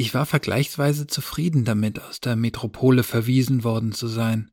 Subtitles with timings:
[0.00, 4.50] Ich war vergleichsweise zufrieden damit, aus der Metropole verwiesen worden zu sein.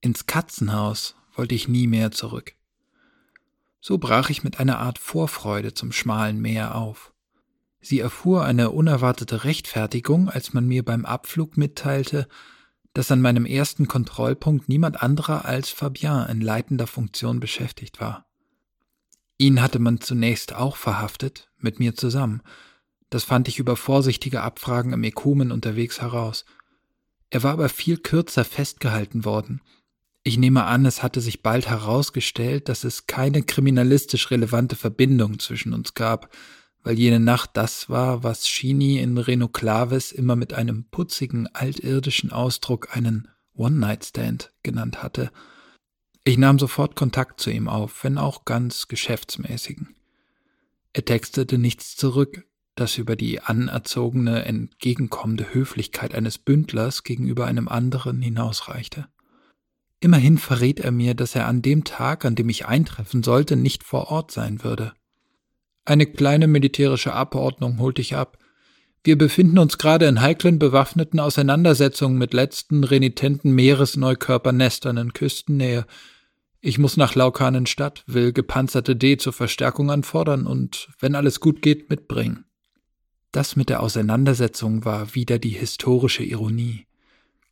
[0.00, 2.54] Ins Katzenhaus wollte ich nie mehr zurück.
[3.80, 7.12] So brach ich mit einer Art Vorfreude zum schmalen Meer auf.
[7.80, 12.28] Sie erfuhr eine unerwartete Rechtfertigung, als man mir beim Abflug mitteilte,
[12.92, 18.24] dass an meinem ersten Kontrollpunkt niemand anderer als Fabien in leitender Funktion beschäftigt war.
[19.36, 22.40] Ihn hatte man zunächst auch verhaftet, mit mir zusammen.
[23.10, 26.44] Das fand ich über vorsichtige Abfragen im Ekumen unterwegs heraus.
[27.28, 29.60] Er war aber viel kürzer festgehalten worden.
[30.22, 35.72] Ich nehme an, es hatte sich bald herausgestellt, dass es keine kriminalistisch relevante Verbindung zwischen
[35.72, 36.34] uns gab,
[36.82, 42.32] weil jene Nacht das war, was Shini in Reno Claves immer mit einem putzigen, altirdischen
[42.32, 45.30] Ausdruck einen One-Night-Stand genannt hatte.
[46.24, 49.94] Ich nahm sofort Kontakt zu ihm auf, wenn auch ganz geschäftsmäßigen.
[50.92, 58.22] Er textete nichts zurück, das über die anerzogene, entgegenkommende Höflichkeit eines Bündlers gegenüber einem anderen
[58.22, 59.08] hinausreichte.
[60.00, 63.84] Immerhin verriet er mir, dass er an dem Tag, an dem ich eintreffen sollte, nicht
[63.84, 64.94] vor Ort sein würde.
[65.84, 68.38] Eine kleine militärische Abordnung holte ich ab.
[69.04, 75.86] Wir befinden uns gerade in heiklen bewaffneten Auseinandersetzungen mit letzten renitenten Meeresneukörpernestern in Küstennähe.
[76.60, 81.88] Ich muss nach Laukanenstadt, will gepanzerte D zur Verstärkung anfordern und, wenn alles gut geht,
[81.88, 82.44] mitbringen.
[83.32, 86.86] Das mit der Auseinandersetzung war wieder die historische Ironie.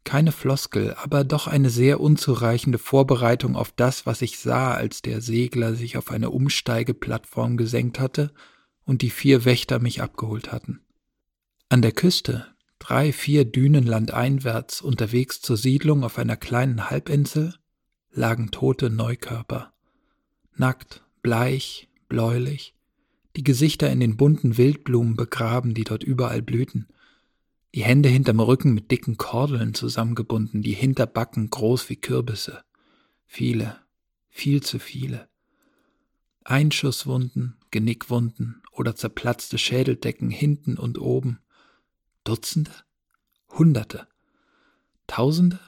[0.04, 5.20] Keine Floskel, aber doch eine sehr unzureichende Vorbereitung auf das, was ich sah, als der
[5.20, 8.32] Segler sich auf eine Umsteigeplattform gesenkt hatte
[8.84, 10.80] und die vier Wächter mich abgeholt hatten.
[11.68, 12.46] An der Küste,
[12.78, 17.54] drei, vier Dünen landeinwärts, unterwegs zur Siedlung auf einer kleinen Halbinsel,
[18.10, 19.72] lagen tote Neukörper.
[20.56, 22.74] Nackt, bleich, bläulich,
[23.38, 26.88] die Gesichter in den bunten Wildblumen begraben, die dort überall blühten,
[27.72, 32.64] die Hände hinterm Rücken mit dicken Kordeln zusammengebunden, die Hinterbacken groß wie Kürbisse.
[33.26, 33.78] Viele,
[34.28, 35.28] viel zu viele.
[36.42, 41.38] Einschusswunden, Genickwunden oder zerplatzte Schädeldecken hinten und oben.
[42.24, 42.72] Dutzende?
[43.50, 44.08] Hunderte?
[45.06, 45.60] Tausende?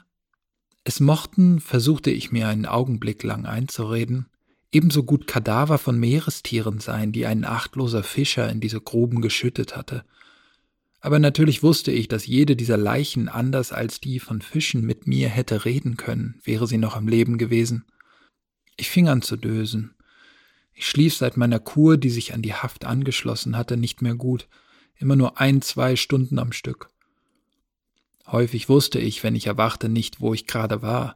[0.83, 4.25] Es mochten, versuchte ich mir einen Augenblick lang einzureden,
[4.71, 10.03] ebenso gut Kadaver von Meerestieren sein, die ein achtloser Fischer in diese Gruben geschüttet hatte,
[11.01, 15.29] aber natürlich wusste ich, dass jede dieser Leichen anders als die von Fischen mit mir
[15.29, 17.85] hätte reden können, wäre sie noch am Leben gewesen.
[18.77, 19.95] Ich fing an zu dösen.
[20.73, 24.47] Ich schlief seit meiner Kur, die sich an die Haft angeschlossen hatte, nicht mehr gut,
[24.95, 26.89] immer nur ein, zwei Stunden am Stück.
[28.27, 31.15] Häufig wusste ich, wenn ich erwachte, nicht, wo ich gerade war,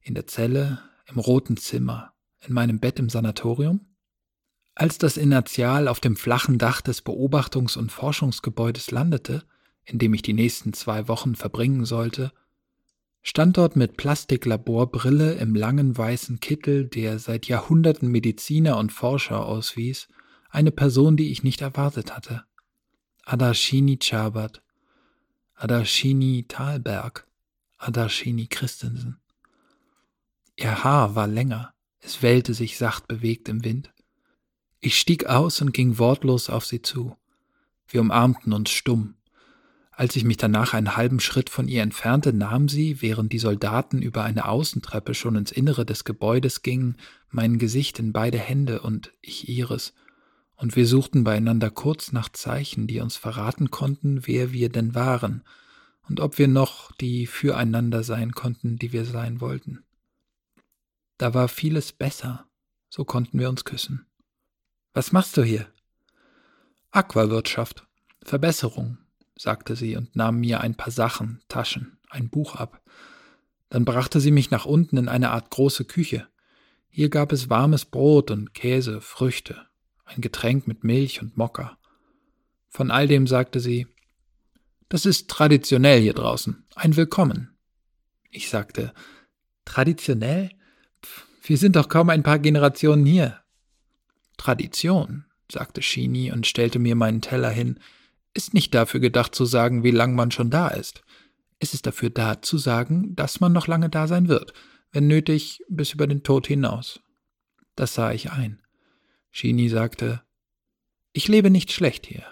[0.00, 3.86] in der Zelle, im roten Zimmer, in meinem Bett im Sanatorium?
[4.74, 9.44] Als das Inertial auf dem flachen Dach des Beobachtungs- und Forschungsgebäudes landete,
[9.84, 12.32] in dem ich die nächsten zwei Wochen verbringen sollte,
[13.22, 20.08] stand dort mit Plastiklaborbrille im langen weißen Kittel, der seit Jahrhunderten Mediziner und Forscher auswies,
[20.50, 22.44] eine Person, die ich nicht erwartet hatte.
[23.24, 24.62] Adarshini Chabat,
[25.54, 27.26] Adarshini Thalberg,
[27.78, 29.18] Adarshini Christensen.
[30.54, 31.74] Ihr Haar war länger,
[32.06, 33.92] es wellte sich sacht bewegt im Wind.
[34.78, 37.16] Ich stieg aus und ging wortlos auf sie zu.
[37.88, 39.16] Wir umarmten uns stumm.
[39.90, 44.02] Als ich mich danach einen halben Schritt von ihr entfernte, nahm sie, während die Soldaten
[44.02, 46.96] über eine Außentreppe schon ins Innere des Gebäudes gingen,
[47.30, 49.92] mein Gesicht in beide Hände und ich ihres,
[50.54, 55.42] und wir suchten beieinander kurz nach Zeichen, die uns verraten konnten, wer wir denn waren
[56.08, 59.85] und ob wir noch die füreinander sein konnten, die wir sein wollten.
[61.18, 62.46] Da war vieles besser,
[62.90, 64.06] so konnten wir uns küssen.
[64.92, 65.66] Was machst du hier?
[66.90, 67.86] Aquawirtschaft.
[68.22, 68.98] Verbesserung,
[69.36, 72.82] sagte sie und nahm mir ein paar Sachen, Taschen, ein Buch ab.
[73.68, 76.26] Dann brachte sie mich nach unten in eine Art große Küche.
[76.88, 79.66] Hier gab es warmes Brot und Käse, Früchte,
[80.04, 81.78] ein Getränk mit Milch und Mokka.
[82.68, 83.86] Von all dem sagte sie,
[84.88, 87.56] das ist traditionell hier draußen, ein Willkommen.
[88.30, 88.92] Ich sagte,
[89.64, 90.50] traditionell?
[91.48, 93.38] Wir sind doch kaum ein paar Generationen hier.
[94.36, 97.78] Tradition, sagte Shini und stellte mir meinen Teller hin,
[98.34, 101.02] ist nicht dafür gedacht zu sagen, wie lang man schon da ist.
[101.60, 104.54] Es ist dafür da zu sagen, dass man noch lange da sein wird,
[104.90, 107.00] wenn nötig bis über den Tod hinaus.
[107.76, 108.60] Das sah ich ein.
[109.30, 110.22] Shini sagte,
[111.12, 112.24] ich lebe nicht schlecht hier.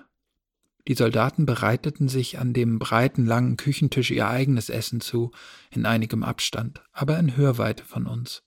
[0.89, 5.31] Die Soldaten bereiteten sich an dem breiten, langen Küchentisch ihr eigenes Essen zu,
[5.71, 8.43] in einigem Abstand, aber in Hörweite von uns.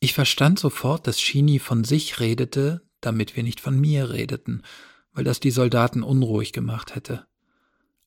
[0.00, 4.62] Ich verstand sofort, dass Shini von sich redete, damit wir nicht von mir redeten,
[5.12, 7.26] weil das die Soldaten unruhig gemacht hätte.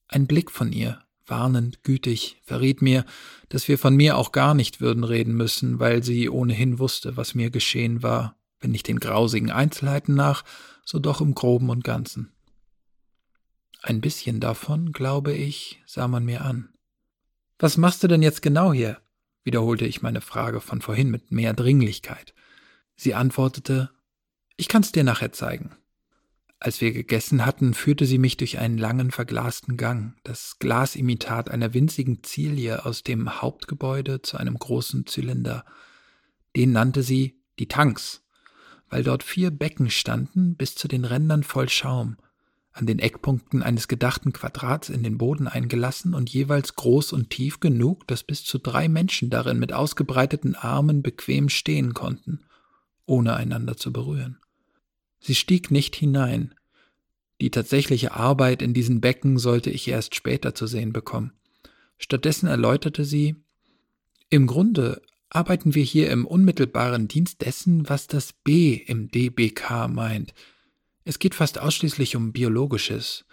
[0.08, 3.06] Ein Blick von ihr, warnend, gütig, verriet mir,
[3.50, 7.36] dass wir von mir auch gar nicht würden reden müssen, weil sie ohnehin wusste, was
[7.36, 10.44] mir geschehen war, wenn nicht den grausigen Einzelheiten nach,
[10.86, 12.32] so doch im groben und ganzen.
[13.82, 16.70] Ein bisschen davon, glaube ich, sah man mir an.
[17.60, 19.02] Was machst du denn jetzt genau hier?
[19.44, 22.34] Wiederholte ich meine Frage von vorhin mit mehr Dringlichkeit.
[22.96, 23.90] Sie antwortete,
[24.58, 25.76] ich kann's dir nachher zeigen.
[26.60, 31.74] Als wir gegessen hatten, führte sie mich durch einen langen verglasten Gang, das Glasimitat einer
[31.74, 35.66] winzigen Zilie aus dem Hauptgebäude zu einem großen Zylinder.
[36.56, 38.22] Den nannte sie die Tanks,
[38.90, 42.18] weil dort vier Becken standen, bis zu den Rändern voll Schaum,
[42.74, 47.60] an den Eckpunkten eines gedachten Quadrats in den Boden eingelassen und jeweils groß und tief
[47.60, 52.42] genug, dass bis zu drei Menschen darin mit ausgebreiteten Armen bequem stehen konnten,
[53.06, 54.40] ohne einander zu berühren.
[55.20, 56.56] Sie stieg nicht hinein.
[57.42, 61.34] Die tatsächliche Arbeit in diesen Becken sollte ich erst später zu sehen bekommen.
[61.98, 63.36] Stattdessen erläuterte sie,
[64.30, 70.34] im Grunde arbeiten wir hier im unmittelbaren Dienst dessen, was das B im DBK meint.
[71.03, 73.25] Es geht fast ausschließlich um Biologisches.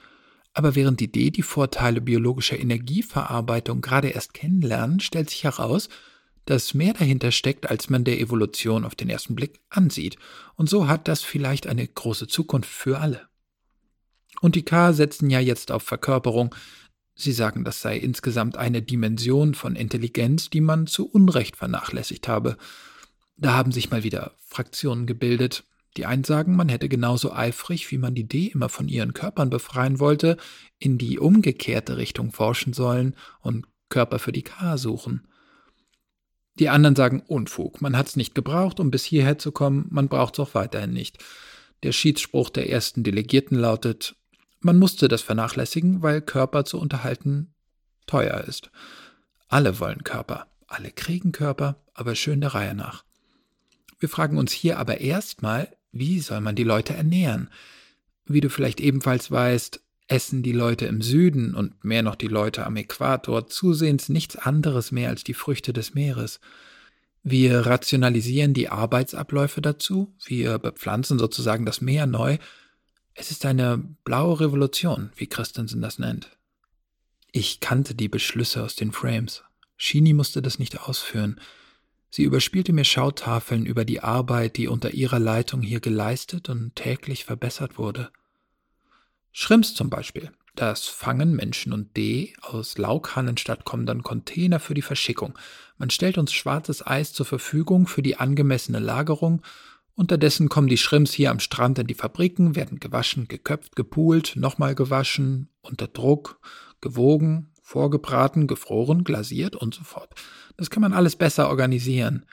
[0.54, 5.88] Aber während die D die Vorteile biologischer Energieverarbeitung gerade erst kennenlernen, stellt sich heraus,
[6.46, 10.16] dass mehr dahinter steckt, als man der Evolution auf den ersten Blick ansieht.
[10.56, 13.28] Und so hat das vielleicht eine große Zukunft für alle.
[14.40, 16.54] Und die K setzen ja jetzt auf Verkörperung.
[17.14, 22.56] Sie sagen, das sei insgesamt eine Dimension von Intelligenz, die man zu Unrecht vernachlässigt habe.
[23.36, 25.64] Da haben sich mal wieder Fraktionen gebildet.
[25.98, 29.50] Die einen sagen, man hätte genauso eifrig, wie man die D immer von ihren Körpern
[29.50, 30.36] befreien wollte,
[30.78, 35.26] in die umgekehrte Richtung forschen sollen und Körper für die K suchen.
[36.60, 37.82] Die anderen sagen Unfug.
[37.82, 40.92] Man hat es nicht gebraucht, um bis hierher zu kommen, man braucht es auch weiterhin
[40.92, 41.18] nicht.
[41.82, 44.14] Der Schiedsspruch der ersten Delegierten lautet,
[44.60, 47.54] man musste das vernachlässigen, weil Körper zu unterhalten
[48.06, 48.70] teuer ist.
[49.48, 53.02] Alle wollen Körper, alle kriegen Körper, aber schön der Reihe nach.
[53.98, 57.49] Wir fragen uns hier aber erstmal, wie soll man die Leute ernähren?
[58.26, 62.64] Wie du vielleicht ebenfalls weißt, essen die Leute im Süden und mehr noch die Leute
[62.67, 66.40] am Äquator zusehends nichts anderes mehr als die Früchte des Meeres.
[67.23, 72.38] Wir rationalisieren die Arbeitsabläufe dazu, wir bepflanzen sozusagen das Meer neu.
[73.14, 76.31] Es ist eine blaue Revolution, wie Christensen das nennt.
[77.32, 79.43] Ich kannte die Beschlüsse aus den Frames.
[79.76, 81.38] Shini musste das nicht ausführen.
[82.10, 87.25] Sie überspielte mir Schautafeln über die Arbeit, die unter ihrer Leitung hier geleistet und täglich
[87.25, 88.10] verbessert wurde.
[89.32, 90.32] Schrimps zum Beispiel.
[90.55, 95.38] Das fangen Menschen und D aus Laukannenstadt kommen dann Container für die Verschickung.
[95.76, 99.43] Man stellt uns schwarzes Eis zur Verfügung für die angemessene Lagerung.
[99.94, 104.75] Unterdessen kommen die Schrimps hier am Strand in die Fabriken, werden gewaschen, geköpft, gepult, nochmal
[104.75, 106.40] gewaschen, unter Druck,
[106.81, 110.14] gewogen, vorgebraten, gefroren, glasiert und so fort.
[110.56, 112.24] Das kann man alles besser organisieren.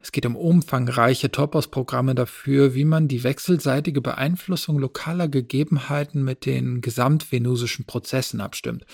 [0.00, 6.80] Es geht um umfangreiche Topos-Programme dafür, wie man die wechselseitige Beeinflussung lokaler Gegebenheiten mit den
[6.80, 8.84] gesamtvenusischen Prozessen abstimmt.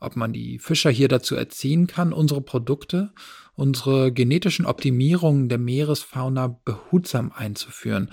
[0.00, 3.12] Ob man die Fischer hier dazu erziehen kann, unsere Produkte,
[3.56, 8.10] unsere genetischen Optimierungen der Meeresfauna behutsam einzuführen.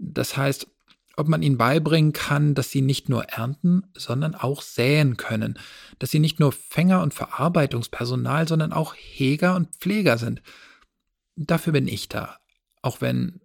[0.00, 0.66] Das heißt,
[1.16, 5.58] ob man ihnen beibringen kann, dass sie nicht nur ernten, sondern auch säen können,
[5.98, 10.42] dass sie nicht nur Fänger und Verarbeitungspersonal, sondern auch Heger und Pfleger sind
[11.36, 12.38] dafür bin ich da.
[12.82, 13.40] Auch wenn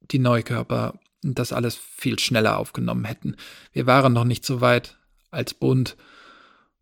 [0.00, 3.36] die Neukörper das alles viel schneller aufgenommen hätten.
[3.72, 4.96] Wir waren noch nicht so weit
[5.30, 5.96] als Bund.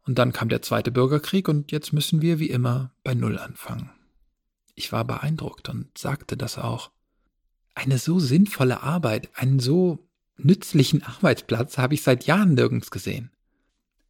[0.04, 3.90] Und dann kam der Zweite Bürgerkrieg und jetzt müssen wir wie immer bei Null anfangen.
[4.74, 6.90] Ich war beeindruckt und sagte das auch.
[7.74, 10.05] Eine so sinnvolle Arbeit, einen so
[10.38, 13.30] nützlichen Arbeitsplatz habe ich seit Jahren nirgends gesehen.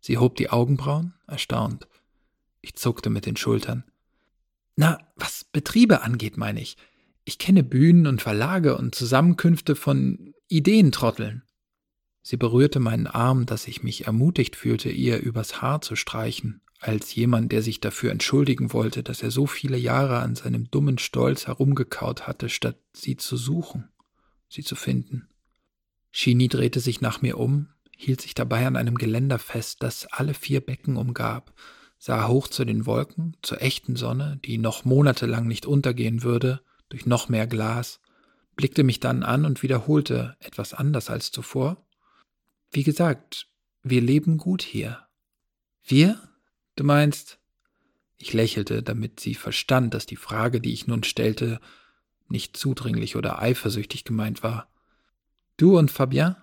[0.01, 1.89] Sie hob die Augenbrauen, erstaunt.
[2.61, 3.85] Ich zuckte mit den Schultern.
[4.77, 6.77] Na, was Betriebe angeht, meine ich.
[7.25, 11.43] Ich kenne Bühnen und Verlage und Zusammenkünfte von Ideentrotteln.
[12.23, 17.15] Sie berührte meinen Arm, dass ich mich ermutigt fühlte, ihr übers Haar zu streichen, als
[17.15, 21.47] jemand, der sich dafür entschuldigen wollte, dass er so viele Jahre an seinem dummen Stolz
[21.47, 23.89] herumgekaut hatte, statt sie zu suchen,
[24.49, 25.29] sie zu finden.
[26.19, 30.33] Shini drehte sich nach mir um, hielt sich dabei an einem Geländer fest, das alle
[30.33, 31.53] vier Becken umgab,
[31.99, 37.05] sah hoch zu den Wolken, zur echten Sonne, die noch monatelang nicht untergehen würde, durch
[37.05, 38.01] noch mehr Glas,
[38.55, 41.87] blickte mich dann an und wiederholte, etwas anders als zuvor.
[42.71, 43.49] Wie gesagt,
[43.83, 45.07] wir leben gut hier.
[45.85, 46.19] Wir?
[46.77, 47.41] Du meinst?
[48.17, 51.61] Ich lächelte, damit sie verstand, dass die Frage, die ich nun stellte,
[52.27, 54.71] nicht zudringlich oder eifersüchtig gemeint war.
[55.57, 56.37] Du und Fabien?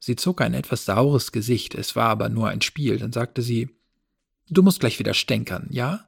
[0.00, 3.70] Sie zog ein etwas saures Gesicht, es war aber nur ein Spiel, dann sagte sie
[4.50, 6.06] Du musst gleich wieder stänkern, ja?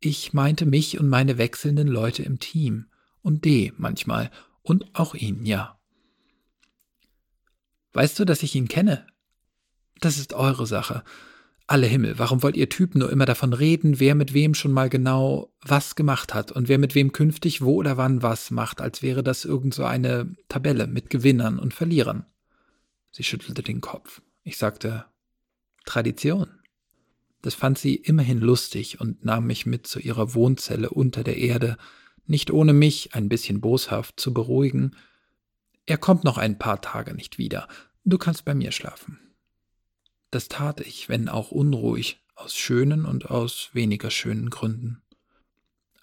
[0.00, 2.86] Ich meinte mich und meine wechselnden Leute im Team.
[3.22, 4.30] Und D manchmal.
[4.62, 5.78] Und auch ihn, ja.
[7.92, 9.06] Weißt du, dass ich ihn kenne?
[10.00, 11.04] Das ist eure Sache.
[11.66, 14.90] Alle Himmel, warum wollt ihr Typen nur immer davon reden, wer mit wem schon mal
[14.90, 19.00] genau was gemacht hat und wer mit wem künftig wo oder wann was macht, als
[19.00, 22.26] wäre das irgend so eine Tabelle mit Gewinnern und Verlierern?
[23.12, 24.20] Sie schüttelte den Kopf.
[24.42, 25.06] Ich sagte,
[25.86, 26.48] Tradition.
[27.40, 31.78] Das fand sie immerhin lustig und nahm mich mit zu ihrer Wohnzelle unter der Erde,
[32.26, 34.96] nicht ohne mich, ein bisschen boshaft, zu beruhigen.
[35.86, 37.68] Er kommt noch ein paar Tage nicht wieder.
[38.04, 39.18] Du kannst bei mir schlafen.
[40.34, 45.00] Das tat ich, wenn auch unruhig, aus schönen und aus weniger schönen Gründen.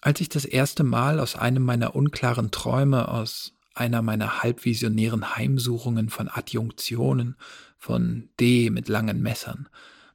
[0.00, 6.08] Als ich das erste Mal aus einem meiner unklaren Träume, aus einer meiner halbvisionären Heimsuchungen
[6.08, 7.36] von Adjunktionen,
[7.76, 9.68] von D mit langen Messern,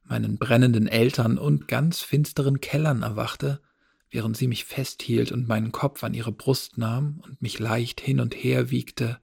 [0.03, 3.61] meinen brennenden Eltern und ganz finsteren Kellern erwachte,
[4.09, 8.19] während sie mich festhielt und meinen Kopf an ihre Brust nahm und mich leicht hin
[8.19, 9.19] und her wiegte,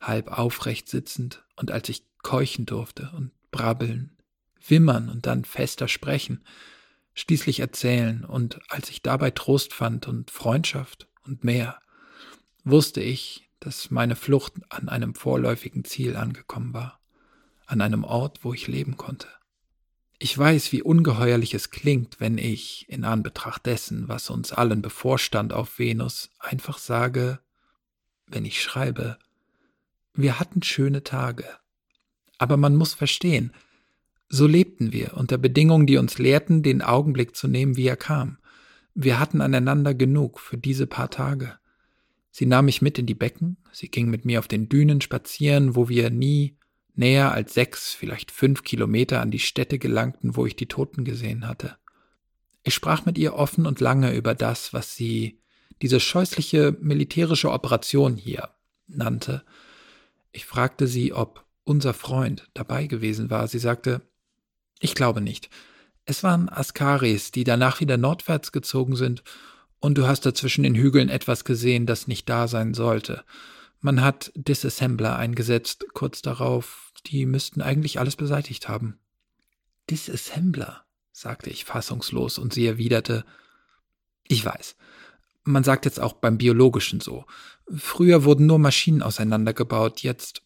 [0.00, 4.16] halb aufrecht sitzend, und als ich keuchen durfte und brabbeln,
[4.66, 6.44] wimmern und dann fester sprechen,
[7.14, 11.80] schließlich erzählen, und als ich dabei Trost fand und Freundschaft und mehr,
[12.64, 17.00] wusste ich, dass meine Flucht an einem vorläufigen Ziel angekommen war,
[17.66, 19.28] an einem Ort, wo ich leben konnte.
[20.20, 25.52] Ich weiß, wie ungeheuerlich es klingt, wenn ich, in Anbetracht dessen, was uns allen bevorstand
[25.52, 27.40] auf Venus, einfach sage,
[28.26, 29.18] wenn ich schreibe,
[30.14, 31.44] wir hatten schöne Tage,
[32.38, 33.52] aber man muss verstehen,
[34.28, 38.38] so lebten wir unter Bedingungen, die uns lehrten, den Augenblick zu nehmen, wie er kam.
[38.94, 41.58] Wir hatten aneinander genug für diese paar Tage.
[42.30, 45.76] Sie nahm mich mit in die Becken, sie ging mit mir auf den Dünen spazieren,
[45.76, 46.56] wo wir nie
[46.94, 51.46] näher als sechs, vielleicht fünf Kilometer an die Stätte gelangten, wo ich die Toten gesehen
[51.46, 51.76] hatte.
[52.64, 55.40] Ich sprach mit ihr offen und lange über das, was sie
[55.80, 58.50] diese scheußliche militärische Operation hier
[58.88, 59.44] nannte.
[60.32, 63.46] Ich fragte sie, ob unser Freund dabei gewesen war.
[63.46, 64.00] Sie sagte,
[64.80, 65.50] ich glaube nicht.
[66.06, 69.22] Es waren Askaris, die danach wieder nordwärts gezogen sind,
[69.80, 73.22] und du hast dazwischen den Hügeln etwas gesehen, das nicht da sein sollte.
[73.80, 78.98] Man hat Disassembler eingesetzt, kurz darauf, die müssten eigentlich alles beseitigt haben.
[79.88, 80.82] Disassembler,
[81.12, 83.24] sagte ich fassungslos, und sie erwiderte,
[84.26, 84.74] ich weiß.
[85.44, 87.24] Man sagt jetzt auch beim Biologischen so.
[87.72, 90.42] Früher wurden nur Maschinen auseinandergebaut, jetzt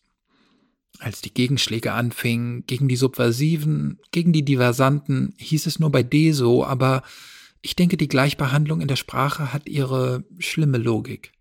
[1.02, 6.32] als die Gegenschläge anfingen, gegen die Subversiven, gegen die Diversanten, hieß es nur bei D
[6.32, 7.02] so, aber
[7.60, 11.32] ich denke, die Gleichbehandlung in der Sprache hat ihre schlimme Logik.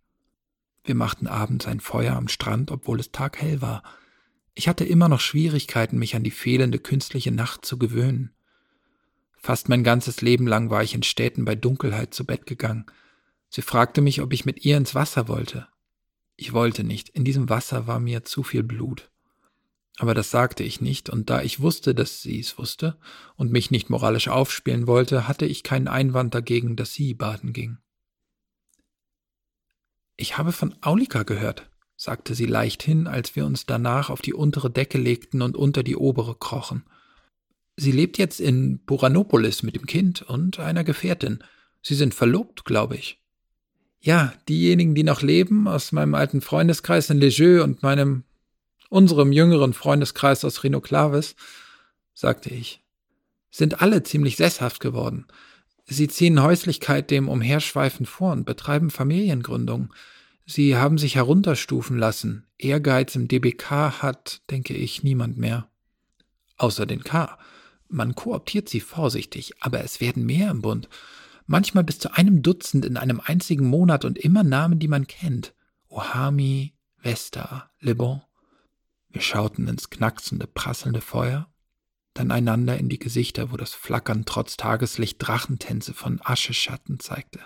[0.84, 3.84] Wir machten abends ein Feuer am Strand, obwohl es taghell war.
[4.54, 8.32] Ich hatte immer noch Schwierigkeiten, mich an die fehlende künstliche Nacht zu gewöhnen.
[9.38, 12.86] Fast mein ganzes Leben lang war ich in Städten bei Dunkelheit zu Bett gegangen.
[13.50, 15.68] Sie fragte mich, ob ich mit ihr ins Wasser wollte.
[16.36, 19.11] Ich wollte nicht, in diesem Wasser war mir zu viel Blut.
[19.98, 22.98] Aber das sagte ich nicht, und da ich wusste, dass sie es wusste
[23.36, 27.78] und mich nicht moralisch aufspielen wollte, hatte ich keinen Einwand dagegen, dass sie baden ging.
[30.18, 34.70] Ich habe von Aulika gehört, sagte sie leichthin, als wir uns danach auf die untere
[34.72, 36.86] Decke legten und unter die obere krochen.
[37.76, 41.44] Sie lebt jetzt in Buranopolis mit dem Kind und einer Gefährtin.
[41.82, 43.20] Sie sind verlobt, glaube ich.
[44.00, 48.24] Ja, diejenigen, die noch leben, aus meinem alten Freundeskreis in Legeux und meinem
[48.92, 51.36] unserem jüngeren Freundeskreis aus Rhino Clavis,
[52.14, 52.84] sagte ich,
[53.50, 55.28] sind alle ziemlich sesshaft geworden.
[55.86, 59.94] Sie ziehen Häuslichkeit dem Umherschweifen vor und betreiben Familiengründung.
[60.46, 62.46] Sie haben sich herunterstufen lassen.
[62.58, 65.70] Ehrgeiz im DBK hat, denke ich, niemand mehr.
[66.58, 67.38] Außer den K.
[67.88, 70.90] Man kooptiert sie vorsichtig, aber es werden mehr im Bund.
[71.48, 75.54] Manchmal bis zu einem Dutzend in einem einzigen Monat und immer Namen, die man kennt.
[75.88, 78.22] Ohami, Vesta, Le Bon.
[79.12, 81.50] Wir schauten ins knacksende, prasselnde Feuer,
[82.14, 87.40] dann einander in die Gesichter, wo das Flackern trotz Tageslicht Drachentänze von Ascheschatten zeigte.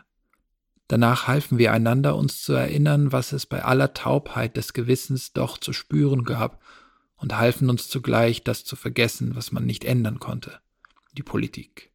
[0.88, 5.58] Danach halfen wir einander, uns zu erinnern, was es bei aller Taubheit des Gewissens doch
[5.58, 6.62] zu spüren gab,
[7.18, 10.60] und halfen uns zugleich, das zu vergessen, was man nicht ändern konnte,
[11.14, 11.92] die Politik.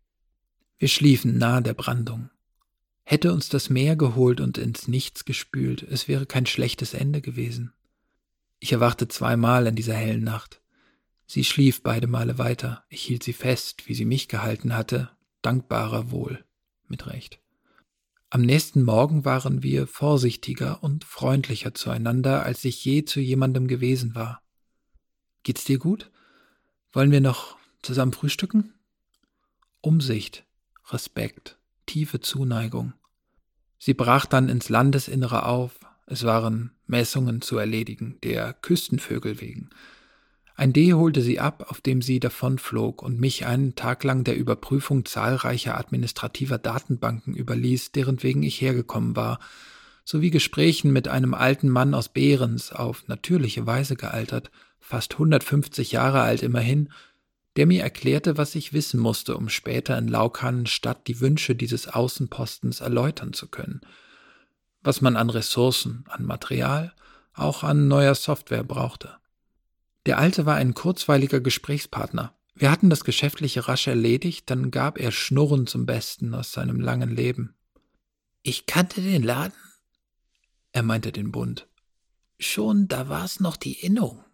[0.78, 2.30] Wir schliefen nahe der Brandung.
[3.04, 7.72] Hätte uns das Meer geholt und ins Nichts gespült, es wäre kein schlechtes Ende gewesen.
[8.60, 10.60] Ich erwachte zweimal in dieser hellen Nacht.
[11.26, 12.84] Sie schlief beide Male weiter.
[12.88, 15.10] Ich hielt sie fest, wie sie mich gehalten hatte,
[15.42, 16.44] dankbarer wohl,
[16.86, 17.40] mit Recht.
[18.28, 24.14] Am nächsten Morgen waren wir vorsichtiger und freundlicher zueinander, als ich je zu jemandem gewesen
[24.14, 24.42] war.
[25.42, 26.10] Geht's dir gut?
[26.92, 28.74] Wollen wir noch zusammen frühstücken?
[29.80, 30.44] Umsicht,
[30.90, 32.92] Respekt, tiefe Zuneigung.
[33.78, 39.70] Sie brach dann ins Landesinnere auf, es waren Messungen zu erledigen, der Küstenvögel wegen.
[40.56, 44.36] Ein D holte sie ab, auf dem sie davonflog und mich einen Tag lang der
[44.36, 49.38] Überprüfung zahlreicher administrativer Datenbanken überließ, deren wegen ich hergekommen war,
[50.04, 54.50] sowie Gesprächen mit einem alten Mann aus Behrens, auf natürliche Weise gealtert,
[54.80, 56.90] fast 150 Jahre alt immerhin,
[57.54, 62.80] der mir erklärte, was ich wissen musste, um später in Laukannenstadt die Wünsche dieses Außenpostens
[62.80, 63.80] erläutern zu können–
[64.82, 66.94] was man an Ressourcen, an Material,
[67.34, 69.16] auch an neuer Software brauchte.
[70.06, 72.34] Der Alte war ein kurzweiliger Gesprächspartner.
[72.54, 77.14] Wir hatten das Geschäftliche rasch erledigt, dann gab er Schnurren zum Besten aus seinem langen
[77.14, 77.54] Leben.
[78.42, 79.58] Ich kannte den Laden?
[80.72, 81.68] Er meinte den Bund.
[82.38, 84.24] Schon, da war's noch die Innung.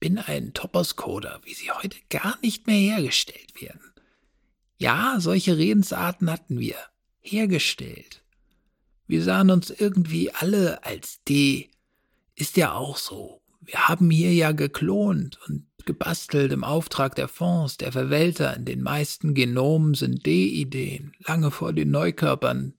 [0.00, 3.92] Bin ein Topos-Coder, wie sie heute gar nicht mehr hergestellt werden.
[4.78, 6.76] Ja, solche Redensarten hatten wir.
[7.20, 8.23] Hergestellt.
[9.06, 11.70] Wir sahen uns irgendwie alle als D.
[12.34, 13.42] Ist ja auch so.
[13.60, 18.56] Wir haben hier ja geklont und gebastelt im Auftrag der Fonds, der Verwälter.
[18.56, 22.74] In den meisten Genomen sind D-Ideen, lange vor den Neukörpern.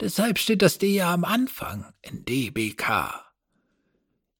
[0.00, 3.26] Deshalb steht das D ja am Anfang in DBK.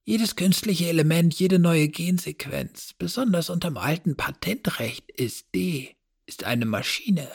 [0.05, 7.27] Jedes künstliche Element, jede neue Gensequenz, besonders unterm alten Patentrecht, ist D, ist eine Maschine,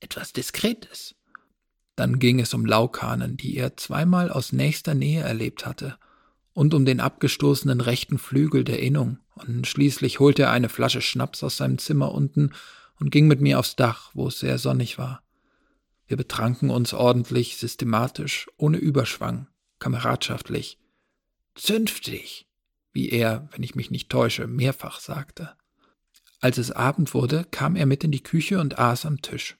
[0.00, 1.14] etwas Diskretes.
[1.96, 5.96] Dann ging es um Laukanen, die er zweimal aus nächster Nähe erlebt hatte,
[6.52, 11.42] und um den abgestoßenen rechten Flügel der Innung, und schließlich holte er eine Flasche Schnaps
[11.42, 12.52] aus seinem Zimmer unten
[12.98, 15.22] und ging mit mir aufs Dach, wo es sehr sonnig war.
[16.06, 19.48] Wir betranken uns ordentlich, systematisch, ohne Überschwang,
[19.78, 20.78] kameradschaftlich.
[21.54, 22.46] Zünftig,
[22.92, 25.52] wie er, wenn ich mich nicht täusche, mehrfach sagte.
[26.40, 29.56] Als es Abend wurde, kam er mit in die Küche und aß am Tisch.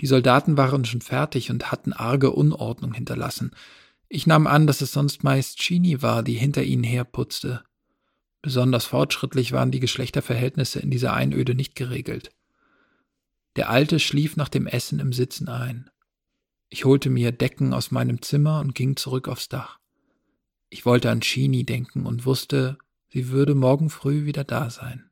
[0.00, 3.52] Die Soldaten waren schon fertig und hatten arge Unordnung hinterlassen.
[4.08, 7.62] Ich nahm an, dass es sonst meist Chini war, die hinter ihnen herputzte.
[8.42, 12.30] Besonders fortschrittlich waren die Geschlechterverhältnisse in dieser Einöde nicht geregelt.
[13.56, 15.90] Der Alte schlief nach dem Essen im Sitzen ein.
[16.70, 19.78] Ich holte mir Decken aus meinem Zimmer und ging zurück aufs Dach.
[20.70, 25.10] Ich wollte an Chini denken und wusste, sie würde morgen früh wieder da sein.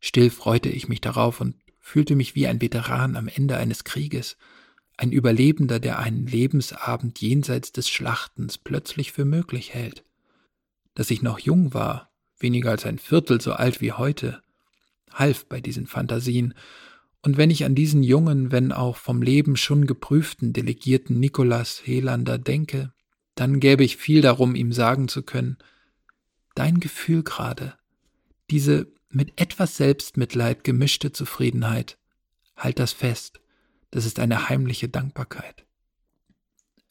[0.00, 4.36] Still freute ich mich darauf und fühlte mich wie ein Veteran am Ende eines Krieges,
[4.96, 10.04] ein Überlebender, der einen Lebensabend jenseits des Schlachtens plötzlich für möglich hält.
[10.94, 14.42] Dass ich noch jung war, weniger als ein Viertel so alt wie heute,
[15.12, 16.54] half bei diesen Fantasien,
[17.22, 22.38] und wenn ich an diesen jungen, wenn auch vom Leben schon geprüften Delegierten Nikolas Helander
[22.38, 22.92] denke,
[23.34, 25.58] dann gäbe ich viel darum, ihm sagen zu können,
[26.54, 27.74] dein Gefühl gerade,
[28.50, 31.98] diese mit etwas Selbstmitleid gemischte Zufriedenheit.
[32.56, 33.40] Halt das fest,
[33.90, 35.66] das ist eine heimliche Dankbarkeit.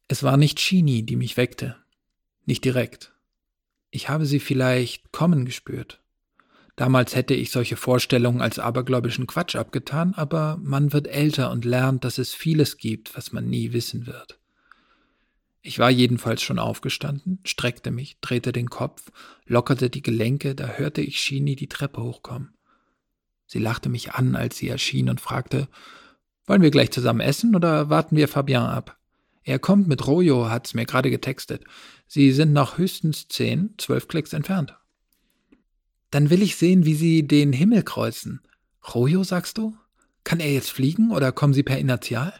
[0.07, 1.77] Es war nicht Chini, die mich weckte,
[2.45, 3.13] nicht direkt.
[3.91, 6.01] Ich habe sie vielleicht kommen gespürt.
[6.75, 12.05] Damals hätte ich solche Vorstellungen als abergläubischen Quatsch abgetan, aber man wird älter und lernt,
[12.05, 14.38] dass es vieles gibt, was man nie wissen wird.
[15.61, 19.11] Ich war jedenfalls schon aufgestanden, streckte mich, drehte den Kopf,
[19.45, 22.53] lockerte die Gelenke, da hörte ich Shini die Treppe hochkommen.
[23.45, 25.67] Sie lachte mich an, als sie erschien und fragte,
[26.45, 28.97] wollen wir gleich zusammen essen oder warten wir Fabian ab?
[29.43, 31.63] Er kommt mit Rojo, hat's mir gerade getextet.
[32.07, 34.77] Sie sind noch höchstens zehn, zwölf Klicks entfernt.
[36.11, 38.41] Dann will ich sehen, wie Sie den Himmel kreuzen.
[38.93, 39.75] Rojo, sagst du?
[40.23, 42.33] Kann er jetzt fliegen oder kommen Sie per Inertial?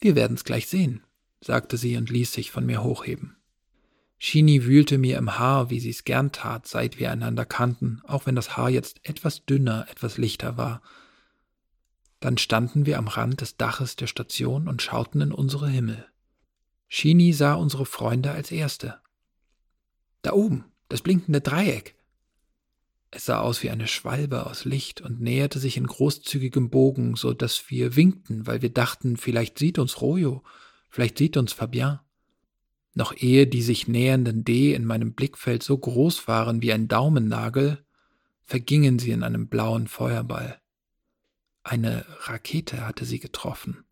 [0.00, 1.02] Wir werden's gleich sehen
[1.40, 3.36] sagte sie und ließ sich von mir hochheben.
[4.18, 8.36] Shini wühlte mir im Haar, wie sie's gern tat, seit wir einander kannten, auch wenn
[8.36, 10.82] das Haar jetzt etwas dünner, etwas lichter war.
[12.20, 16.06] Dann standen wir am Rand des Daches der Station und schauten in unsere Himmel.
[16.88, 19.00] Shini sah unsere Freunde als Erste.
[20.20, 21.94] Da oben, das blinkende Dreieck.
[23.10, 27.32] Es sah aus wie eine Schwalbe aus Licht und näherte sich in großzügigem Bogen, so
[27.32, 30.42] dass wir winkten, weil wir dachten, vielleicht sieht uns Rojo
[30.90, 32.00] Vielleicht sieht uns Fabien.
[32.94, 37.84] Noch ehe die sich nähernden D in meinem Blickfeld so groß waren wie ein Daumennagel,
[38.42, 40.60] vergingen sie in einem blauen Feuerball.
[41.62, 43.84] Eine Rakete hatte sie getroffen.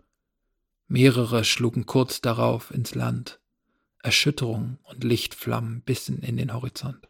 [0.89, 3.41] Mehrere schlugen kurz darauf ins Land.
[4.03, 7.09] Erschütterung und Lichtflammen bissen in den Horizont.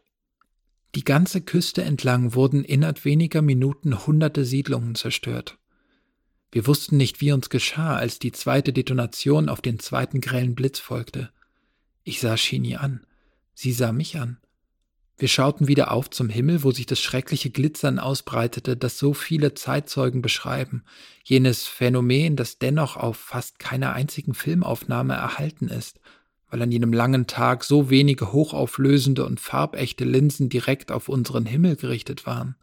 [0.95, 5.58] Die ganze Küste entlang wurden innerhalb weniger Minuten hunderte Siedlungen zerstört.
[6.51, 10.79] Wir wussten nicht, wie uns geschah, als die zweite Detonation auf den zweiten grellen Blitz
[10.79, 11.29] folgte.
[12.03, 13.05] Ich sah Shini an.
[13.53, 14.37] Sie sah mich an.
[15.19, 19.53] Wir schauten wieder auf zum Himmel, wo sich das schreckliche Glitzern ausbreitete, das so viele
[19.53, 20.85] Zeitzeugen beschreiben,
[21.25, 25.99] jenes Phänomen, das dennoch auf fast keiner einzigen Filmaufnahme erhalten ist,
[26.49, 31.75] weil an jenem langen Tag so wenige hochauflösende und farbechte Linsen direkt auf unseren Himmel
[31.75, 32.55] gerichtet waren.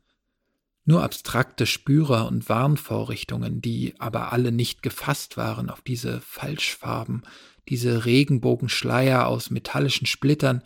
[0.86, 7.22] Nur abstrakte Spürer und Warnvorrichtungen, die aber alle nicht gefasst waren auf diese Falschfarben,
[7.68, 10.62] diese Regenbogenschleier aus metallischen Splittern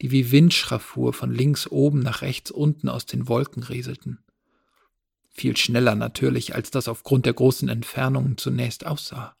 [0.00, 4.18] die wie Windschraffur von links oben nach rechts unten aus den Wolken rieselten.
[5.30, 9.34] Viel schneller natürlich, als das aufgrund der großen Entfernungen zunächst aussah.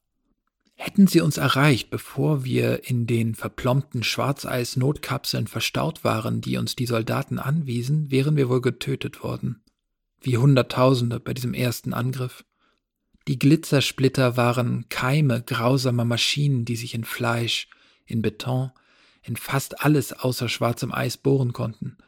[0.74, 6.86] Hätten sie uns erreicht, bevor wir in den verplombten Schwarzeis-Notkapseln verstaut waren, die uns die
[6.86, 9.60] Soldaten anwiesen, wären wir wohl getötet worden.
[10.20, 12.44] Wie Hunderttausende bei diesem ersten Angriff.
[13.28, 17.68] Die Glitzersplitter waren Keime grausamer Maschinen, die sich in Fleisch,
[18.06, 18.70] in Beton,
[19.22, 21.98] in fast alles außer schwarzem Eis bohren konnten.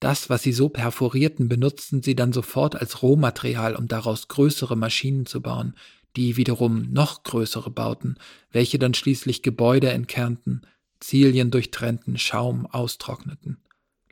[0.00, 5.26] Das, was sie so perforierten, benutzten sie dann sofort als Rohmaterial, um daraus größere Maschinen
[5.26, 5.74] zu bauen,
[6.16, 8.16] die wiederum noch größere bauten,
[8.50, 10.66] welche dann schließlich Gebäude entkernten,
[11.00, 13.58] Zilien durchtrennten, Schaum austrockneten,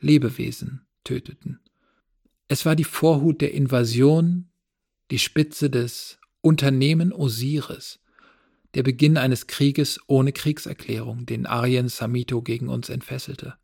[0.00, 1.60] Lebewesen töteten.
[2.52, 4.48] Es war die Vorhut der Invasion,
[5.12, 8.00] die Spitze des Unternehmen Osiris,
[8.74, 13.54] der Beginn eines Krieges ohne Kriegserklärung, den Arjen Samito gegen uns entfesselte.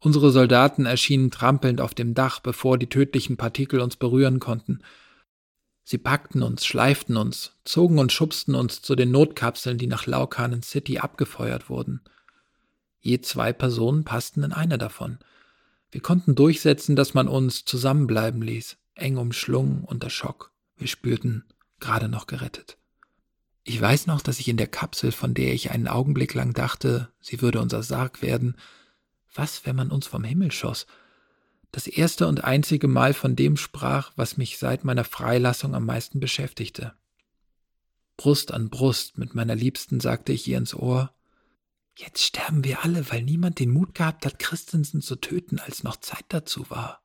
[0.00, 4.80] Unsere Soldaten erschienen trampelnd auf dem Dach, bevor die tödlichen Partikel uns berühren konnten.
[5.84, 10.62] Sie packten uns, schleiften uns, zogen und schubsten uns zu den Notkapseln, die nach Laukanen
[10.62, 12.00] City abgefeuert wurden.
[12.98, 15.20] Je zwei Personen passten in eine davon.
[15.96, 20.52] Wir konnten durchsetzen, dass man uns zusammenbleiben ließ, eng umschlungen unter Schock.
[20.76, 21.46] Wir spürten,
[21.80, 22.76] gerade noch gerettet.
[23.64, 27.08] Ich weiß noch, dass ich in der Kapsel, von der ich einen Augenblick lang dachte,
[27.18, 28.58] sie würde unser Sarg werden,
[29.34, 30.86] was, wenn man uns vom Himmel schoss,
[31.72, 36.20] das erste und einzige Mal von dem sprach, was mich seit meiner Freilassung am meisten
[36.20, 36.92] beschäftigte.
[38.18, 41.14] Brust an Brust mit meiner Liebsten sagte ich ihr ins Ohr,
[41.96, 45.96] Jetzt sterben wir alle, weil niemand den Mut gehabt hat, Christensen zu töten, als noch
[45.96, 47.02] Zeit dazu war.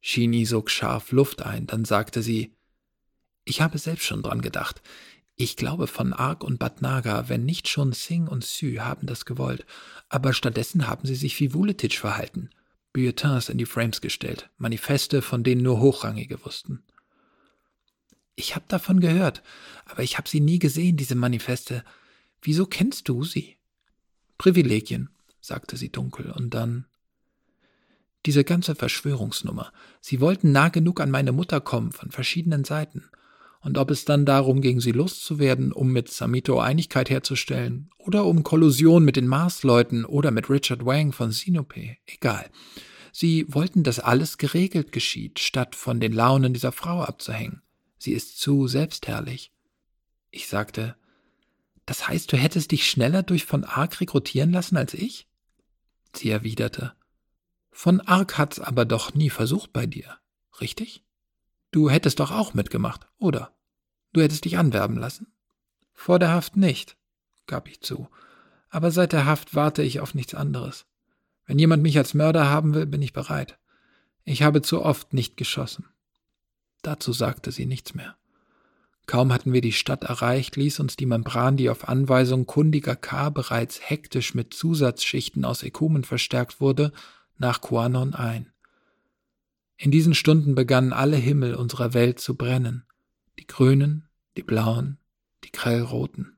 [0.00, 2.56] Shini sog scharf Luft ein, dann sagte sie,
[3.44, 4.82] ich habe selbst schon dran gedacht.
[5.36, 9.64] Ich glaube von Ark und Batnaga, wenn nicht schon Singh und Sü haben das gewollt,
[10.08, 12.50] aber stattdessen haben sie sich wie Vuletic verhalten.
[12.92, 16.82] Bulletins in die Frames gestellt, Manifeste, von denen nur Hochrangige wussten.
[18.34, 19.42] Ich hab davon gehört,
[19.84, 21.84] aber ich hab sie nie gesehen, diese Manifeste.
[22.42, 23.57] Wieso kennst du sie?
[24.38, 26.86] Privilegien, sagte sie dunkel, und dann
[28.26, 29.72] diese ganze Verschwörungsnummer.
[30.00, 33.10] Sie wollten nah genug an meine Mutter kommen, von verschiedenen Seiten
[33.60, 38.42] und ob es dann darum ging, sie loszuwerden, um mit Samito Einigkeit herzustellen, oder um
[38.42, 42.48] Kollusion mit den Mars-Leuten oder mit Richard Wang von Sinope, egal.
[43.12, 47.62] Sie wollten, dass alles geregelt geschieht, statt von den Launen dieser Frau abzuhängen.
[47.98, 49.52] Sie ist zu selbstherrlich.
[50.30, 50.94] Ich sagte,
[51.88, 55.26] das heißt, du hättest dich schneller durch von Ark rekrutieren lassen als ich?
[56.12, 56.92] Sie erwiderte,
[57.70, 60.18] von Ark hat's aber doch nie versucht bei dir,
[60.60, 61.02] richtig?
[61.70, 63.56] Du hättest doch auch mitgemacht, oder?
[64.12, 65.32] Du hättest dich anwerben lassen?
[65.94, 66.98] Vor der Haft nicht,
[67.46, 68.10] gab ich zu.
[68.68, 70.84] Aber seit der Haft warte ich auf nichts anderes.
[71.46, 73.58] Wenn jemand mich als Mörder haben will, bin ich bereit.
[74.24, 75.86] Ich habe zu oft nicht geschossen.
[76.82, 78.18] Dazu sagte sie nichts mehr.
[79.08, 83.30] Kaum hatten wir die Stadt erreicht, ließ uns die Membran, die auf Anweisung kundiger K
[83.30, 86.92] bereits hektisch mit Zusatzschichten aus Ekumen verstärkt wurde,
[87.38, 88.52] nach Quanon ein.
[89.78, 92.84] In diesen Stunden begannen alle Himmel unserer Welt zu brennen,
[93.38, 94.98] die grünen, die blauen,
[95.42, 96.36] die grellroten.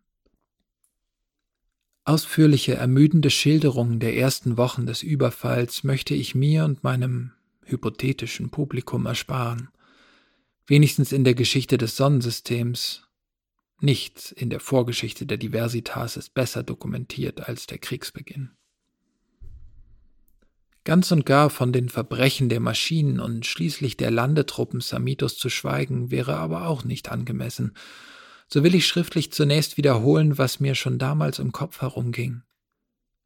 [2.04, 7.32] Ausführliche, ermüdende Schilderungen der ersten Wochen des Überfalls möchte ich mir und meinem
[7.64, 9.70] hypothetischen Publikum ersparen.
[10.70, 13.02] Wenigstens in der Geschichte des Sonnensystems.
[13.80, 18.52] Nichts in der Vorgeschichte der Diversitas ist besser dokumentiert als der Kriegsbeginn.
[20.84, 26.12] Ganz und gar von den Verbrechen der Maschinen und schließlich der Landetruppen Samitos zu schweigen,
[26.12, 27.72] wäre aber auch nicht angemessen.
[28.46, 32.42] So will ich schriftlich zunächst wiederholen, was mir schon damals im Kopf herumging.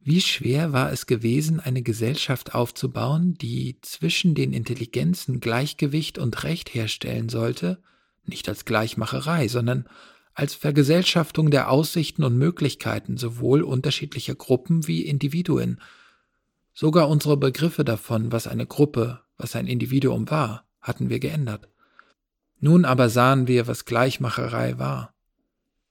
[0.04, 6.74] Wie schwer war es gewesen, eine Gesellschaft aufzubauen, die zwischen den Intelligenzen Gleichgewicht und Recht
[6.74, 7.82] herstellen sollte,
[8.24, 9.88] nicht als Gleichmacherei, sondern
[10.34, 15.80] als Vergesellschaftung der Aussichten und Möglichkeiten sowohl unterschiedlicher Gruppen wie Individuen,
[16.76, 21.68] Sogar unsere Begriffe davon, was eine Gruppe, was ein Individuum war, hatten wir geändert.
[22.58, 25.14] Nun aber sahen wir, was Gleichmacherei war.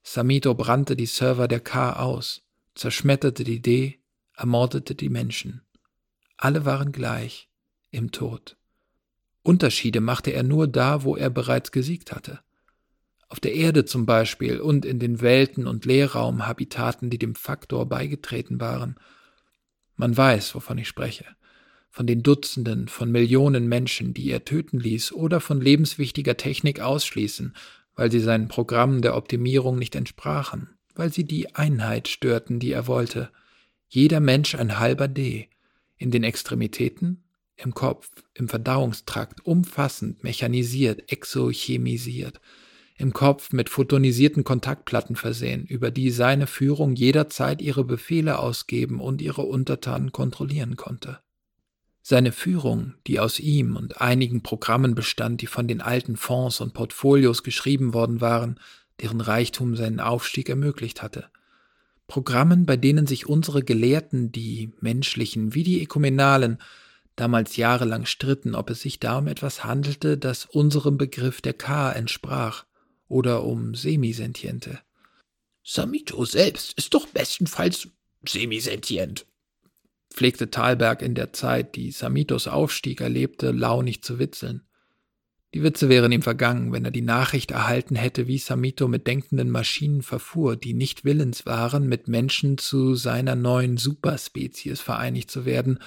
[0.02, 2.42] Samito brannte die Server der K aus,
[2.74, 3.98] zerschmetterte die D,
[4.36, 5.62] ermordete die Menschen.
[6.36, 7.48] Alle waren gleich
[7.90, 8.56] im Tod.
[9.42, 12.40] Unterschiede machte er nur da, wo er bereits gesiegt hatte.
[13.28, 18.60] Auf der Erde zum Beispiel und in den Welten und Leerraumhabitaten, die dem Faktor beigetreten
[18.60, 18.96] waren.
[19.96, 21.24] Man weiß, wovon ich spreche.
[21.90, 27.54] Von den Dutzenden, von Millionen Menschen, die er töten ließ oder von lebenswichtiger Technik ausschließen,
[27.94, 32.86] weil sie seinen Programmen der Optimierung nicht entsprachen, weil sie die Einheit störten, die er
[32.86, 33.30] wollte.
[33.88, 35.48] Jeder Mensch ein halber D.
[35.96, 37.24] In den Extremitäten,
[37.56, 42.40] im Kopf, im Verdauungstrakt, umfassend, mechanisiert, exochemisiert,
[42.96, 49.20] im Kopf mit photonisierten Kontaktplatten versehen, über die seine Führung jederzeit ihre Befehle ausgeben und
[49.20, 51.20] ihre Untertanen kontrollieren konnte.
[52.02, 56.74] Seine Führung, die aus ihm und einigen Programmen bestand, die von den alten Fonds und
[56.74, 58.60] Portfolios geschrieben worden waren,
[59.00, 61.30] deren Reichtum seinen Aufstieg ermöglicht hatte.
[62.06, 66.58] Programmen, bei denen sich unsere Gelehrten, die menschlichen wie die Ökumenalen,
[67.16, 71.92] damals jahrelang stritten, ob es sich da um etwas handelte, das unserem Begriff der K
[71.92, 72.64] entsprach,
[73.08, 74.80] oder um Semisentiente.
[75.62, 77.88] Samito selbst ist doch bestenfalls
[78.26, 79.26] semisentient,
[80.10, 84.62] pflegte Thalberg in der Zeit, die Samitos Aufstieg erlebte, launig zu witzeln.
[85.54, 89.50] Die Witze wären ihm vergangen, wenn er die Nachricht erhalten hätte, wie Samito mit denkenden
[89.50, 95.78] Maschinen verfuhr, die nicht willens waren, mit Menschen zu seiner neuen Superspezies vereinigt zu werden,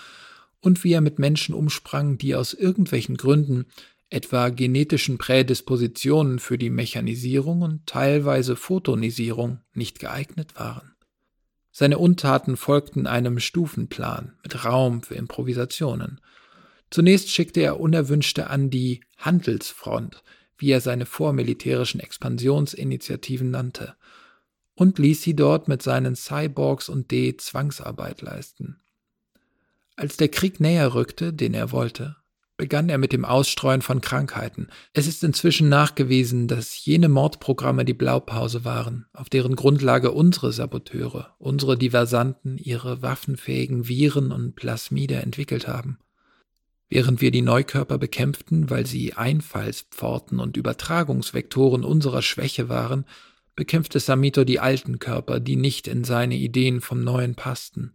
[0.61, 3.65] und wie er mit Menschen umsprang, die aus irgendwelchen Gründen,
[4.09, 10.93] etwa genetischen Prädispositionen für die Mechanisierung und teilweise Photonisierung, nicht geeignet waren.
[11.71, 16.21] Seine Untaten folgten einem Stufenplan mit Raum für Improvisationen–
[16.89, 20.23] Zunächst schickte er Unerwünschte an die Handelsfront,
[20.57, 23.95] wie er seine vormilitärischen Expansionsinitiativen nannte,
[24.73, 28.79] und ließ sie dort mit seinen Cyborgs und D Zwangsarbeit leisten.
[29.95, 32.15] Als der Krieg näher rückte, den er wollte,
[32.57, 34.67] begann er mit dem Ausstreuen von Krankheiten.
[34.93, 41.35] Es ist inzwischen nachgewiesen, dass jene Mordprogramme die Blaupause waren, auf deren Grundlage unsere Saboteure,
[41.37, 45.99] unsere Diversanten ihre waffenfähigen Viren und Plasmide entwickelt haben.
[46.89, 53.05] Während wir die Neukörper bekämpften, weil sie Einfallspforten und Übertragungsvektoren unserer Schwäche waren,
[53.55, 57.91] bekämpfte Samito die alten Körper, die nicht in seine Ideen vom Neuen passten,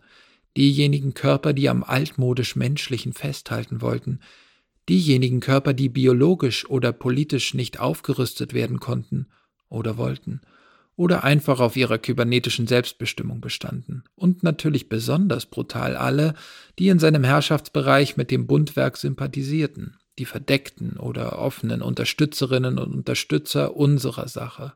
[0.57, 4.21] diejenigen Körper, die am altmodisch Menschlichen festhalten wollten,
[4.89, 9.29] diejenigen Körper, die biologisch oder politisch nicht aufgerüstet werden konnten
[9.69, 10.43] oder wollten,
[11.03, 14.05] oder einfach auf ihrer kybernetischen Selbstbestimmung bestanden.
[14.15, 16.35] Und natürlich besonders brutal alle,
[16.79, 23.77] die in seinem Herrschaftsbereich mit dem Bundwerk sympathisierten, die verdeckten oder offenen Unterstützerinnen und Unterstützer
[23.77, 24.75] unserer Sache.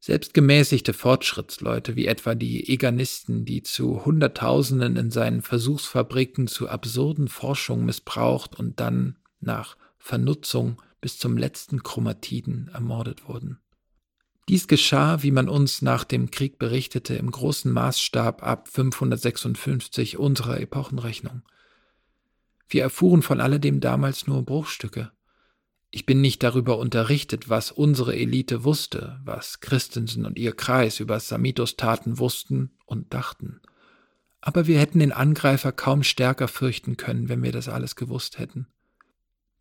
[0.00, 7.28] Selbst gemäßigte Fortschrittsleute wie etwa die Eganisten, die zu Hunderttausenden in seinen Versuchsfabriken zu absurden
[7.28, 13.60] Forschungen missbraucht und dann nach Vernutzung bis zum letzten Chromatiden ermordet wurden.
[14.48, 20.60] Dies geschah, wie man uns nach dem Krieg berichtete, im großen Maßstab ab 556 unserer
[20.60, 21.42] Epochenrechnung.
[22.68, 25.10] Wir erfuhren von alledem damals nur Bruchstücke.
[25.90, 31.18] Ich bin nicht darüber unterrichtet, was unsere Elite wusste, was Christensen und ihr Kreis über
[31.18, 33.60] Samitos Taten wussten und dachten.
[34.40, 38.68] Aber wir hätten den Angreifer kaum stärker fürchten können, wenn wir das alles gewusst hätten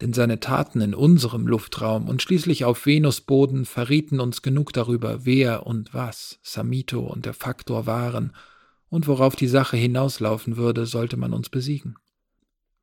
[0.02, 5.26] denn seine Taten in unserem Luftraum und schließlich auf Venus Boden verrieten uns genug darüber,
[5.26, 8.34] wer und was Samito und der Faktor waren
[8.90, 11.96] und worauf die Sache hinauslaufen würde, sollte man uns besiegen.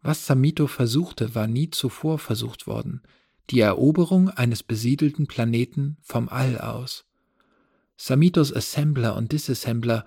[0.00, 3.02] Was Samito versuchte, war nie zuvor versucht worden,
[3.50, 7.04] die Eroberung eines besiedelten Planeten vom All aus.
[7.96, 10.06] Samitos Assembler und Disassembler,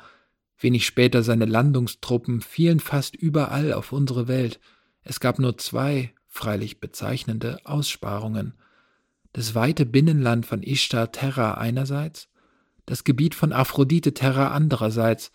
[0.58, 4.60] wenig später seine Landungstruppen, fielen fast überall auf unsere Welt.
[5.04, 8.54] Es gab nur zwei freilich bezeichnende Aussparungen.
[9.34, 12.30] Das weite Binnenland von Ishtar Terra einerseits,
[12.86, 15.32] das Gebiet von Aphrodite Terra andererseits.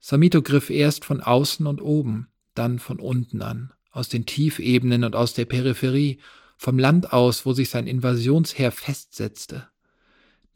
[0.00, 5.14] Samito griff erst von außen und oben, dann von unten an, aus den Tiefebenen und
[5.14, 6.18] aus der Peripherie,
[6.56, 9.68] vom Land aus, wo sich sein Invasionsheer festsetzte.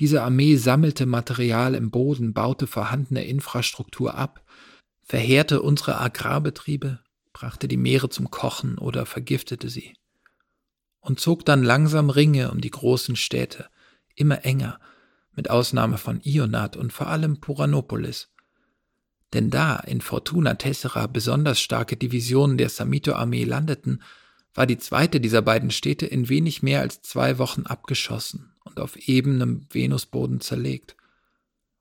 [0.00, 4.44] Diese Armee sammelte Material im Boden, baute vorhandene Infrastruktur ab,
[5.02, 7.00] verheerte unsere Agrarbetriebe,
[7.38, 9.94] brachte die Meere zum Kochen oder vergiftete sie
[10.98, 13.66] und zog dann langsam Ringe um die großen Städte,
[14.16, 14.80] immer enger,
[15.36, 18.32] mit Ausnahme von Ionat und vor allem Puranopolis.
[19.34, 24.02] Denn da in Fortuna Tessera besonders starke Divisionen der Samito-Armee landeten,
[24.52, 28.96] war die zweite dieser beiden Städte in wenig mehr als zwei Wochen abgeschossen und auf
[28.96, 30.96] ebenem Venusboden zerlegt.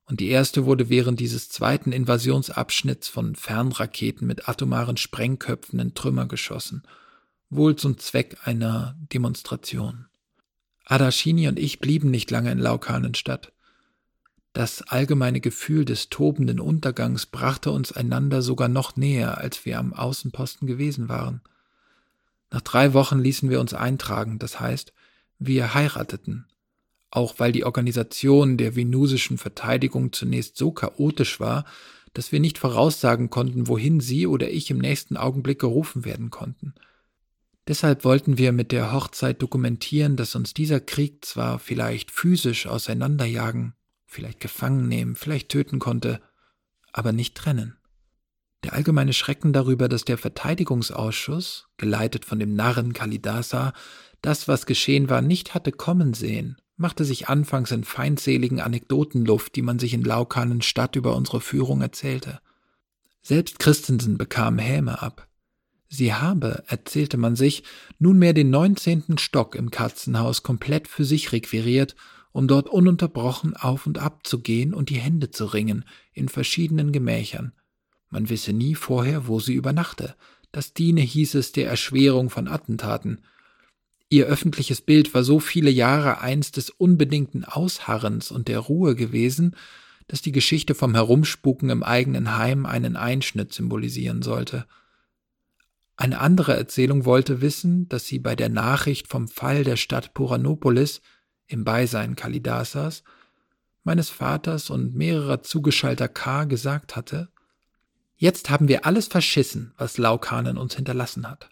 [0.08, 6.28] Und die erste wurde während dieses zweiten Invasionsabschnitts von Fernraketen mit atomaren Sprengköpfen in Trümmer
[6.28, 6.84] geschossen,
[7.50, 10.06] wohl zum Zweck einer Demonstration.
[10.86, 13.52] Adashini und ich blieben nicht lange in Laukanenstadt.
[14.54, 19.94] Das allgemeine Gefühl des tobenden Untergangs brachte uns einander sogar noch näher, als wir am
[19.94, 21.42] Außenposten gewesen waren.
[22.50, 24.94] Nach drei Wochen ließen wir uns eintragen, das heißt,
[25.38, 26.48] wir heirateten
[27.10, 31.66] auch weil die Organisation der venusischen Verteidigung zunächst so chaotisch war,
[32.14, 36.74] dass wir nicht voraussagen konnten, wohin sie oder ich im nächsten Augenblick gerufen werden konnten.
[37.68, 43.74] Deshalb wollten wir mit der Hochzeit dokumentieren, dass uns dieser Krieg zwar vielleicht physisch auseinanderjagen,
[44.06, 46.22] vielleicht gefangen nehmen, vielleicht töten konnte,
[46.94, 47.78] aber nicht trennen.
[48.64, 53.74] Der allgemeine Schrecken darüber, dass der Verteidigungsausschuss, geleitet von dem Narren Kalidasa,
[54.22, 59.56] das, was geschehen war, nicht hatte kommen sehen machte sich anfangs in feindseligen Anekdoten Luft,
[59.56, 62.40] die man sich in Laukanen Stadt über unsere Führung erzählte.
[63.24, 65.28] Selbst Christensen bekam Häme ab.
[65.90, 67.64] Sie habe, erzählte man sich,
[67.98, 71.96] nunmehr den neunzehnten Stock im Katzenhaus komplett für sich requiriert,
[72.32, 76.92] um dort ununterbrochen auf und ab zu gehen und die Hände zu ringen, in verschiedenen
[76.92, 77.54] Gemächern.
[78.10, 80.16] Man wisse nie vorher, wo sie übernachte.
[80.52, 83.22] Das diene, hieß es, der Erschwerung von Attentaten–
[84.10, 89.56] Ihr öffentliches Bild war so viele Jahre eins des unbedingten Ausharrens und der Ruhe gewesen,
[90.08, 94.66] dass die Geschichte vom Herumspuken im eigenen Heim einen Einschnitt symbolisieren sollte.
[95.98, 101.02] Eine andere Erzählung wollte wissen, dass sie bei der Nachricht vom Fall der Stadt Puranopolis
[101.48, 103.04] im Beisein Kalidasas,
[103.84, 107.30] meines Vaters und mehrerer zugeschalter K gesagt hatte,
[108.20, 111.50] Jetzt haben wir alles verschissen, was Laukanen uns hinterlassen hat.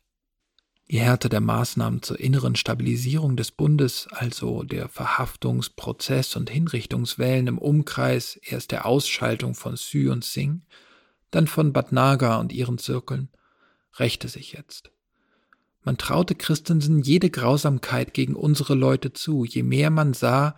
[0.91, 7.47] Die Härte der Maßnahmen zur inneren Stabilisierung des Bundes, also der Verhaftungs-, Prozess- und Hinrichtungswellen
[7.47, 10.61] im Umkreis erst der Ausschaltung von Sü und Singh,
[11.31, 13.29] dann von Bhatnagar und ihren Zirkeln,
[13.97, 14.91] rächte sich jetzt.
[15.83, 20.55] Man traute Christensen jede Grausamkeit gegen unsere Leute zu, je mehr man sah,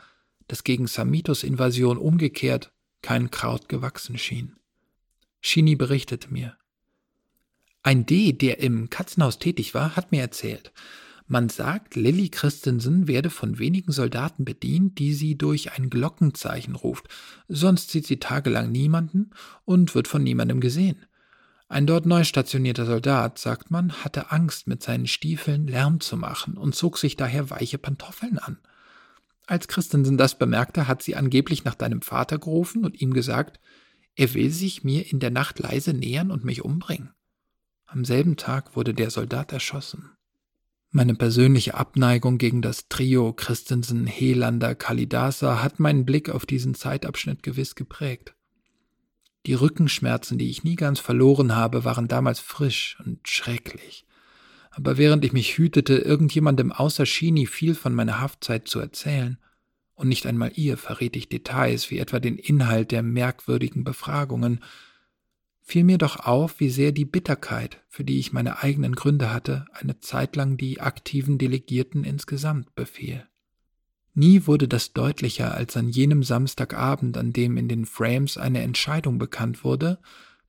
[0.47, 4.57] dass gegen Samitos Invasion umgekehrt kein Kraut gewachsen schien.
[5.41, 6.57] Shini berichtete mir.
[7.83, 10.73] Ein D, der im Katzenhaus tätig war, hat mir erzählt,
[11.29, 17.09] man sagt, Lilly Christensen werde von wenigen Soldaten bedient, die sie durch ein Glockenzeichen ruft,
[17.49, 19.31] sonst sieht sie tagelang niemanden
[19.65, 21.05] und wird von niemandem gesehen.
[21.67, 26.55] Ein dort neu stationierter Soldat, sagt man, hatte Angst, mit seinen Stiefeln Lärm zu machen
[26.55, 28.59] und zog sich daher weiche Pantoffeln an.
[29.47, 33.59] Als Christensen das bemerkte, hat sie angeblich nach deinem Vater gerufen und ihm gesagt,
[34.15, 37.11] er will sich mir in der Nacht leise nähern und mich umbringen.
[37.89, 40.11] Am selben Tag wurde der Soldat erschossen.
[40.91, 47.43] Meine persönliche Abneigung gegen das Trio Christensen, Helander, Kalidasa hat meinen Blick auf diesen Zeitabschnitt
[47.43, 48.35] gewiss geprägt.
[49.45, 54.05] Die Rückenschmerzen, die ich nie ganz verloren habe, waren damals frisch und schrecklich.
[54.69, 59.37] Aber während ich mich hütete, irgendjemandem außer Shini viel von meiner Haftzeit zu erzählen,
[59.95, 64.59] und nicht einmal ihr verriet ich Details wie etwa den Inhalt der merkwürdigen Befragungen,
[65.67, 69.65] fiel mir doch auf, wie sehr die Bitterkeit, für die ich meine eigenen Gründe hatte,
[69.73, 73.27] eine Zeit lang die aktiven Delegierten insgesamt befiel.
[74.13, 79.19] Nie wurde das deutlicher als an jenem Samstagabend, an dem in den Frames eine Entscheidung
[79.19, 79.99] bekannt wurde,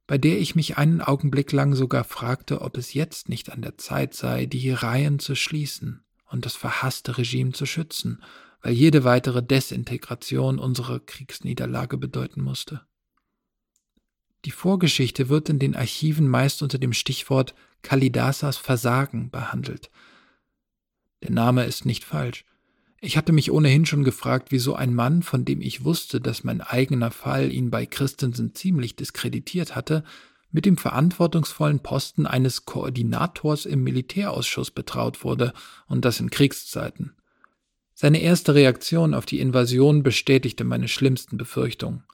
[0.07, 3.77] bei der ich mich einen Augenblick lang sogar fragte, ob es jetzt nicht an der
[3.77, 8.23] Zeit sei, die Reihen zu schließen und das verhasste Regime zu schützen,
[8.63, 12.88] weil jede weitere Desintegration unsere Kriegsniederlage bedeuten musste.
[14.45, 19.91] Die Vorgeschichte wird in den Archiven meist unter dem Stichwort Kalidasas Versagen behandelt.
[21.23, 22.45] Der Name ist nicht falsch.
[23.01, 26.61] Ich hatte mich ohnehin schon gefragt, wieso ein Mann, von dem ich wusste, dass mein
[26.61, 30.05] eigener Fall ihn bei Christensen ziemlich diskreditiert hatte,
[30.51, 35.53] mit dem verantwortungsvollen Posten eines Koordinators im Militärausschuss betraut wurde,
[35.87, 37.13] und das in Kriegszeiten.
[37.95, 42.05] Seine erste Reaktion auf die Invasion bestätigte meine schlimmsten Befürchtungen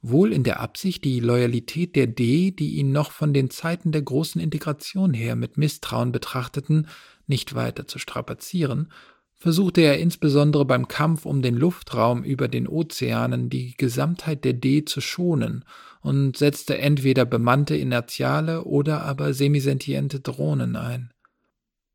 [0.00, 4.02] wohl in der Absicht, die Loyalität der D, die ihn noch von den Zeiten der
[4.02, 6.86] großen Integration her mit Misstrauen betrachteten,
[7.26, 8.92] nicht weiter zu strapazieren,
[9.34, 14.84] versuchte er insbesondere beim Kampf um den Luftraum über den Ozeanen die Gesamtheit der D
[14.84, 15.64] zu schonen
[16.00, 21.12] und setzte entweder bemannte inertiale oder aber semisentiente Drohnen ein.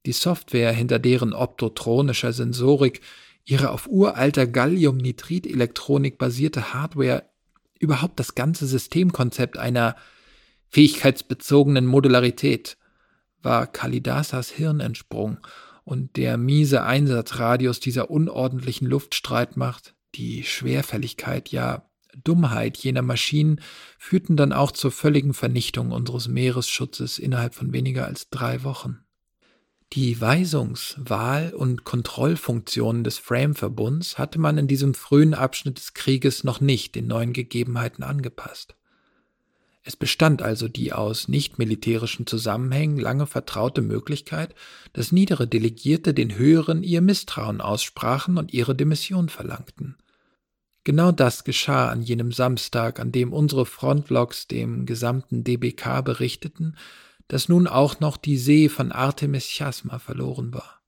[0.05, 3.01] Die Software, hinter deren optotronischer Sensorik
[3.45, 7.23] ihre auf uralter Galliumnitrid-Elektronik basierte Hardware
[7.83, 9.95] überhaupt das ganze Systemkonzept einer
[10.69, 12.77] fähigkeitsbezogenen Modularität
[13.41, 15.39] war Kalidasas Hirn entsprungen
[15.83, 21.85] und der miese Einsatzradius dieser unordentlichen Luftstreitmacht, die Schwerfälligkeit, ja
[22.23, 23.59] Dummheit jener Maschinen
[23.97, 29.02] führten dann auch zur völligen Vernichtung unseres Meeresschutzes innerhalb von weniger als drei Wochen.
[29.93, 36.43] Die Weisungs-, Wahl- und Kontrollfunktionen des Frame-Verbunds hatte man in diesem frühen Abschnitt des Krieges
[36.43, 38.75] noch nicht den neuen Gegebenheiten angepasst.
[39.83, 44.55] Es bestand also die aus nicht-militärischen Zusammenhängen lange vertraute Möglichkeit,
[44.93, 49.95] dass niedere Delegierte den Höheren ihr Misstrauen aussprachen und ihre Demission verlangten.
[50.83, 56.77] Genau das geschah an jenem Samstag, an dem unsere Frontlogs dem gesamten DBK berichteten,
[57.33, 60.83] dass nun auch noch die See von Artemis Chasma verloren war.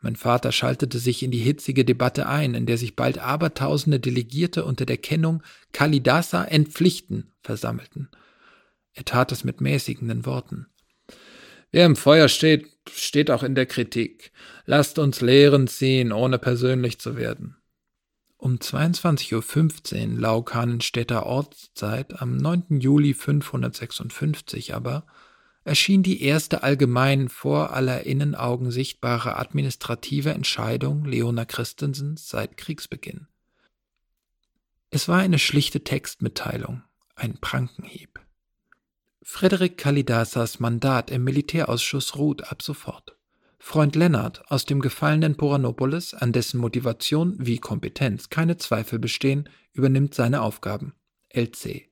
[0.00, 4.64] Mein Vater schaltete sich in die hitzige Debatte ein, in der sich bald abertausende Delegierte
[4.64, 5.42] unter der Kennung
[5.72, 8.10] Kalidasa entpflichten versammelten.
[8.92, 10.68] Er tat es mit mäßigenden Worten.
[11.72, 14.30] Wer im Feuer steht, steht auch in der Kritik.
[14.66, 17.56] Lasst uns Lehren ziehen, ohne persönlich zu werden.
[18.36, 22.78] Um 22.15 Uhr Laukanenstädter Ortszeit am 9.
[22.78, 25.06] Juli 556 aber
[25.64, 33.26] erschien die erste allgemein vor aller Innenaugen sichtbare administrative Entscheidung Leona Christensens seit Kriegsbeginn.
[34.90, 36.82] Es war eine schlichte Textmitteilung,
[37.14, 38.20] ein Prankenhieb.
[39.22, 43.16] Frederik Kalidasas Mandat im Militärausschuss ruht ab sofort.
[43.58, 50.14] Freund Lennart aus dem gefallenen Poranopolis, an dessen Motivation wie Kompetenz keine Zweifel bestehen, übernimmt
[50.14, 50.94] seine Aufgaben.
[51.28, 51.89] LC.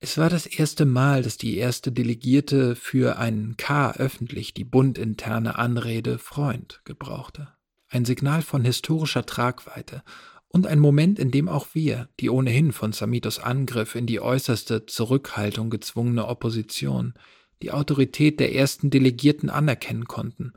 [0.00, 5.58] Es war das erste Mal, dass die erste Delegierte für einen K öffentlich die bundinterne
[5.58, 7.48] Anrede Freund gebrauchte.
[7.88, 10.04] Ein Signal von historischer Tragweite
[10.46, 14.86] und ein Moment, in dem auch wir, die ohnehin von Samitos Angriff in die äußerste
[14.86, 17.14] Zurückhaltung gezwungene Opposition,
[17.60, 20.52] die Autorität der ersten Delegierten anerkennen konnten,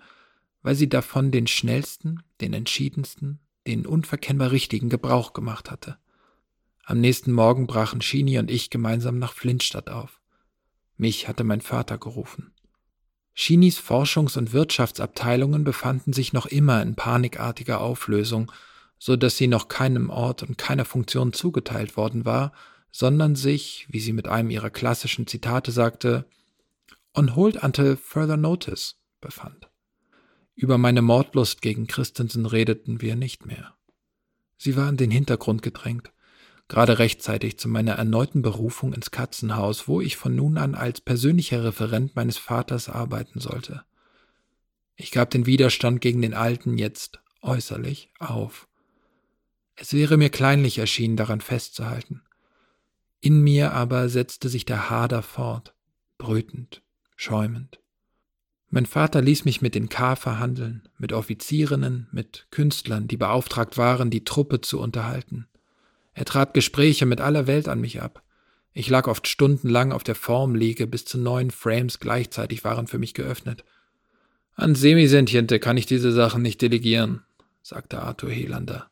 [0.61, 5.97] weil sie davon den schnellsten, den entschiedensten, den unverkennbar richtigen Gebrauch gemacht hatte.
[6.91, 10.19] Am nächsten Morgen brachen Shini und ich gemeinsam nach Flintstadt auf.
[10.97, 12.53] Mich hatte mein Vater gerufen.
[13.33, 18.51] Shinis Forschungs- und Wirtschaftsabteilungen befanden sich noch immer in panikartiger Auflösung,
[18.99, 22.51] so dass sie noch keinem Ort und keiner Funktion zugeteilt worden war,
[22.91, 26.25] sondern sich, wie sie mit einem ihrer klassischen Zitate sagte,
[27.13, 29.69] on hold until further notice befand.
[30.55, 33.75] Über meine Mordlust gegen Christensen redeten wir nicht mehr.
[34.57, 36.11] Sie war in den Hintergrund gedrängt,
[36.71, 41.65] gerade rechtzeitig zu meiner erneuten Berufung ins Katzenhaus, wo ich von nun an als persönlicher
[41.65, 43.83] Referent meines Vaters arbeiten sollte.
[44.95, 48.69] Ich gab den Widerstand gegen den Alten jetzt äußerlich auf.
[49.75, 52.21] Es wäre mir kleinlich erschienen, daran festzuhalten.
[53.19, 55.75] In mir aber setzte sich der Hader fort,
[56.17, 56.83] brütend,
[57.17, 57.81] schäumend.
[58.69, 64.09] Mein Vater ließ mich mit den K verhandeln, mit Offizierinnen, mit Künstlern, die beauftragt waren,
[64.09, 65.47] die Truppe zu unterhalten.
[66.13, 68.23] Er trat Gespräche mit aller Welt an mich ab.
[68.73, 73.13] Ich lag oft stundenlang auf der Formliege, bis zu neun Frames gleichzeitig waren für mich
[73.13, 73.63] geöffnet.
[74.55, 77.23] An Semisentiente kann ich diese Sachen nicht delegieren,
[77.61, 78.89] sagte Arthur Helander.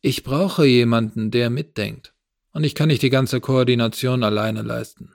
[0.00, 2.14] Ich brauche jemanden, der mitdenkt.
[2.52, 5.12] Und ich kann nicht die ganze Koordination alleine leisten.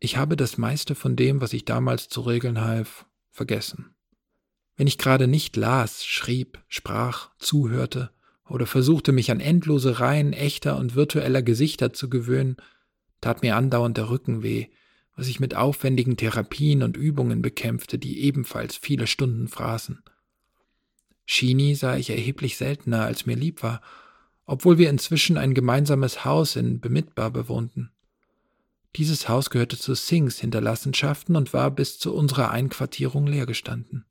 [0.00, 3.94] Ich habe das meiste von dem, was ich damals zu regeln half, vergessen.
[4.76, 8.10] Wenn ich gerade nicht las, schrieb, sprach, zuhörte,
[8.48, 12.56] oder versuchte mich an endlose Reihen echter und virtueller Gesichter zu gewöhnen,
[13.20, 14.66] tat mir andauernd der Rücken weh,
[15.16, 20.02] was ich mit aufwendigen Therapien und Übungen bekämpfte, die ebenfalls viele Stunden fraßen.
[21.24, 23.80] Shini sah ich erheblich seltener, als mir lieb war,
[24.44, 27.90] obwohl wir inzwischen ein gemeinsames Haus in Bemidbar bewohnten.
[28.94, 34.06] Dieses Haus gehörte zu Singhs Hinterlassenschaften und war bis zu unserer Einquartierung leer gestanden.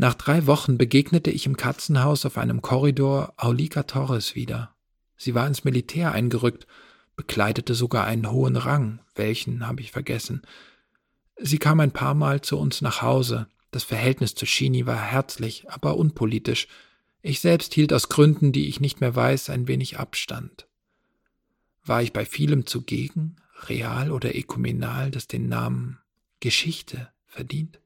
[0.00, 4.72] Nach drei Wochen begegnete ich im Katzenhaus auf einem Korridor Aulika Torres wieder.
[5.16, 6.68] Sie war ins Militär eingerückt,
[7.16, 10.42] bekleidete sogar einen hohen Rang, welchen habe ich vergessen.
[11.36, 13.48] Sie kam ein paar Mal zu uns nach Hause.
[13.72, 16.68] Das Verhältnis zu Shini war herzlich, aber unpolitisch.
[17.20, 20.68] Ich selbst hielt aus Gründen, die ich nicht mehr weiß, ein wenig Abstand.
[21.84, 23.34] War ich bei vielem zugegen,
[23.66, 25.98] real oder ökumenal, das den Namen
[26.38, 27.80] Geschichte verdient?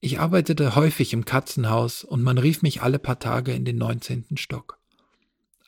[0.00, 4.36] Ich arbeitete häufig im Katzenhaus und man rief mich alle paar Tage in den neunzehnten
[4.36, 4.78] Stock.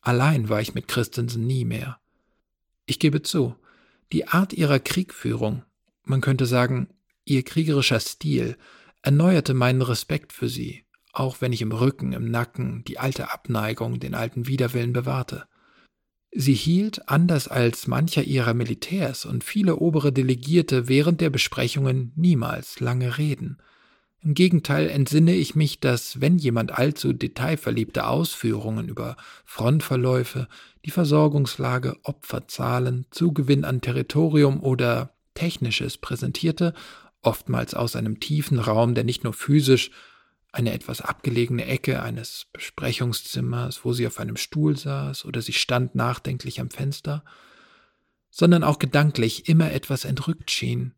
[0.03, 1.99] Allein war ich mit Christensen nie mehr.
[2.87, 3.57] Ich gebe zu,
[4.12, 5.64] die Art ihrer Kriegführung,
[6.05, 6.89] man könnte sagen,
[7.24, 8.57] ihr kriegerischer Stil,
[9.03, 13.99] erneuerte meinen Respekt für sie, auch wenn ich im Rücken, im Nacken die alte Abneigung,
[13.99, 15.47] den alten Widerwillen bewahrte.
[16.33, 22.78] Sie hielt, anders als mancher ihrer Militärs und viele obere Delegierte während der Besprechungen niemals
[22.78, 23.59] lange Reden,
[24.23, 29.16] Im Gegenteil entsinne ich mich, dass wenn jemand allzu detailverliebte Ausführungen über
[29.47, 30.47] Frontverläufe,
[30.85, 36.75] die Versorgungslage, Opferzahlen, Zugewinn an Territorium oder Technisches präsentierte,
[37.23, 39.91] oftmals aus einem tiefen Raum, der nicht nur physisch
[40.53, 45.95] eine etwas abgelegene Ecke eines Besprechungszimmers, wo sie auf einem Stuhl saß oder sie stand
[45.95, 47.25] nachdenklich am Fenster,
[48.31, 50.95] sondern auch gedanklich immer etwas entrückt schien,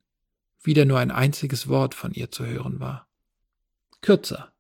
[0.63, 3.07] wieder nur ein einziges Wort von ihr zu hören war.
[4.03, 4.53] Kürzer.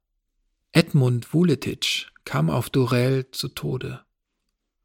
[0.70, 3.99] Edmund Vuletic kam auf Durell zu Tode.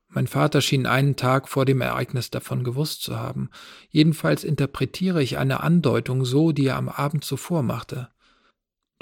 [0.09, 3.51] Mein Vater schien einen Tag vor dem Ereignis davon gewusst zu haben.
[3.91, 8.09] Jedenfalls interpretiere ich eine Andeutung so, die er am Abend zuvor machte.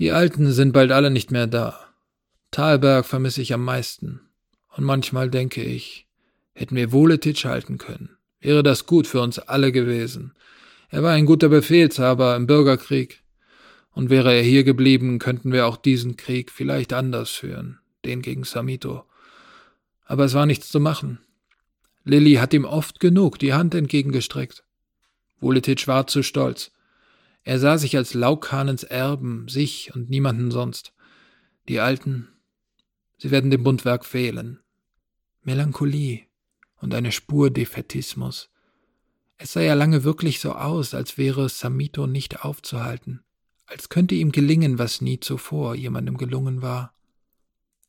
[0.01, 1.79] Die Alten sind bald alle nicht mehr da.
[2.51, 4.19] Talberg vermisse ich am meisten.
[4.75, 6.05] Und manchmal denke ich,
[6.51, 10.33] hätten wir Vuletic halten können, wäre das gut für uns alle gewesen.
[10.89, 13.24] Er war ein guter Befehlshaber im Bürgerkrieg.
[13.95, 18.43] Und wäre er hier geblieben, könnten wir auch diesen Krieg vielleicht anders führen, den gegen
[18.43, 19.05] Samito.
[20.03, 21.19] Aber es war nichts zu machen.
[22.03, 24.65] Lilly hat ihm oft genug die Hand entgegengestreckt.
[25.39, 26.71] Vuletic war zu stolz.
[27.43, 30.93] Er sah sich als Laukhanens Erben, sich und niemanden sonst.
[31.69, 32.27] Die Alten,
[33.17, 34.59] sie werden dem Bundwerk fehlen.
[35.41, 36.23] Melancholie
[36.81, 38.49] und eine Spur Defetismus.
[39.37, 43.21] Es sah ja lange wirklich so aus, als wäre Samito nicht aufzuhalten
[43.65, 46.93] als könnte ihm gelingen, was nie zuvor jemandem gelungen war.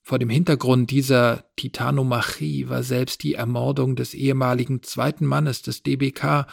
[0.03, 6.47] Vor dem Hintergrund dieser Titanomachie war selbst die Ermordung des ehemaligen zweiten Mannes des DBK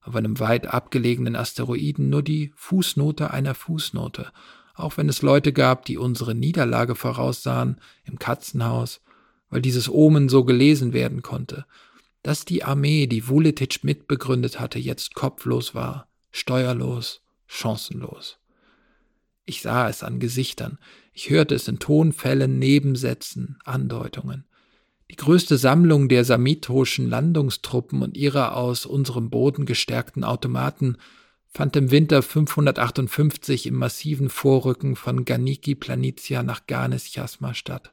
[0.00, 4.32] auf einem weit abgelegenen Asteroiden nur die Fußnote einer Fußnote,
[4.74, 9.00] auch wenn es Leute gab, die unsere Niederlage voraussahen im Katzenhaus,
[9.50, 11.64] weil dieses Omen so gelesen werden konnte,
[12.22, 18.38] dass die Armee, die Vuletic mitbegründet hatte, jetzt kopflos war, steuerlos, chancenlos.
[19.46, 20.78] Ich sah es an Gesichtern,
[21.12, 24.44] ich hörte es in Tonfällen, Nebensätzen, Andeutungen.
[25.10, 30.96] Die größte Sammlung der samitoschen Landungstruppen und ihrer aus unserem Boden gestärkten Automaten
[31.46, 37.92] fand im Winter 558 im massiven Vorrücken von Ganiki Planitia nach Ganes Chasma statt.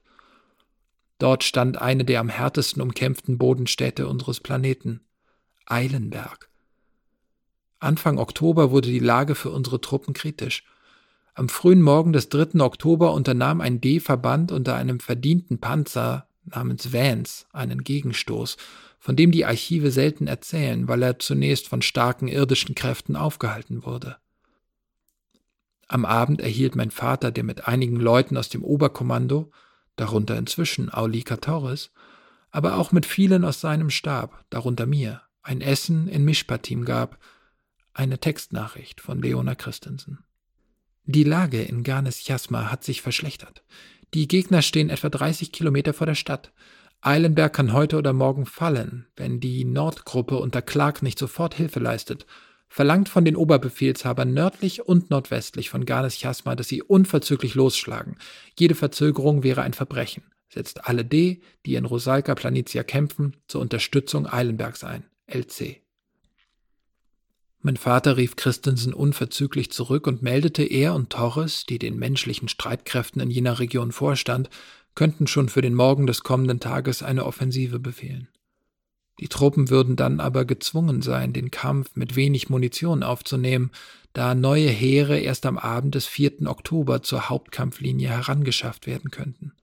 [1.19, 5.01] Dort stand eine der am härtesten umkämpften Bodenstädte unseres Planeten,
[5.65, 6.49] Eilenberg.
[7.79, 10.65] Anfang Oktober wurde die Lage für unsere Truppen kritisch.
[11.35, 12.59] Am frühen Morgen des 3.
[12.59, 18.55] Oktober unternahm ein D-Verband unter einem verdienten Panzer namens Vance einen Gegenstoß,
[18.99, 24.17] von dem die Archive selten erzählen, weil er zunächst von starken irdischen Kräften aufgehalten wurde.
[25.87, 29.51] Am Abend erhielt mein Vater, der mit einigen Leuten aus dem Oberkommando,
[29.95, 31.91] darunter inzwischen Aulika Torres,
[32.51, 37.17] aber auch mit vielen aus seinem Stab, darunter mir, ein Essen in Mischpatim gab,
[37.93, 40.23] eine Textnachricht von Leona Christensen.
[41.05, 43.63] Die Lage in Ganes Chasma hat sich verschlechtert.
[44.13, 46.53] Die Gegner stehen etwa 30 Kilometer vor der Stadt.
[47.01, 52.25] Eilenberg kann heute oder morgen fallen, wenn die Nordgruppe unter Clark nicht sofort Hilfe leistet.
[52.69, 58.15] Verlangt von den Oberbefehlshabern nördlich und nordwestlich von Ganes Chasma, dass sie unverzüglich losschlagen.
[58.57, 60.23] Jede Verzögerung wäre ein Verbrechen.
[60.47, 65.03] Setzt alle D, die in Rosalka Planitia kämpfen, zur Unterstützung Eilenbergs ein.
[65.27, 65.82] LC.
[67.65, 73.21] Mein Vater rief Christensen unverzüglich zurück und meldete, er und Torres, die den menschlichen Streitkräften
[73.21, 74.49] in jener Region vorstand,
[74.95, 78.27] könnten schon für den Morgen des kommenden Tages eine Offensive befehlen.
[79.21, 83.71] Die Truppen würden dann aber gezwungen sein, den Kampf mit wenig Munition aufzunehmen,
[84.11, 86.45] da neue Heere erst am Abend des 4.
[86.47, 89.53] Oktober zur Hauptkampflinie herangeschafft werden könnten.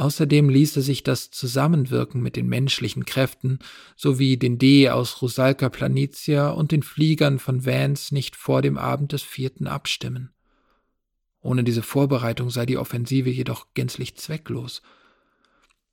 [0.00, 3.58] Außerdem ließe sich das Zusammenwirken mit den menschlichen Kräften
[3.96, 9.12] sowie den D aus Rusalka Planitia und den Fliegern von Vance nicht vor dem Abend
[9.12, 10.30] des vierten abstimmen.
[11.42, 14.80] Ohne diese Vorbereitung sei die Offensive jedoch gänzlich zwecklos.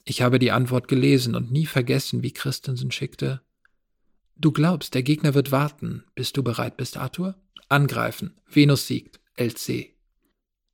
[0.06, 3.42] Ich habe die Antwort gelesen und nie vergessen, wie Christensen schickte.
[4.38, 6.06] Du glaubst, der Gegner wird warten.
[6.16, 7.36] Bist du bereit bist, Arthur?
[7.68, 8.38] Angreifen.
[8.50, 9.20] Venus siegt.
[9.36, 9.97] LC.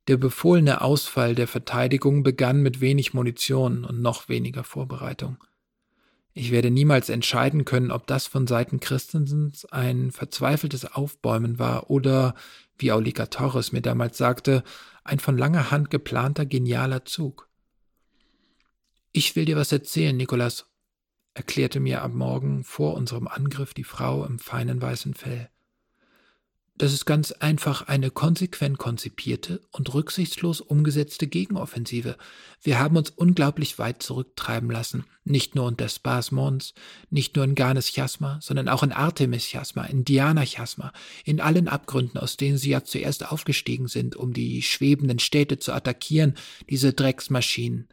[0.08, 5.38] Der befohlene Ausfall der Verteidigung begann mit wenig Munition und noch weniger Vorbereitung.
[6.34, 12.34] Ich werde niemals entscheiden können, ob das von Seiten Christensens ein verzweifeltes Aufbäumen war oder,
[12.78, 14.64] wie Aulika Torres mir damals sagte,
[15.04, 17.48] ein von langer Hand geplanter genialer Zug.
[19.12, 20.66] Ich will dir was erzählen, Nikolas,
[21.36, 25.50] erklärte mir am Morgen vor unserem Angriff die Frau im feinen weißen Fell.
[26.76, 32.18] Das ist ganz einfach eine konsequent konzipierte und rücksichtslos umgesetzte Gegenoffensive.
[32.64, 35.06] Wir haben uns unglaublich weit zurücktreiben lassen.
[35.24, 36.74] Nicht nur unter Spas Mons,
[37.12, 40.94] nicht nur in Ganes Chasma, sondern auch in Artemis Chasma, in Diana Chasma,
[41.26, 45.74] in allen Abgründen, aus denen sie ja zuerst aufgestiegen sind, um die schwebenden Städte zu
[45.74, 46.34] attackieren,
[46.72, 47.88] diese Drecksmaschinen.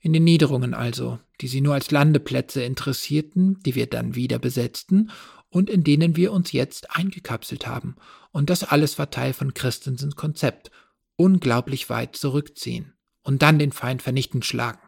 [0.00, 5.10] In den Niederungen also, die sie nur als Landeplätze interessierten, die wir dann wieder besetzten
[5.50, 7.96] und in denen wir uns jetzt eingekapselt haben.
[8.32, 10.70] Und das alles war Teil von Christensens Konzept.
[11.16, 14.80] Unglaublich weit zurückziehen und dann den Feind vernichtend schlagen.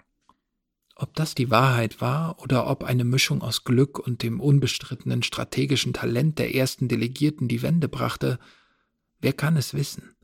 [0.94, 5.92] Ob das die Wahrheit war oder ob eine Mischung aus Glück und dem unbestrittenen strategischen
[5.92, 8.38] Talent der ersten Delegierten die Wende brachte,
[9.20, 10.14] wer kann es wissen?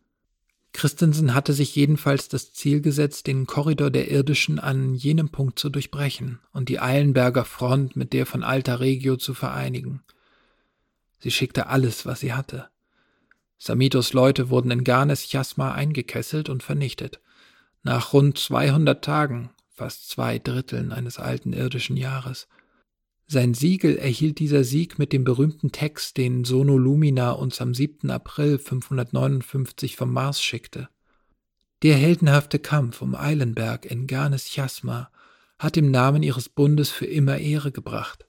[0.72, 5.70] Christensen hatte sich jedenfalls das Ziel gesetzt, den Korridor der Irdischen an jenem Punkt zu
[5.70, 10.02] durchbrechen und die Eilenberger Front mit der von Alta Regio zu vereinigen–
[11.18, 12.68] Sie schickte alles, was sie hatte.
[13.58, 17.20] Samitos Leute wurden in Ganes Chasma eingekesselt und vernichtet.
[17.82, 22.48] Nach rund 200 Tagen, fast zwei Dritteln eines alten irdischen Jahres.
[23.26, 28.10] Sein Siegel erhielt dieser Sieg mit dem berühmten Text, den Sono Lumina uns am 7.
[28.10, 30.88] April 559 vom Mars schickte.
[31.82, 35.10] Der heldenhafte Kampf um Eilenberg in Ganes Chasma
[35.58, 38.27] hat im Namen ihres Bundes für immer Ehre gebracht.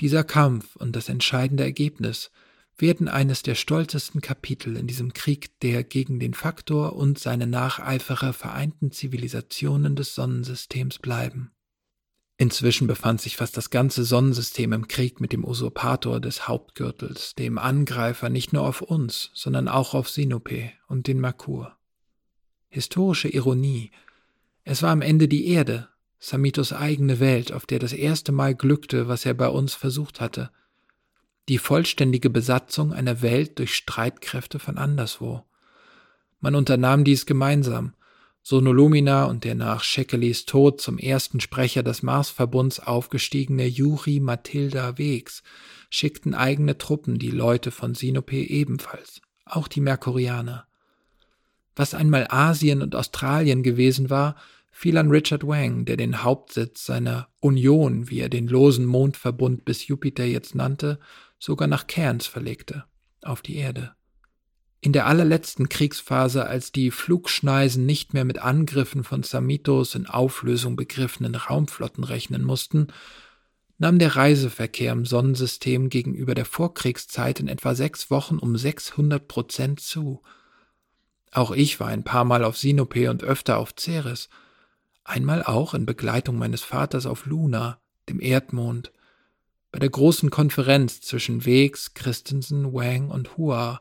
[0.00, 2.30] Dieser Kampf und das entscheidende Ergebnis
[2.78, 8.32] werden eines der stolzesten Kapitel in diesem Krieg der gegen den Faktor und seine Nacheiferer
[8.32, 11.52] vereinten Zivilisationen des Sonnensystems bleiben.
[12.38, 17.58] Inzwischen befand sich fast das ganze Sonnensystem im Krieg mit dem Usurpator des Hauptgürtels, dem
[17.58, 21.76] Angreifer nicht nur auf uns, sondern auch auf Sinope und den Merkur.
[22.70, 23.90] Historische Ironie.
[24.64, 25.89] Es war am Ende die Erde,
[26.22, 30.50] Samitos eigene Welt, auf der das erste Mal glückte, was er bei uns versucht hatte.
[31.48, 35.44] Die vollständige Besatzung einer Welt durch Streitkräfte von anderswo.
[36.38, 37.94] Man unternahm dies gemeinsam.
[38.42, 45.42] Sonolomina und der nach Shekelis Tod zum ersten Sprecher des Marsverbunds aufgestiegene Juri Mathilda Wegs
[45.88, 50.66] schickten eigene Truppen, die Leute von Sinope ebenfalls, auch die Merkurianer.
[51.76, 54.36] Was einmal Asien und Australien gewesen war,
[54.70, 59.86] fiel an Richard Wang, der den Hauptsitz seiner Union, wie er den losen Mondverbund bis
[59.86, 60.98] Jupiter jetzt nannte,
[61.38, 62.84] sogar nach Cairns verlegte,
[63.22, 63.92] auf die Erde.
[64.82, 70.76] In der allerletzten Kriegsphase, als die Flugschneisen nicht mehr mit Angriffen von Samitos in Auflösung
[70.76, 72.86] begriffenen Raumflotten rechnen mussten,
[73.76, 79.80] nahm der Reiseverkehr im Sonnensystem gegenüber der Vorkriegszeit in etwa sechs Wochen um 600 Prozent
[79.80, 80.22] zu.
[81.32, 84.28] Auch ich war ein paar Mal auf Sinope und öfter auf Ceres–
[85.10, 88.92] einmal auch in Begleitung meines Vaters auf Luna, dem Erdmond,
[89.72, 93.80] bei der großen Konferenz zwischen Wegs, Christensen, Wang und Hua,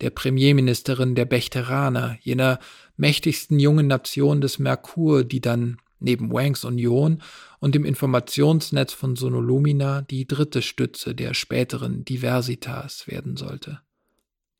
[0.00, 2.58] der Premierministerin der Bechteraner, jener
[2.96, 7.22] mächtigsten jungen Nation des Merkur, die dann neben Wangs Union
[7.58, 13.80] und dem Informationsnetz von Sonolumina die dritte Stütze der späteren Diversitas werden sollte.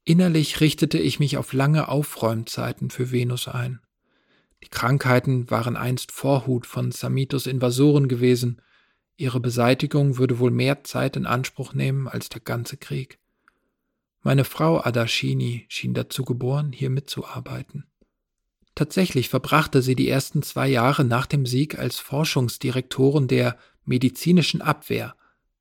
[0.05, 3.81] Innerlich richtete ich mich auf lange Aufräumzeiten für Venus ein.
[4.63, 8.61] Die Krankheiten waren einst Vorhut von Samitos Invasoren gewesen.
[9.17, 13.19] Ihre Beseitigung würde wohl mehr Zeit in Anspruch nehmen als der ganze Krieg.
[14.23, 17.87] Meine Frau Adashini schien dazu geboren, hier mitzuarbeiten.
[18.75, 25.15] Tatsächlich verbrachte sie die ersten zwei Jahre nach dem Sieg als Forschungsdirektorin der medizinischen Abwehr,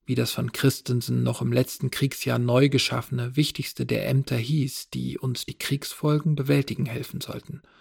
[0.05, 5.17] wie das von Christensen noch im letzten Kriegsjahr neu geschaffene wichtigste der Ämter hieß, die
[5.17, 7.61] uns die Kriegsfolgen bewältigen helfen sollten–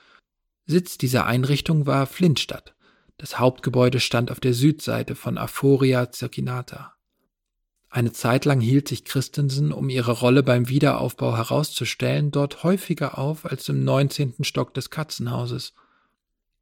[0.67, 2.75] Sitz dieser Einrichtung war Flintstadt.
[3.19, 6.93] Das Hauptgebäude stand auf der Südseite von Aphoria Circinata.
[7.89, 13.47] Eine Zeit lang hielt sich Christensen, um ihre Rolle beim Wiederaufbau herauszustellen, dort häufiger auf
[13.47, 14.43] als im 19.
[14.43, 15.73] Stock des Katzenhauses.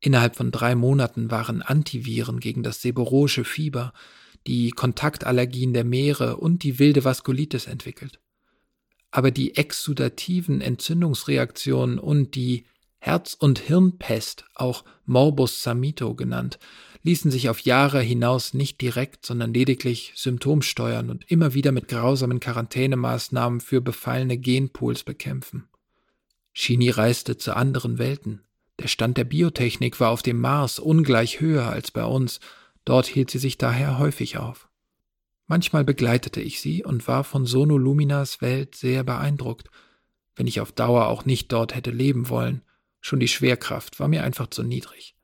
[0.01, 3.95] Innerhalb von drei Monaten waren Antiviren gegen das seborrhoische Fieber,
[4.47, 8.21] die Kontaktallergien der Meere und die wilde Vaskulitis entwickelt.
[9.11, 12.67] Aber die exudativen Entzündungsreaktionen und die
[13.05, 16.59] Herz- und Hirnpest, auch Morbus Samito genannt,
[17.03, 22.41] ließen sich auf Jahre hinaus nicht direkt, sondern lediglich symptomsteuern und immer wieder mit grausamen
[22.41, 25.69] Quarantänemaßnahmen für befallene Genpools bekämpfen.
[26.55, 28.41] Shini reiste zu anderen Welten.
[28.79, 32.41] Der Stand der Biotechnik war auf dem Mars ungleich höher als bei uns,
[32.87, 34.71] dort hielt sie sich daher häufig auf.
[35.47, 39.69] Manchmal begleitete ich sie und war von Sono Luminas Welt sehr beeindruckt,
[40.37, 42.63] wenn ich auf Dauer auch nicht dort hätte leben wollen–
[43.07, 45.15] Schon die Schwerkraft war mir einfach zu niedrig.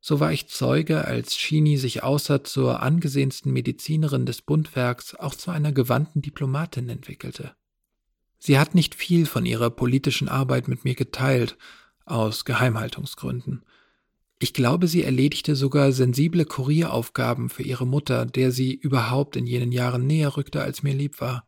[0.00, 5.50] So war ich Zeuge, als Shini sich außer zur angesehensten Medizinerin des Bundwerks auch zu
[5.50, 7.54] einer gewandten Diplomatin entwickelte.
[8.38, 11.58] Sie hat nicht viel von ihrer politischen Arbeit mit mir geteilt,
[12.06, 13.62] aus Geheimhaltungsgründen.
[14.38, 19.70] Ich glaube, sie erledigte sogar sensible Kurieraufgaben für ihre Mutter, der sie überhaupt in jenen
[19.70, 21.46] Jahren näher rückte, als mir lieb war.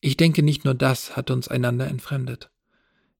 [0.00, 2.52] Ich denke, nicht nur das hat uns einander entfremdet.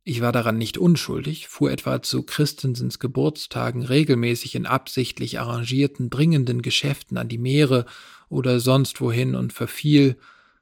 [0.07, 6.61] Ich war daran nicht unschuldig, fuhr etwa zu Christensens Geburtstagen regelmäßig in absichtlich arrangierten, dringenden
[6.61, 7.87] Geschäften an die Meere
[8.29, 10.19] oder sonst wohin und verfiel,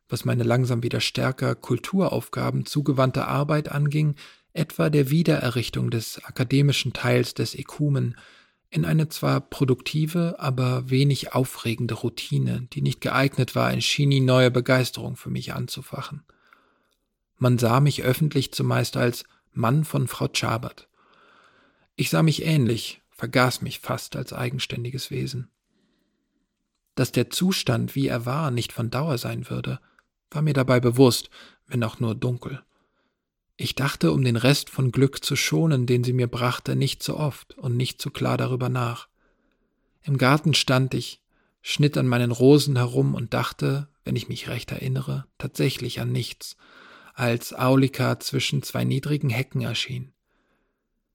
[0.08, 4.14] was meine langsam wieder stärker Kulturaufgaben zugewandte Arbeit anging,
[4.52, 8.16] etwa der Wiedererrichtung des akademischen Teils des Ekumen,
[8.70, 14.52] in eine zwar produktive, aber wenig aufregende Routine, die nicht geeignet war, in Chini neue
[14.52, 16.22] Begeisterung für mich anzufachen.
[17.38, 20.88] Man sah mich öffentlich zumeist als Mann von Frau Chabert.
[21.96, 25.50] Ich sah mich ähnlich, vergaß mich fast als eigenständiges Wesen.
[26.94, 29.80] Dass der Zustand, wie er war, nicht von Dauer sein würde,
[30.30, 31.30] war mir dabei bewusst,
[31.66, 32.62] wenn auch nur dunkel.
[33.56, 37.16] Ich dachte, um den Rest von Glück zu schonen, den sie mir brachte, nicht so
[37.16, 39.08] oft und nicht so klar darüber nach.
[40.02, 41.20] Im Garten stand ich,
[41.60, 46.56] schnitt an meinen Rosen herum und dachte, wenn ich mich recht erinnere, tatsächlich an nichts,
[47.14, 50.12] als Aulika zwischen zwei niedrigen Hecken erschien.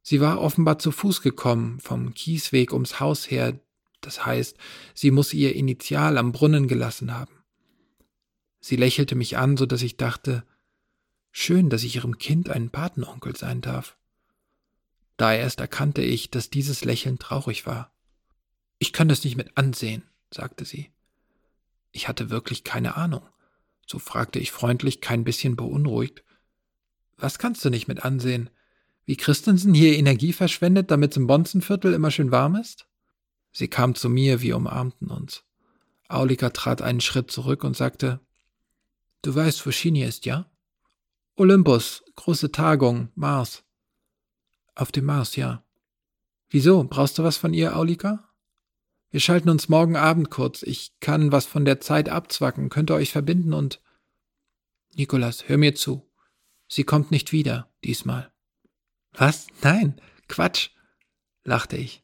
[0.02, 3.60] Sie war offenbar zu Fuß gekommen, vom Kiesweg ums Haus her,
[4.02, 4.58] das heißt,
[4.94, 7.34] sie muss ihr Initial am Brunnen gelassen haben.
[8.60, 10.44] Sie lächelte mich an, so dass ich dachte,
[11.40, 13.96] Schön, dass ich ihrem Kind ein Patenonkel sein darf.
[15.18, 17.92] Da erst erkannte ich, dass dieses Lächeln traurig war.
[18.80, 20.90] Ich kann das nicht mit ansehen, sagte sie.
[21.92, 23.22] Ich hatte wirklich keine Ahnung.
[23.88, 26.24] So fragte ich freundlich, kein bisschen beunruhigt.
[27.16, 28.50] Was kannst du nicht mit ansehen?
[29.06, 32.88] Wie Christensen hier Energie verschwendet, damit's im Bonzenviertel immer schön warm ist?
[33.54, 35.44] Sie kam zu mir, wir umarmten uns.
[36.10, 38.20] Aulika trat einen Schritt zurück und sagte,
[39.22, 40.50] Du weißt, wo Shini ist, ja?
[41.36, 43.64] Olympus, große Tagung, Mars.
[44.76, 45.64] Auf dem Mars, ja.
[46.50, 46.84] Wieso?
[46.84, 48.27] Brauchst du was von ihr, Aulika?
[49.10, 50.64] Wir schalten uns morgen Abend kurz.
[50.64, 53.82] Ich kann was von der Zeit abzwacken, könnt ihr euch verbinden und.
[54.96, 56.10] Nikolas, hör mir zu.
[56.68, 58.32] Sie kommt nicht wieder, diesmal.
[59.14, 59.48] Was?
[59.62, 60.70] Nein, Quatsch,
[61.44, 62.04] lachte ich.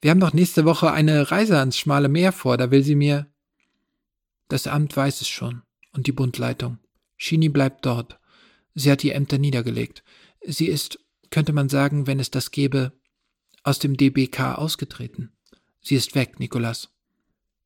[0.00, 3.30] Wir haben doch nächste Woche eine Reise ans schmale Meer vor, da will sie mir.
[4.48, 5.62] Das Amt weiß es schon
[5.92, 6.78] und die Bundleitung.
[7.16, 8.18] Shini bleibt dort.
[8.74, 10.04] Sie hat die Ämter niedergelegt.
[10.44, 10.98] Sie ist,
[11.30, 12.92] könnte man sagen, wenn es das gäbe,
[13.62, 15.35] aus dem DBK ausgetreten.
[15.86, 16.88] Sie ist weg, Nikolas.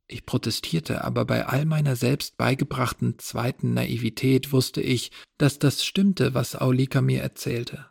[0.06, 6.34] Ich protestierte, aber bei all meiner selbst beigebrachten zweiten Naivität wusste ich, dass das stimmte,
[6.34, 7.86] was Aulika mir erzählte.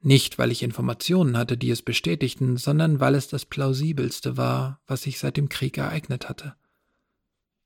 [0.00, 5.02] Nicht, weil ich Informationen hatte, die es bestätigten, sondern weil es das plausibelste war, was
[5.02, 6.54] sich seit dem Krieg ereignet hatte.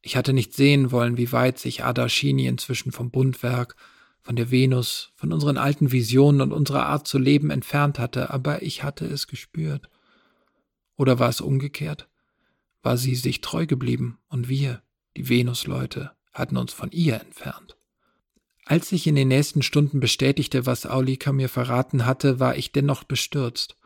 [0.00, 3.76] Ich hatte nicht sehen wollen, wie weit sich Adashini inzwischen vom Bundwerk
[4.22, 8.62] von der Venus, von unseren alten Visionen und unserer Art zu leben entfernt hatte, aber
[8.62, 9.90] ich hatte es gespürt.
[10.98, 12.08] Oder war es umgekehrt?
[12.82, 14.82] War sie sich treu geblieben und wir,
[15.16, 17.76] die Venus-Leute, hatten uns von ihr entfernt?
[18.66, 23.04] Als sich in den nächsten Stunden bestätigte, was Aulika mir verraten hatte, war ich dennoch
[23.04, 23.76] bestürzt.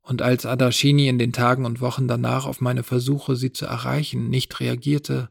[0.00, 4.28] Und als Adashini in den Tagen und Wochen danach auf meine Versuche, sie zu erreichen,
[4.28, 5.30] nicht reagierte,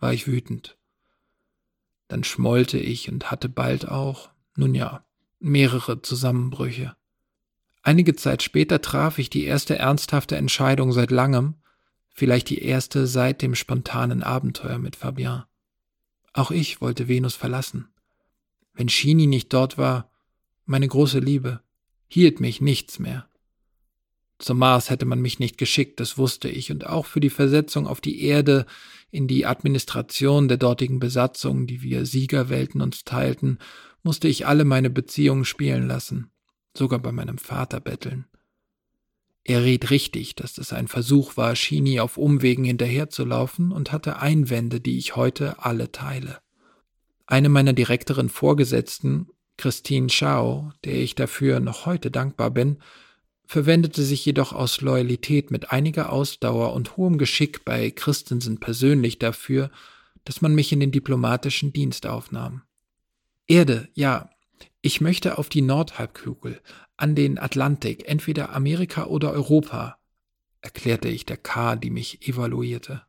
[0.00, 0.76] war ich wütend.
[2.08, 5.06] Dann schmollte ich und hatte bald auch, nun ja,
[5.38, 6.94] mehrere Zusammenbrüche.
[7.86, 11.56] Einige Zeit später traf ich die erste ernsthafte Entscheidung seit langem,
[12.08, 15.44] vielleicht die erste seit dem spontanen Abenteuer mit Fabien.
[16.32, 17.88] Auch ich wollte Venus verlassen.
[18.72, 20.10] Wenn Shini nicht dort war,
[20.64, 21.60] meine große Liebe,
[22.08, 23.28] hielt mich nichts mehr.
[24.38, 27.86] Zum Mars hätte man mich nicht geschickt, das wusste ich, und auch für die Versetzung
[27.86, 28.64] auf die Erde
[29.10, 33.58] in die Administration der dortigen Besatzung, die wir Siegerwelten uns teilten,
[34.02, 36.30] musste ich alle meine Beziehungen spielen lassen,
[36.76, 38.26] sogar bei meinem Vater betteln.
[39.44, 44.80] Er riet richtig, dass es ein Versuch war, Shini auf Umwegen hinterherzulaufen und hatte Einwände,
[44.80, 46.38] die ich heute alle teile.
[47.26, 52.78] Eine meiner direkteren Vorgesetzten, Christine Schau, der ich dafür noch heute dankbar bin,
[53.46, 59.70] verwendete sich jedoch aus Loyalität mit einiger Ausdauer und hohem Geschick bei Christensen persönlich dafür,
[60.24, 62.62] dass man mich in den diplomatischen Dienst aufnahm.
[63.46, 64.30] Erde, ja,
[64.84, 66.60] ich möchte auf die Nordhalbkugel,
[66.98, 69.96] an den Atlantik, entweder Amerika oder Europa,
[70.60, 73.00] erklärte ich der K., die mich evaluierte.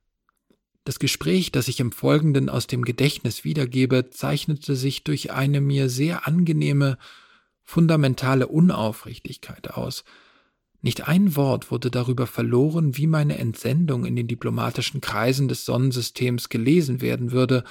[0.85, 5.89] Das Gespräch, das ich im Folgenden aus dem Gedächtnis wiedergebe, zeichnete sich durch eine mir
[5.89, 6.97] sehr angenehme,
[7.61, 10.05] fundamentale Unaufrichtigkeit aus,
[10.81, 16.47] nicht ein Wort wurde darüber verloren, wie meine Entsendung in den diplomatischen Kreisen des Sonnensystems
[16.47, 17.65] gelesen werden würde,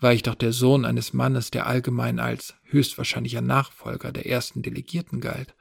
[0.00, 5.20] war ich doch der Sohn eines Mannes, der allgemein als höchstwahrscheinlicher Nachfolger der ersten Delegierten
[5.20, 5.54] galt.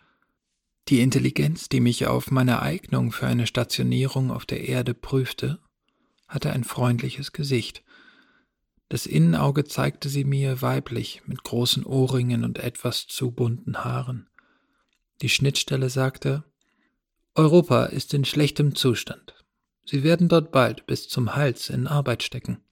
[0.87, 5.59] Die Intelligenz, die mich auf meine Eignung für eine Stationierung auf der Erde prüfte,
[6.27, 7.83] hatte ein freundliches Gesicht.
[8.87, 14.29] Das Innenauge zeigte sie mir weiblich, mit großen Ohrringen und etwas zu bunten Haaren.
[15.21, 16.43] Die Schnittstelle sagte,
[17.35, 19.35] Europa ist in schlechtem Zustand.
[19.85, 22.63] Sie werden dort bald bis zum Hals in Arbeit stecken.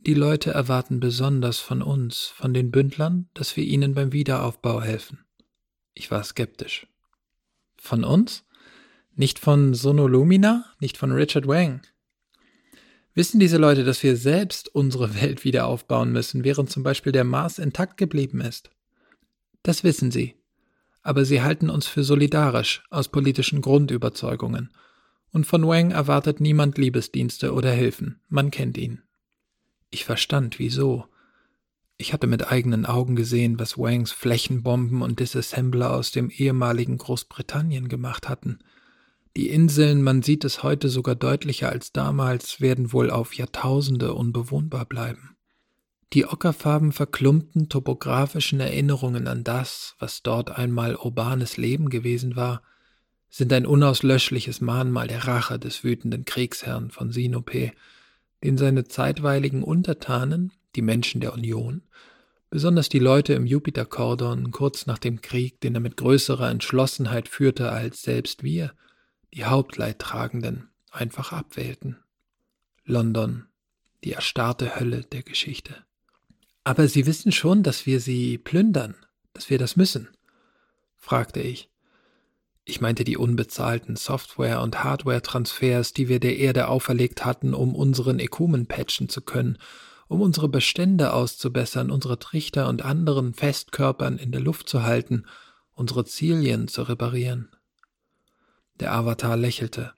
[0.00, 5.24] Die Leute erwarten besonders von uns, von den Bündlern, dass wir ihnen beim Wiederaufbau helfen.
[5.92, 6.86] Ich war skeptisch.
[7.76, 8.44] Von uns?
[9.16, 10.64] Nicht von Sonolumina?
[10.78, 11.82] Nicht von Richard Wang?
[13.14, 17.24] Wissen diese Leute, dass wir selbst unsere Welt wieder aufbauen müssen, während zum Beispiel der
[17.24, 18.70] Mars intakt geblieben ist?
[19.64, 20.36] Das wissen sie.
[21.02, 24.70] Aber sie halten uns für solidarisch aus politischen Grundüberzeugungen.
[25.32, 28.20] Und von Wang erwartet niemand Liebesdienste oder Hilfen.
[28.28, 29.02] Man kennt ihn.
[29.90, 31.06] Ich verstand, wieso.
[31.96, 37.88] Ich hatte mit eigenen Augen gesehen, was Wangs Flächenbomben und Disassembler aus dem ehemaligen Großbritannien
[37.88, 38.60] gemacht hatten.
[39.36, 44.84] Die Inseln, man sieht es heute sogar deutlicher als damals, werden wohl auf Jahrtausende unbewohnbar
[44.84, 45.36] bleiben.
[46.12, 52.62] Die ockerfarben verklumpten topografischen Erinnerungen an das, was dort einmal urbanes Leben gewesen war,
[53.28, 57.72] sind ein unauslöschliches Mahnmal der Rache des wütenden Kriegsherrn von Sinope,
[58.42, 61.82] den seine zeitweiligen Untertanen die Menschen der Union,
[62.50, 67.70] besonders die Leute im Jupiterkordon kurz nach dem Krieg, den er mit größerer Entschlossenheit führte
[67.70, 68.72] als selbst wir,
[69.34, 71.98] die Hauptleidtragenden, einfach abwählten.
[72.84, 73.46] London,
[74.04, 75.74] die erstarrte Hölle der Geschichte.
[76.64, 78.94] Aber Sie wissen schon, dass wir sie plündern,
[79.32, 80.08] dass wir das müssen?
[80.96, 81.70] fragte ich.
[82.68, 88.18] Ich meinte die unbezahlten Software- und Hardware-Transfers, die wir der Erde auferlegt hatten, um unseren
[88.18, 89.58] Ekumen patchen zu können
[90.08, 95.26] um unsere Bestände auszubessern, unsere Trichter und anderen Festkörpern in der Luft zu halten,
[95.72, 97.50] unsere Zilien zu reparieren.
[98.80, 99.92] Der Avatar lächelte.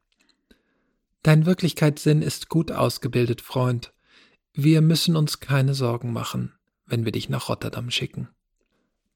[1.22, 3.92] Dein Wirklichkeitssinn ist gut ausgebildet, Freund.
[4.52, 6.54] Wir müssen uns keine Sorgen machen,
[6.86, 8.28] wenn wir dich nach Rotterdam schicken.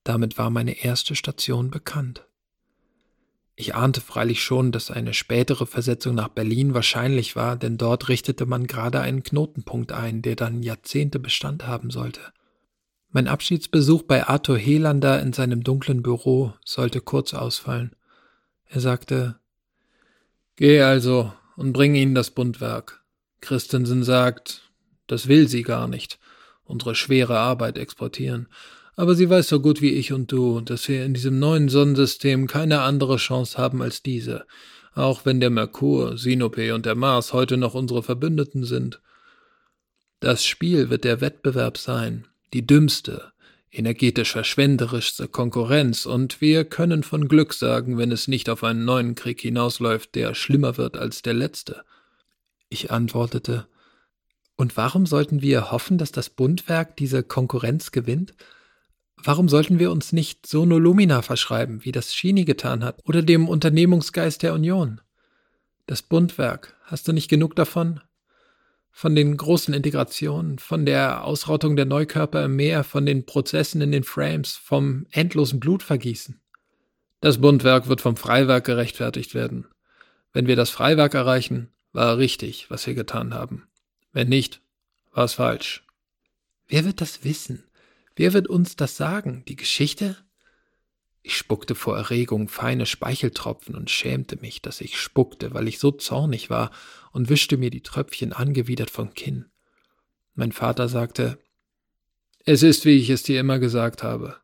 [0.05, 2.27] Damit war meine erste Station bekannt.
[3.57, 8.47] Ich ahnte freilich schon, dass eine spätere Versetzung nach Berlin wahrscheinlich war, denn dort richtete
[8.47, 12.21] man gerade einen Knotenpunkt ein, der dann Jahrzehnte Bestand haben sollte.
[13.11, 17.95] Mein Abschiedsbesuch bei Arthur Helander in seinem dunklen Büro sollte kurz ausfallen.
[18.67, 19.39] Er sagte
[20.57, 23.05] Geh also und bring ihnen das Bundwerk.
[23.41, 24.73] Christensen sagt,
[25.07, 26.19] das will sie gar nicht,
[26.65, 28.49] unsere schwere Arbeit exportieren,
[28.97, 32.47] aber sie weiß so gut wie ich und du, dass wir in diesem neuen Sonnensystem
[32.47, 34.47] keine andere Chance haben als diese,
[34.95, 39.01] auch wenn der Merkur, Sinope und der Mars heute noch unsere Verbündeten sind.
[40.21, 43.33] Das Spiel wird der Wettbewerb sein, die dümmste,
[43.71, 49.17] energetisch verschwenderischste Konkurrenz, und wir können von Glück sagen, wenn es nicht auf einen neuen
[49.17, 51.83] Krieg hinausläuft, der schlimmer wird als der letzte.
[52.69, 53.67] Ich antwortete,
[54.57, 58.35] und warum sollten wir hoffen, dass das Bundwerk diese Konkurrenz gewinnt?
[59.27, 63.49] Warum sollten wir uns nicht Sono Lumina verschreiben, wie das Schini getan hat, oder dem
[63.49, 65.01] Unternehmungsgeist der Union?
[65.87, 68.01] Das Bundwerk, hast du nicht genug davon?
[68.91, 73.93] Von den großen Integrationen, von der Ausrottung der Neukörper im Meer, von den Prozessen in
[73.93, 76.39] den Frames, vom endlosen Blutvergießen.
[77.21, 79.67] Das Bundwerk wird vom Freiwerk gerechtfertigt werden.
[80.35, 83.67] Wenn wir das Freiwerk erreichen, war richtig, was wir getan haben.
[84.13, 84.61] Wenn nicht,
[85.13, 85.83] war es falsch.
[86.69, 87.65] Wer wird das wissen?
[88.17, 89.45] Wer wird uns das sagen?
[89.49, 90.17] Die Geschichte?
[91.23, 95.91] Ich spuckte vor Erregung feine Speicheltropfen und schämte mich, dass ich spuckte, weil ich so
[95.91, 96.71] zornig war
[97.13, 99.47] und wischte mir die Tröpfchen angewidert vom Kinn.
[100.35, 101.39] Mein Vater sagte,
[102.45, 104.37] es ist, wie ich es dir immer gesagt habe.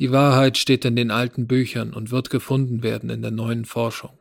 [0.00, 4.18] Die Wahrheit steht in den alten Büchern und wird gefunden werden in der neuen Forschung.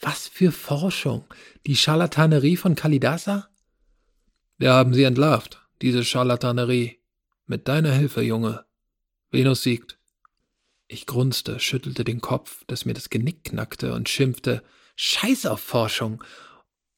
[0.00, 1.24] Was für Forschung?
[1.66, 3.48] Die Scharlatanerie von Kalidasa?
[4.58, 6.98] Wir haben sie entlarvt, diese Scharlatanerie.
[7.46, 8.64] Mit deiner Hilfe, Junge.
[9.30, 9.98] Venus siegt.
[10.88, 14.62] Ich grunzte, schüttelte den Kopf, dass mir das Genick knackte und schimpfte.
[14.96, 16.24] Scheiß auf Forschung.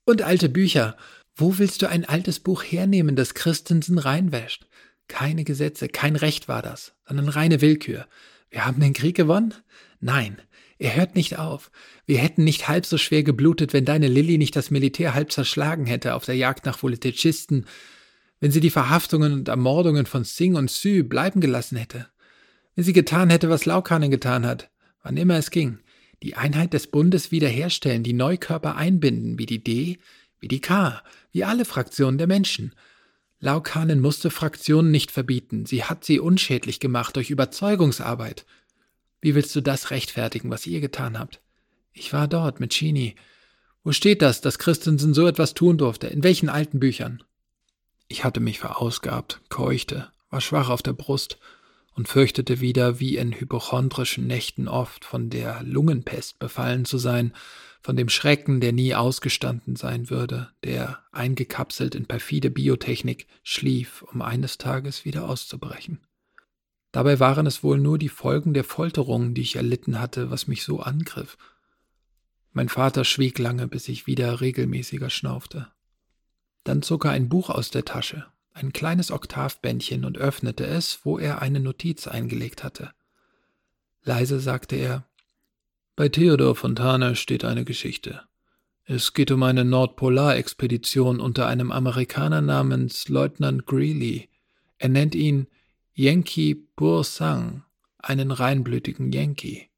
[0.04, 0.96] Und alte Bücher.
[1.34, 4.66] Wo willst du ein altes Buch hernehmen, das Christensen reinwäscht?
[5.08, 8.06] Keine Gesetze, kein Recht war das, sondern reine Willkür.
[8.48, 9.54] Wir haben den Krieg gewonnen?
[10.00, 10.40] Nein,
[10.78, 11.70] er hört nicht auf.
[12.06, 15.86] Wir hätten nicht halb so schwer geblutet, wenn deine Lilly nicht das Militär halb zerschlagen
[15.86, 17.66] hätte auf der Jagd nach Politischisten
[18.40, 22.08] wenn sie die Verhaftungen und Ermordungen von Singh und Sü bleiben gelassen hätte,
[22.74, 24.70] wenn sie getan hätte, was Laukanen getan hat,
[25.02, 25.78] wann immer es ging,
[26.22, 29.98] die Einheit des Bundes wiederherstellen, die Neukörper einbinden, wie die D,
[30.40, 32.74] wie die K, wie alle Fraktionen der Menschen.
[33.38, 38.46] Laukanen musste Fraktionen nicht verbieten, sie hat sie unschädlich gemacht durch Überzeugungsarbeit.
[39.20, 41.40] Wie willst du das rechtfertigen, was ihr getan habt?
[41.92, 43.14] Ich war dort mit Chini.
[43.82, 46.08] Wo steht das, dass Christensen so etwas tun durfte?
[46.08, 47.22] In welchen alten Büchern?
[48.08, 51.38] Ich hatte mich verausgabt, keuchte, war schwach auf der Brust
[51.94, 57.32] und fürchtete wieder, wie in hypochondrischen Nächten oft, von der Lungenpest befallen zu sein,
[57.80, 64.22] von dem Schrecken, der nie ausgestanden sein würde, der, eingekapselt in perfide Biotechnik, schlief, um
[64.22, 66.00] eines Tages wieder auszubrechen.
[66.92, 70.62] Dabei waren es wohl nur die Folgen der Folterungen, die ich erlitten hatte, was mich
[70.62, 71.38] so angriff.
[72.52, 75.68] Mein Vater schwieg lange, bis ich wieder regelmäßiger schnaufte.
[76.66, 81.16] Dann zog er ein Buch aus der Tasche, ein kleines Oktavbändchen und öffnete es, wo
[81.16, 82.90] er eine Notiz eingelegt hatte.
[84.02, 85.06] Leise sagte er
[85.94, 88.22] Bei Theodor Fontana steht eine Geschichte.
[88.82, 94.28] Es geht um eine Nordpolarexpedition unter einem Amerikaner namens Leutnant Greeley.
[94.78, 95.46] Er nennt ihn
[95.94, 97.62] Yankee Pur Sang,
[97.98, 99.70] einen reinblütigen Yankee.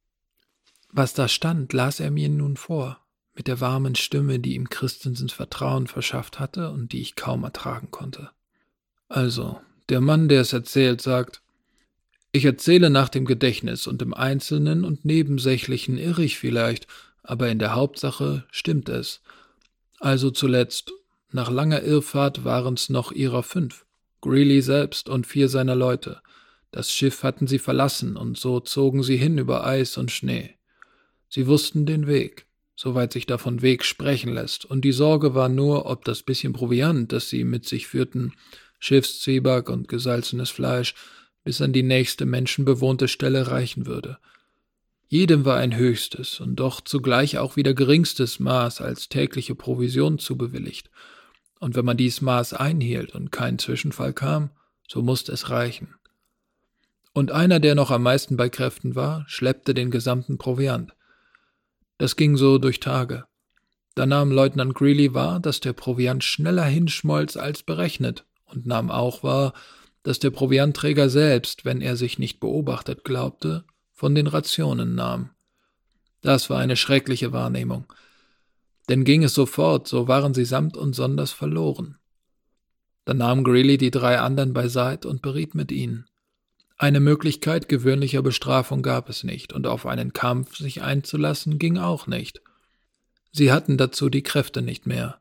[0.90, 3.06] Was da stand, las er mir nun vor
[3.38, 7.92] mit der warmen Stimme, die ihm Christensens Vertrauen verschafft hatte und die ich kaum ertragen
[7.92, 8.30] konnte.
[9.08, 11.40] Also, der Mann, der es erzählt, sagt,
[12.32, 16.88] ich erzähle nach dem Gedächtnis und im Einzelnen und Nebensächlichen irre ich vielleicht,
[17.22, 19.20] aber in der Hauptsache stimmt es.
[20.00, 20.92] Also zuletzt,
[21.30, 23.86] nach langer Irrfahrt waren's noch ihrer fünf,
[24.20, 26.22] Greeley selbst und vier seiner Leute.
[26.72, 30.56] Das Schiff hatten sie verlassen und so zogen sie hin über Eis und Schnee.
[31.28, 32.47] Sie wussten den Weg
[32.78, 37.10] soweit sich davon Weg sprechen lässt, und die Sorge war nur, ob das bisschen Proviant,
[37.10, 38.34] das sie mit sich führten,
[38.78, 40.94] Schiffszwieback und gesalzenes Fleisch,
[41.42, 44.18] bis an die nächste menschenbewohnte Stelle reichen würde.
[45.08, 50.88] Jedem war ein höchstes und doch zugleich auch wieder geringstes Maß als tägliche Provision zubewilligt,
[51.58, 54.50] und wenn man dies Maß einhielt und kein Zwischenfall kam,
[54.86, 55.96] so musste es reichen.
[57.12, 60.92] Und einer, der noch am meisten bei Kräften war, schleppte den gesamten Proviant.
[61.98, 63.24] Das ging so durch Tage.
[63.94, 69.24] Da nahm Leutnant Greeley wahr, dass der Proviant schneller hinschmolz als berechnet und nahm auch
[69.24, 69.52] wahr,
[70.04, 75.30] dass der Proviantträger selbst, wenn er sich nicht beobachtet glaubte, von den Rationen nahm.
[76.20, 77.92] Das war eine schreckliche Wahrnehmung.
[78.88, 81.98] Denn ging es sofort, so waren sie samt und sonders verloren.
[83.04, 86.06] Dann nahm Greeley die drei anderen beiseit und beriet mit ihnen.
[86.80, 92.06] Eine Möglichkeit gewöhnlicher Bestrafung gab es nicht, und auf einen Kampf sich einzulassen ging auch
[92.06, 92.40] nicht.
[93.32, 95.20] Sie hatten dazu die Kräfte nicht mehr.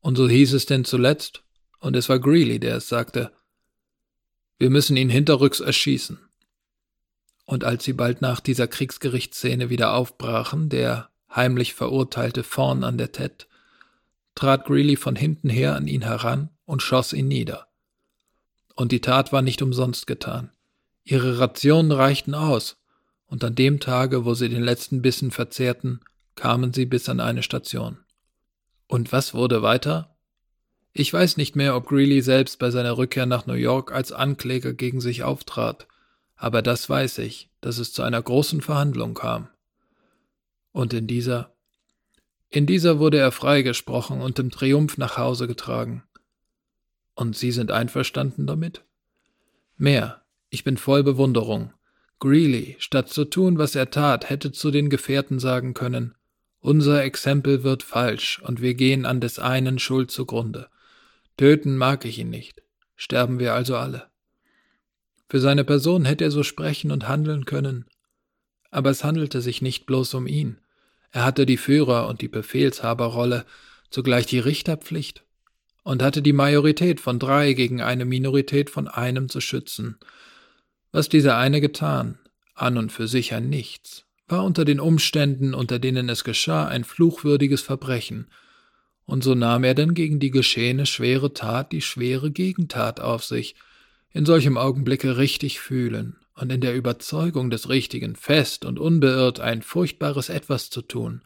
[0.00, 1.42] Und so hieß es denn zuletzt,
[1.80, 3.32] und es war Greeley, der es sagte,
[4.56, 6.20] wir müssen ihn hinterrücks erschießen.
[7.44, 13.10] Und als sie bald nach dieser Kriegsgerichtsszene wieder aufbrachen, der heimlich Verurteilte vorn an der
[13.10, 13.48] Tet,
[14.36, 17.66] trat Greeley von hinten her an ihn heran und schoss ihn nieder.
[18.76, 20.50] Und die Tat war nicht umsonst getan.
[21.02, 22.76] Ihre Rationen reichten aus,
[23.26, 26.00] und an dem Tage, wo sie den letzten Bissen verzehrten,
[26.36, 27.98] kamen sie bis an eine Station.
[28.86, 30.14] Und was wurde weiter?
[30.92, 34.72] Ich weiß nicht mehr, ob Greeley selbst bei seiner Rückkehr nach New York als Ankläger
[34.72, 35.88] gegen sich auftrat,
[36.36, 39.48] aber das weiß ich, dass es zu einer großen Verhandlung kam.
[40.72, 41.50] Und in dieser
[42.48, 46.04] in dieser wurde er freigesprochen und im Triumph nach Hause getragen.
[47.16, 48.84] Und Sie sind einverstanden damit?
[49.76, 50.22] Mehr.
[50.50, 51.72] Ich bin voll Bewunderung.
[52.20, 56.14] Greeley, statt zu tun, was er tat, hätte zu den Gefährten sagen können,
[56.60, 60.68] unser Exempel wird falsch und wir gehen an des einen Schuld zugrunde.
[61.36, 62.62] Töten mag ich ihn nicht.
[62.96, 64.08] Sterben wir also alle.
[65.28, 67.86] Für seine Person hätte er so sprechen und handeln können.
[68.70, 70.58] Aber es handelte sich nicht bloß um ihn.
[71.12, 73.46] Er hatte die Führer- und die Befehlshaberrolle,
[73.90, 75.25] zugleich die Richterpflicht
[75.86, 80.00] und hatte die Majorität von drei gegen eine Minorität von einem zu schützen.
[80.90, 82.18] Was dieser eine getan,
[82.56, 86.82] an und für sich ein Nichts, war unter den Umständen, unter denen es geschah, ein
[86.82, 88.26] fluchwürdiges Verbrechen,
[89.04, 93.54] und so nahm er denn gegen die geschehene schwere Tat die schwere Gegentat auf sich,
[94.12, 99.62] in solchem Augenblicke richtig fühlen und in der Überzeugung des Richtigen fest und unbeirrt ein
[99.62, 101.22] furchtbares Etwas zu tun,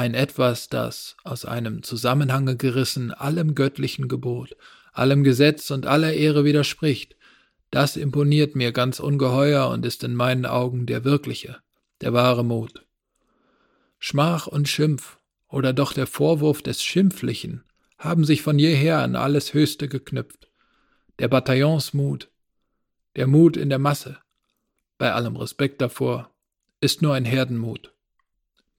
[0.00, 4.56] ein Etwas, das, aus einem Zusammenhange gerissen, allem göttlichen Gebot,
[4.94, 7.16] allem Gesetz und aller Ehre widerspricht,
[7.70, 11.58] das imponiert mir ganz ungeheuer und ist in meinen Augen der wirkliche,
[12.00, 12.86] der wahre Mut.
[13.98, 17.62] Schmach und Schimpf, oder doch der Vorwurf des Schimpflichen,
[17.98, 20.48] haben sich von jeher an alles Höchste geknüpft.
[21.18, 22.30] Der Bataillonsmut,
[23.16, 24.16] der Mut in der Masse,
[24.96, 26.30] bei allem Respekt davor,
[26.80, 27.92] ist nur ein Herdenmut.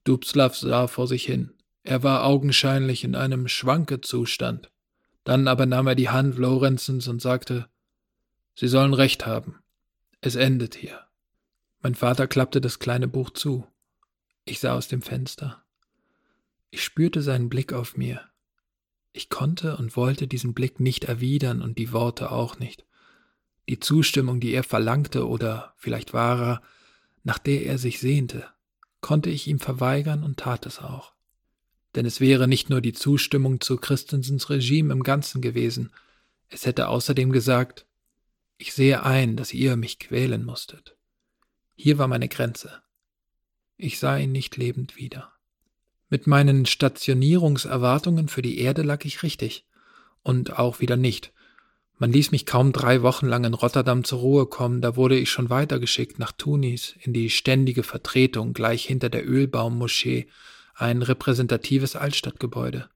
[0.04, 1.54] Dubslav sah vor sich hin.
[1.84, 4.70] Er war augenscheinlich in einem Schwankezustand.
[5.24, 7.68] Dann aber nahm er die Hand Lorenzens und sagte,
[8.54, 9.56] Sie sollen recht haben.
[10.20, 11.00] Es endet hier.
[11.80, 13.66] Mein Vater klappte das kleine Buch zu.
[14.44, 15.62] Ich sah aus dem Fenster.
[16.70, 18.20] Ich spürte seinen Blick auf mir.
[19.12, 22.84] Ich konnte und wollte diesen Blick nicht erwidern und die Worte auch nicht.
[23.68, 26.62] Die Zustimmung, die er verlangte oder vielleicht wahrer,
[27.22, 28.46] nach der er sich sehnte,
[29.02, 31.12] konnte ich ihm verweigern und tat es auch.
[31.94, 35.92] Denn es wäre nicht nur die Zustimmung zu Christensens Regime im Ganzen gewesen,
[36.48, 37.86] es hätte außerdem gesagt,
[38.58, 40.96] ich sehe ein, dass ihr mich quälen musstet.
[41.74, 42.82] Hier war meine Grenze.
[43.76, 45.32] Ich sah ihn nicht lebend wieder.
[46.10, 49.66] Mit meinen Stationierungserwartungen für die Erde lag ich richtig.
[50.22, 51.32] Und auch wieder nicht.
[52.02, 55.30] Man ließ mich kaum drei Wochen lang in Rotterdam zur Ruhe kommen, da wurde ich
[55.30, 60.26] schon weitergeschickt nach Tunis, in die ständige Vertretung gleich hinter der Ölbaummoschee,
[60.74, 62.88] ein repräsentatives Altstadtgebäude.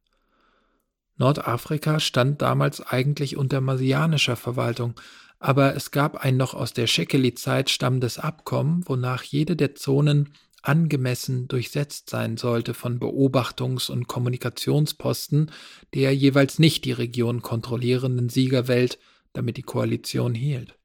[1.18, 4.94] Nordafrika stand damals eigentlich unter marsianischer Verwaltung,
[5.38, 10.32] aber es gab ein noch aus der Shekeli-Zeit stammendes Abkommen, wonach jede der Zonen
[10.68, 15.50] angemessen durchsetzt sein sollte von Beobachtungs- und Kommunikationsposten
[15.94, 18.98] der jeweils nicht die Region kontrollierenden Siegerwelt,
[19.32, 20.76] damit die Koalition hielt.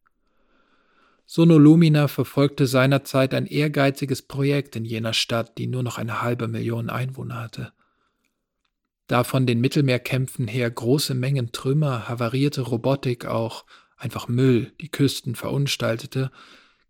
[1.26, 6.90] Sonolumina verfolgte seinerzeit ein ehrgeiziges Projekt in jener Stadt, die nur noch eine halbe Million
[6.90, 7.72] Einwohner hatte.
[9.08, 13.66] Da von den Mittelmeerkämpfen her große Mengen Trümmer, havarierte Robotik auch
[13.98, 16.32] einfach Müll die Küsten verunstaltete,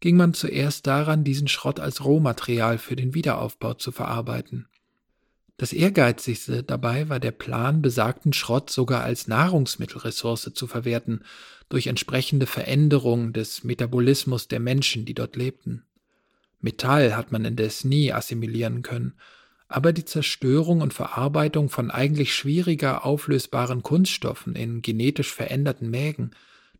[0.01, 4.67] ging man zuerst daran, diesen Schrott als Rohmaterial für den Wiederaufbau zu verarbeiten.
[5.57, 11.23] Das Ehrgeizigste dabei war der Plan, besagten Schrott sogar als Nahrungsmittelressource zu verwerten,
[11.69, 15.85] durch entsprechende Veränderung des Metabolismus der Menschen, die dort lebten.
[16.59, 19.13] Metall hat man indes nie assimilieren können,
[19.67, 26.31] aber die Zerstörung und Verarbeitung von eigentlich schwieriger auflösbaren Kunststoffen in genetisch veränderten Mägen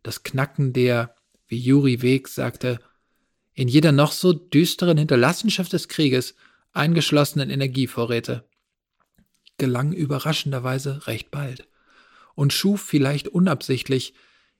[0.02, 1.14] das Knacken der,
[1.46, 2.80] wie Juri Weg sagte,
[3.54, 6.34] in jeder noch so düsteren Hinterlassenschaft des Krieges
[6.72, 8.44] eingeschlossenen Energievorräte,
[9.58, 11.68] gelang überraschenderweise recht bald
[12.34, 14.14] und schuf vielleicht unabsichtlich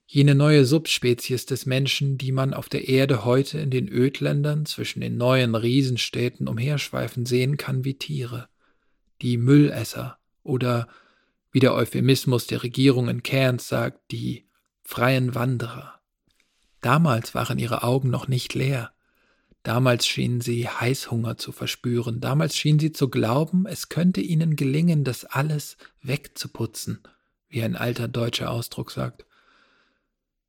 [0.05, 5.01] jene neue Subspezies des Menschen, die man auf der Erde heute in den Ödländern zwischen
[5.01, 8.47] den neuen Riesenstädten umherschweifen sehen kann wie Tiere,
[9.21, 10.87] die Müllesser oder,
[11.51, 14.45] wie der Euphemismus der Regierung in Cairns sagt, die
[14.83, 15.99] freien Wanderer.
[16.83, 18.91] Damals waren ihre Augen noch nicht leer.
[19.63, 22.19] Damals schienen sie Heißhunger zu verspüren.
[22.19, 26.99] Damals schien sie zu glauben, es könnte ihnen gelingen, das alles wegzuputzen,
[27.47, 29.25] wie ein alter deutscher Ausdruck sagt.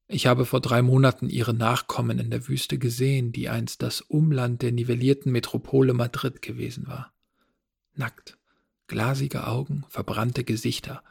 [0.09, 4.61] Ich habe vor drei Monaten ihre Nachkommen in der Wüste gesehen, die einst das Umland
[4.61, 7.13] der nivellierten Metropole Madrid gewesen war.
[7.95, 8.37] Nackt,
[8.89, 11.05] glasige Augen, verbrannte Gesichter,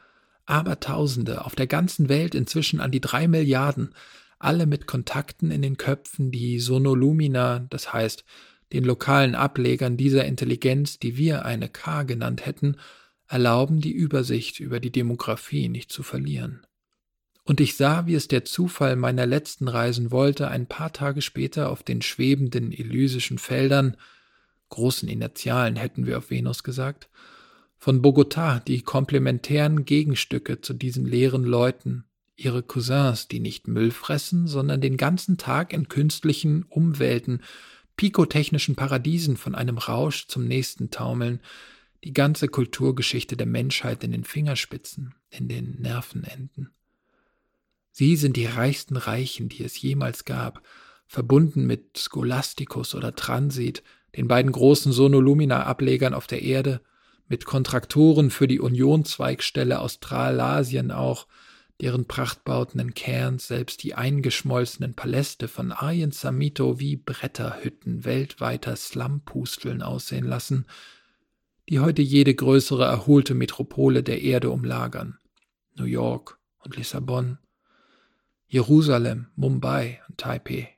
[0.44, 3.94] Abertausende auf der ganzen Welt inzwischen an die drei Milliarden,
[4.44, 8.24] alle mit Kontakten in den Köpfen, die Sonolumina, das heißt
[8.72, 12.76] den lokalen Ablegern dieser Intelligenz, die wir eine K genannt hätten,
[13.28, 16.66] erlauben, die Übersicht über die Demografie nicht zu verlieren.
[17.44, 21.70] Und ich sah, wie es der Zufall meiner letzten Reisen wollte, ein paar Tage später
[21.70, 23.96] auf den schwebenden elysischen Feldern,
[24.70, 27.08] großen Inertialen hätten wir auf Venus gesagt,
[27.76, 32.06] von Bogotá die komplementären Gegenstücke zu diesen leeren Leuten,
[32.36, 37.40] ihre Cousins, die nicht Müll fressen, sondern den ganzen Tag in künstlichen Umwelten,
[37.96, 41.40] pikotechnischen Paradiesen von einem Rausch zum nächsten taumeln,
[42.02, 46.70] die ganze Kulturgeschichte der Menschheit in den Fingerspitzen, in den Nervenenden.
[47.92, 50.62] Sie sind die reichsten Reichen, die es jemals gab,
[51.06, 53.82] verbunden mit Scholasticus oder Transit,
[54.16, 56.80] den beiden großen Sonolumina-Ablegern auf der Erde,
[57.28, 61.26] mit Kontraktoren für die Union-Zweigstelle Australasien auch,
[61.80, 69.82] deren Prachtbauten in Cairns selbst die eingeschmolzenen Paläste von Arjen Samito wie Bretterhütten weltweiter Slumpusteln
[69.82, 70.66] aussehen lassen,
[71.68, 75.18] die heute jede größere erholte Metropole der Erde umlagern.
[75.76, 77.38] New York und Lissabon,
[78.46, 80.68] Jerusalem, Mumbai und Taipei.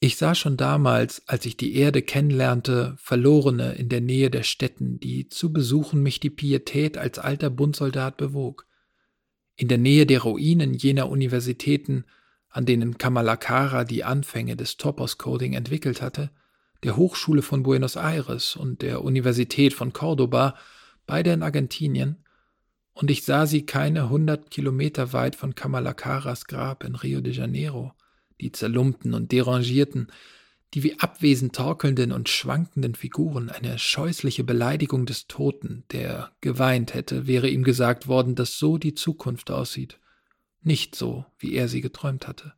[0.00, 4.98] Ich sah schon damals, als ich die Erde kennenlernte, Verlorene in der Nähe der Städten,
[4.98, 8.66] die zu besuchen mich die Pietät als alter Bundsoldat bewog.
[9.60, 12.06] In der Nähe der Ruinen jener Universitäten,
[12.48, 16.30] an denen Kamalakara die Anfänge des Topos-Coding entwickelt hatte,
[16.82, 20.54] der Hochschule von Buenos Aires und der Universität von Cordoba,
[21.06, 22.24] beide in Argentinien,
[22.94, 27.92] und ich sah sie keine hundert Kilometer weit von Kamalakaras Grab in Rio de Janeiro
[28.40, 30.06] die Zerlumpten und Derangierten,
[30.74, 37.26] Die wie abwesend torkelnden und schwankenden Figuren, eine scheußliche Beleidigung des Toten, der geweint hätte,
[37.26, 39.98] wäre ihm gesagt worden, dass so die Zukunft aussieht,
[40.62, 42.52] nicht so, wie er sie geträumt hatte.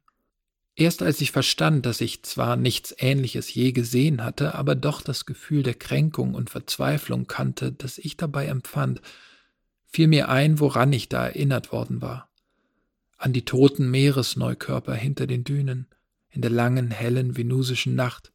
[0.75, 5.27] Erst als ich verstand, dass ich zwar nichts Ähnliches je gesehen hatte, aber doch das
[5.27, 9.03] Gefühl der Kränkung und Verzweiflung kannte, das ich dabei empfand,
[9.87, 12.31] fiel mir ein, woran ich da erinnert worden war.
[13.19, 15.87] An die toten Meeresneukörper hinter den Dünen,
[16.33, 18.33] in der langen, hellen venusischen Nacht,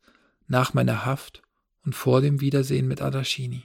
[0.48, 1.42] nach meiner Haft
[1.84, 3.64] und vor dem Wiedersehen mit Adashini.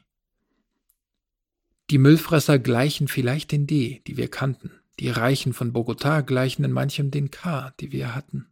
[1.91, 6.73] Die Müllfresser gleichen vielleicht den D, die wir kannten, die Reichen von Bogotá gleichen in
[6.73, 8.47] manchem den K, die wir hatten.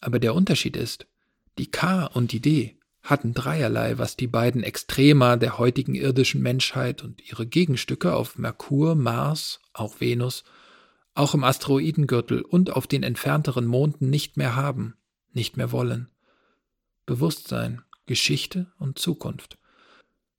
[0.00, 1.06] Aber der Unterschied ist,
[1.58, 7.02] die K und die D hatten dreierlei, was die beiden Extrema der heutigen irdischen Menschheit
[7.02, 10.44] und ihre Gegenstücke auf Merkur, Mars, auch Venus,
[11.18, 14.96] auch im Asteroidengürtel und auf den entfernteren Monden nicht mehr haben,
[15.32, 16.08] nicht mehr wollen.
[17.06, 19.58] Bewusstsein, Geschichte und Zukunft.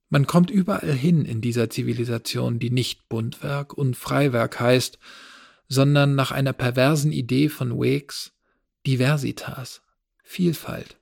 [0.10, 5.00] Man kommt überall hin in dieser Zivilisation, die nicht Buntwerk und Freiwerk heißt,
[5.68, 8.34] sondern nach einer perversen Idee von Wakes
[8.86, 9.82] Diversitas,
[10.24, 10.98] Vielfalt.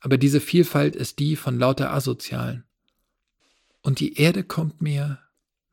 [0.00, 2.64] Aber diese Vielfalt ist die von lauter Asozialen.
[3.82, 5.20] Und die Erde kommt mir,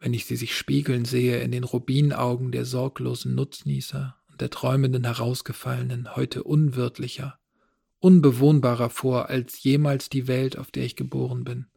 [0.01, 5.05] wenn ich sie sich spiegeln sehe in den Rubinaugen der sorglosen Nutznießer und der träumenden
[5.05, 7.37] Herausgefallenen, heute unwirtlicher,
[7.99, 11.67] unbewohnbarer vor als jemals die Welt, auf der ich geboren bin.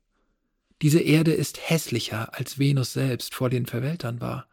[0.83, 4.49] Diese Erde ist hässlicher, als Venus selbst vor den Verweltern war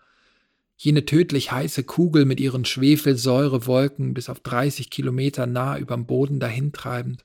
[0.83, 7.23] jene tödlich heiße Kugel mit ihren Schwefelsäurewolken bis auf 30 Kilometer nah überm Boden dahintreibend,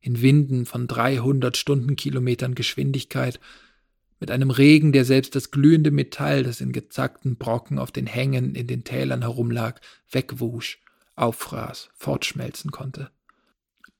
[0.00, 3.40] in Winden von 300 Stundenkilometern Geschwindigkeit,
[4.20, 8.54] mit einem Regen, der selbst das glühende Metall, das in gezackten Brocken auf den Hängen
[8.54, 9.80] in den Tälern herumlag,
[10.10, 10.80] wegwusch,
[11.16, 13.10] auffraß, fortschmelzen konnte.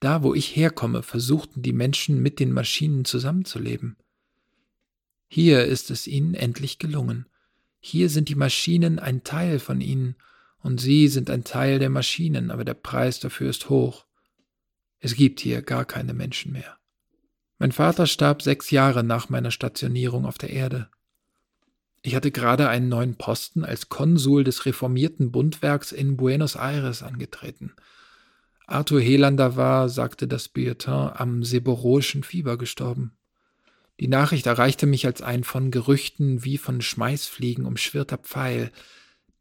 [0.00, 3.96] Da, wo ich herkomme, versuchten die Menschen mit den Maschinen zusammenzuleben.
[5.28, 7.26] Hier ist es ihnen endlich gelungen.
[7.80, 10.16] Hier sind die Maschinen ein Teil von ihnen,
[10.58, 14.06] und sie sind ein Teil der Maschinen, aber der Preis dafür ist hoch.
[14.98, 16.78] Es gibt hier gar keine Menschen mehr.
[17.58, 20.88] Mein Vater starb sechs Jahre nach meiner Stationierung auf der Erde.
[22.02, 27.72] Ich hatte gerade einen neuen Posten als Konsul des reformierten Bundwerks in Buenos Aires angetreten.
[28.66, 33.16] Arthur Helander war, sagte das Bulletin, am seborrhoischen Fieber gestorben.
[34.00, 38.72] Die Nachricht erreichte mich als ein von Gerüchten wie von Schmeißfliegen umschwirrter Pfeil,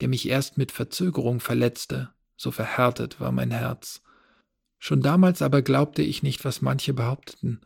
[0.01, 4.01] der mich erst mit Verzögerung verletzte, so verhärtet war mein Herz.
[4.77, 7.61] Schon damals aber glaubte ich nicht, was manche behaupteten.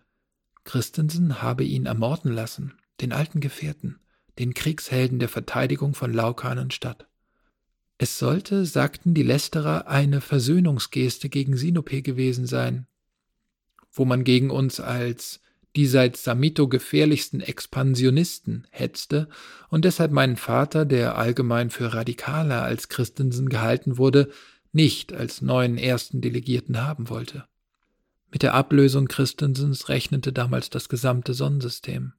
[0.67, 3.99] Christensen habe ihn ermorden lassen, den alten Gefährten,
[4.37, 7.07] den Kriegshelden der Verteidigung von Laukanenstadt.
[7.97, 12.85] Es sollte, sagten die Lästerer, eine Versöhnungsgeste gegen Sinope gewesen sein,
[13.91, 15.41] wo man gegen uns als
[15.77, 19.29] die seit Samito gefährlichsten Expansionisten hetzte
[19.69, 24.29] und deshalb meinen Vater, der allgemein für radikaler als Christensen gehalten wurde,
[24.73, 27.45] nicht als neuen ersten Delegierten haben wollte.
[28.31, 32.13] Mit der Ablösung Christensens rechnete damals das gesamte Sonnensystem.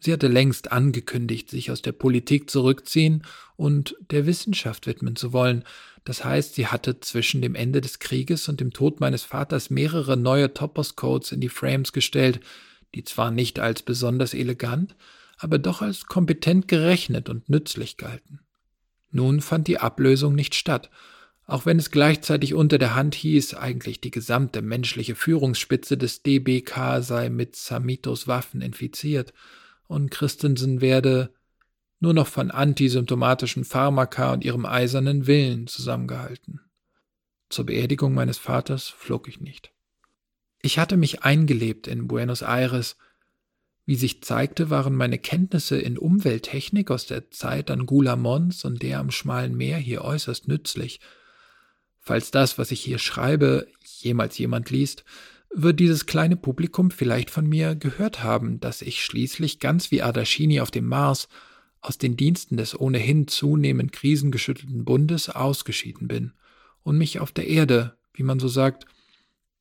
[0.00, 3.24] Sie hatte längst angekündigt, sich aus der Politik zurückziehen
[3.56, 5.64] und der Wissenschaft widmen zu wollen.
[6.04, 10.16] Das heißt, sie hatte zwischen dem Ende des Krieges und dem Tod meines Vaters mehrere
[10.16, 12.38] neue Topos-Codes in die Frames gestellt,
[12.94, 14.94] die zwar nicht als besonders elegant,
[15.38, 18.40] aber doch als kompetent gerechnet und nützlich galten.
[19.10, 20.90] Nun fand die Ablösung nicht statt,
[21.48, 27.00] auch wenn es gleichzeitig unter der Hand hieß, eigentlich die gesamte menschliche Führungsspitze des DBK
[27.00, 29.32] sei mit Samitos Waffen infiziert
[29.86, 31.32] und Christensen werde
[32.00, 36.60] nur noch von antisymptomatischen Pharmaka und ihrem eisernen Willen zusammengehalten.
[37.48, 39.72] Zur Beerdigung meines Vaters flog ich nicht.
[40.60, 42.98] Ich hatte mich eingelebt in Buenos Aires.
[43.86, 48.82] Wie sich zeigte, waren meine Kenntnisse in Umwelttechnik aus der Zeit an Gula Mons und
[48.82, 51.00] der am schmalen Meer hier äußerst nützlich.
[52.08, 53.66] Falls das, was ich hier schreibe,
[54.00, 55.04] jemals jemand liest,
[55.54, 60.62] wird dieses kleine Publikum vielleicht von mir gehört haben, dass ich schließlich ganz wie Adaschini
[60.62, 61.28] auf dem Mars
[61.82, 66.32] aus den Diensten des ohnehin zunehmend krisengeschüttelten Bundes ausgeschieden bin
[66.82, 68.86] und mich auf der Erde, wie man so sagt,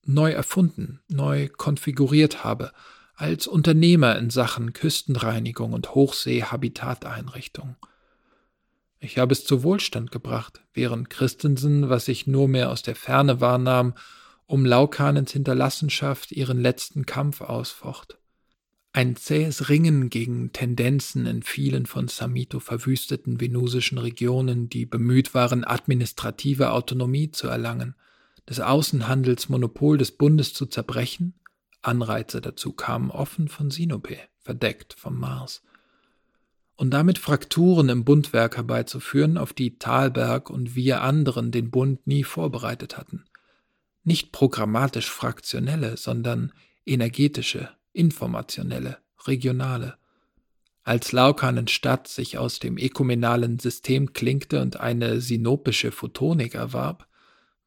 [0.06, 2.72] neu erfunden, neu konfiguriert habe,
[3.14, 7.76] als Unternehmer in Sachen Küstenreinigung und Hochsee-Habitateinrichtung.
[9.00, 13.42] Ich habe es zu Wohlstand gebracht, während Christensen, was ich nur mehr aus der Ferne
[13.42, 13.94] wahrnahm,
[14.46, 18.18] um Laukanens Hinterlassenschaft ihren letzten Kampf ausfocht.
[18.94, 25.64] Ein zähes Ringen gegen Tendenzen in vielen von Samito verwüsteten venusischen Regionen, die bemüht waren,
[25.64, 27.96] administrative Autonomie zu erlangen–
[28.48, 31.36] das Außenhandelsmonopol des Bundes zu zerbrechen.
[31.84, 35.62] Anreize dazu kamen offen von Sinope, verdeckt vom Mars.
[36.78, 42.24] Und damit Frakturen im Bundwerk herbeizuführen, auf die Thalberg und wir anderen den Bund nie
[42.24, 43.26] vorbereitet hatten.
[44.04, 46.54] Nicht programmatisch fraktionelle, sondern
[46.86, 49.98] energetische, informationelle, regionale.
[50.84, 57.08] Als Laukanenstadt sich aus dem ökumenalen System klinkte und eine sinopische Photonik erwarb,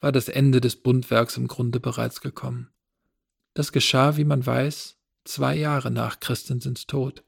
[0.01, 2.71] war das Ende des Bundwerks im Grunde bereits gekommen.
[3.55, 7.25] Das geschah, wie man weiß, zwei Jahre nach Christensens Tod.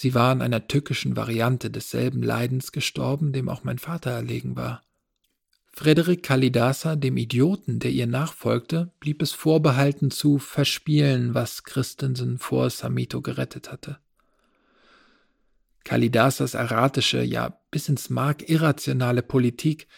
[0.00, 4.84] Sie war an einer tückischen Variante desselben Leidens gestorben, dem auch mein Vater erlegen war.
[5.72, 12.70] Frederik Kalidasa, dem Idioten, der ihr nachfolgte, blieb es vorbehalten zu verspielen, was Christensen vor
[12.70, 13.98] Samito gerettet hatte.
[15.82, 19.88] Kalidasas erratische, ja bis ins Mark irrationale Politik,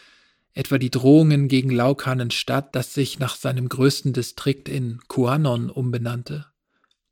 [0.54, 6.46] etwa die Drohungen gegen Laukanenstadt, das sich nach seinem größten Distrikt in Kuanon umbenannte,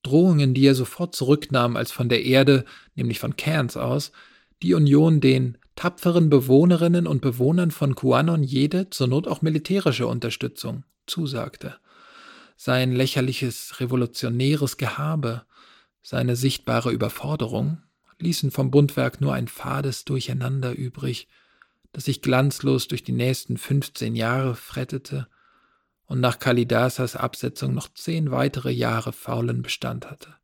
[0.02, 2.64] Drohungen, die er sofort zurücknahm, als von der Erde,
[2.94, 4.12] nämlich von Cairns aus,
[4.62, 10.84] die Union den tapferen Bewohnerinnen und Bewohnern von Kuanon jede, zur Not auch militärische Unterstützung
[11.06, 11.76] zusagte.
[12.56, 15.42] Sein lächerliches revolutionäres Gehabe,
[16.02, 17.82] seine sichtbare Überforderung
[18.18, 21.28] ließen vom Bundwerk nur ein fades Durcheinander übrig,
[21.92, 25.28] das sich glanzlos durch die nächsten 15 Jahre frettete
[26.09, 30.35] und nach Kalidasas Absetzung noch zehn weitere Jahre faulen Bestand hatte.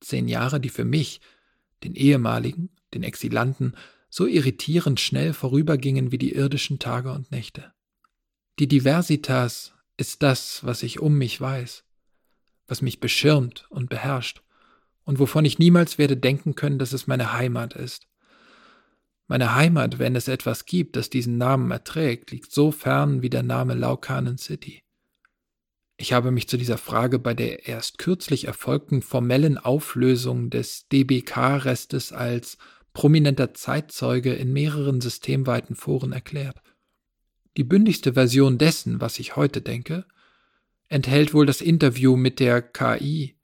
[0.00, 1.20] Zehn Jahre, die für mich,
[1.82, 3.74] den ehemaligen, den Exilanten,
[4.10, 7.72] so irritierend schnell vorübergingen wie die irdischen Tage und Nächte.
[8.58, 11.84] Die Diversitas ist das, was ich um mich weiß,
[12.66, 14.42] was mich beschirmt und beherrscht,
[15.04, 18.06] und wovon ich niemals werde denken können, dass es meine Heimat ist.
[19.26, 23.42] Meine Heimat, wenn es etwas gibt, das diesen Namen erträgt, liegt so fern wie der
[23.42, 24.81] Name Laukanen City.
[26.02, 32.12] Ich habe mich zu dieser Frage bei der erst kürzlich erfolgten formellen Auflösung des DBK-Restes
[32.12, 32.58] als
[32.92, 36.60] prominenter Zeitzeuge in mehreren systemweiten Foren erklärt.
[37.56, 40.04] Die bündigste Version dessen, was ich heute denke,
[40.88, 43.36] enthält wohl das Interview mit der KI,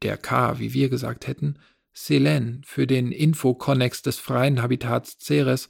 [0.00, 1.58] der K, wie wir gesagt hätten,
[1.92, 5.68] Selen für den Infokonnex des freien Habitats Ceres.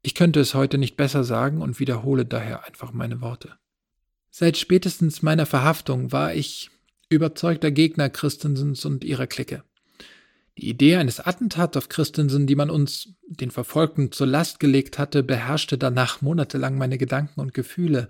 [0.00, 3.58] Ich könnte es heute nicht besser sagen und wiederhole daher einfach meine Worte.
[4.36, 6.68] Seit spätestens meiner Verhaftung war ich
[7.08, 9.62] überzeugter Gegner Christensens und ihrer Clique.
[10.58, 15.22] Die Idee eines Attentats auf Christensen, die man uns, den Verfolgten, zur Last gelegt hatte,
[15.22, 18.08] beherrschte danach monatelang meine Gedanken und Gefühle.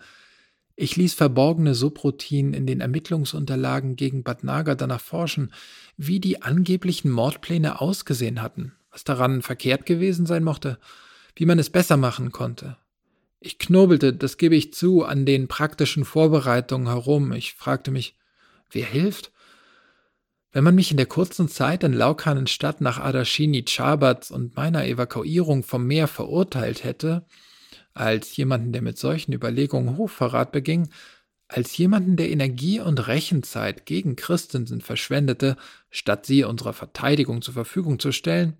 [0.76, 5.52] Ich ließ verborgene Subroutinen in den Ermittlungsunterlagen gegen Bad Naga danach forschen,
[5.98, 10.78] wie die angeblichen Mordpläne ausgesehen hatten, was daran verkehrt gewesen sein mochte,
[11.36, 12.78] wie man es besser machen konnte.
[13.46, 17.30] Ich knurbelte, das gebe ich zu, an den praktischen Vorbereitungen herum.
[17.32, 18.16] Ich fragte mich,
[18.70, 19.32] wer hilft?
[20.52, 25.62] Wenn man mich in der kurzen Zeit in Laukanenstadt nach Adashini Chabats und meiner Evakuierung
[25.62, 27.26] vom Meer verurteilt hätte,
[27.92, 30.88] als jemanden, der mit solchen Überlegungen Hochverrat beging,
[31.46, 35.58] als jemanden, der Energie und Rechenzeit gegen Christensen verschwendete,
[35.90, 38.56] statt sie unserer Verteidigung zur Verfügung zu stellen,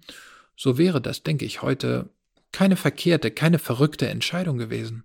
[0.57, 2.11] so wäre das, denke ich, heute
[2.55, 5.05] keine verkehrte, keine verrückte Entscheidung gewesen.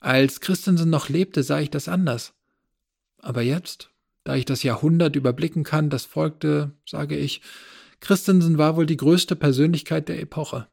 [0.00, 2.32] Als Christensen noch lebte, sah ich das anders.
[3.18, 3.90] Aber jetzt,
[4.22, 7.42] da ich das Jahrhundert überblicken kann, das folgte, sage ich,
[8.00, 10.68] Christensen war wohl die größte Persönlichkeit der Epoche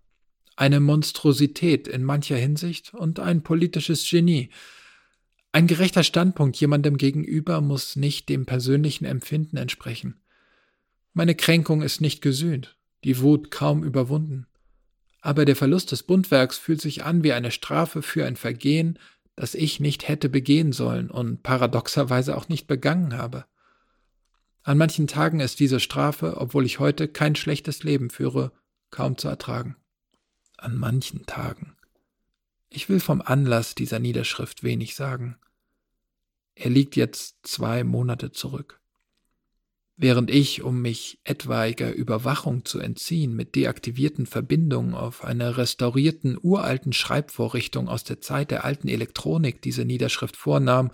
[0.62, 4.50] eine Monstrosität in mancher Hinsicht und ein politisches Genie.
[5.52, 10.22] Ein gerechter Standpunkt jemandem gegenüber muss nicht dem persönlichen Empfinden entsprechen.
[11.14, 14.46] Meine Kränkung ist nicht gesühnt, die Wut kaum überwunden.
[15.22, 19.00] Aber der Verlust des Bundwerks fühlt sich an wie eine Strafe für ein Vergehen,
[19.36, 23.46] das ich nicht hätte begehen sollen und paradoxerweise auch nicht begangen habe.
[24.64, 28.52] An manchen Tagen ist diese Strafe, obwohl ich heute kein schlechtes Leben führe,
[28.90, 29.76] kaum zu ertragen
[30.62, 31.76] an manchen Tagen.
[32.70, 35.38] Ich will vom Anlass dieser Niederschrift wenig sagen.
[36.56, 38.80] Er liegt jetzt zwei Monate zurück.
[40.04, 46.92] Während ich, um mich etwaiger Überwachung zu entziehen, mit deaktivierten Verbindungen auf einer restaurierten uralten
[46.92, 50.90] Schreibvorrichtung aus der Zeit der alten Elektronik diese Niederschrift vornahm,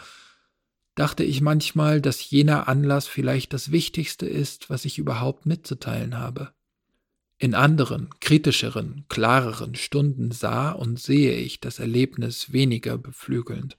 [0.95, 6.51] dachte ich manchmal, dass jener Anlass vielleicht das Wichtigste ist, was ich überhaupt mitzuteilen habe.
[7.37, 13.77] In anderen, kritischeren, klareren Stunden sah und sehe ich das Erlebnis weniger beflügelnd.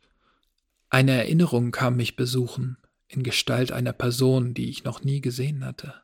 [0.89, 2.79] Eine Erinnerung kam mich besuchen,
[3.09, 5.95] in Gestalt einer Person, die ich noch nie gesehen hatte.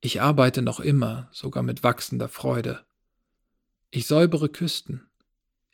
[0.00, 2.84] Ich arbeite noch immer, sogar mit wachsender Freude.
[3.90, 5.08] Ich säubere Küsten.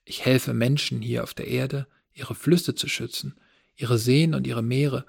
[0.05, 3.35] Ich helfe Menschen hier auf der Erde, ihre Flüsse zu schützen,
[3.76, 5.05] ihre Seen und ihre Meere.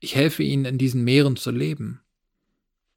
[0.00, 2.00] Ich helfe ihnen, in diesen Meeren zu leben.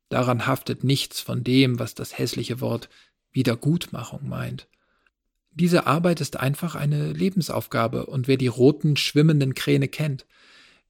[0.08, 2.90] Daran haftet nichts von dem, was das hässliche Wort
[3.32, 4.68] Wiedergutmachung meint.
[5.52, 10.26] Diese Arbeit ist einfach eine Lebensaufgabe, und wer die roten, schwimmenden Kräne kennt,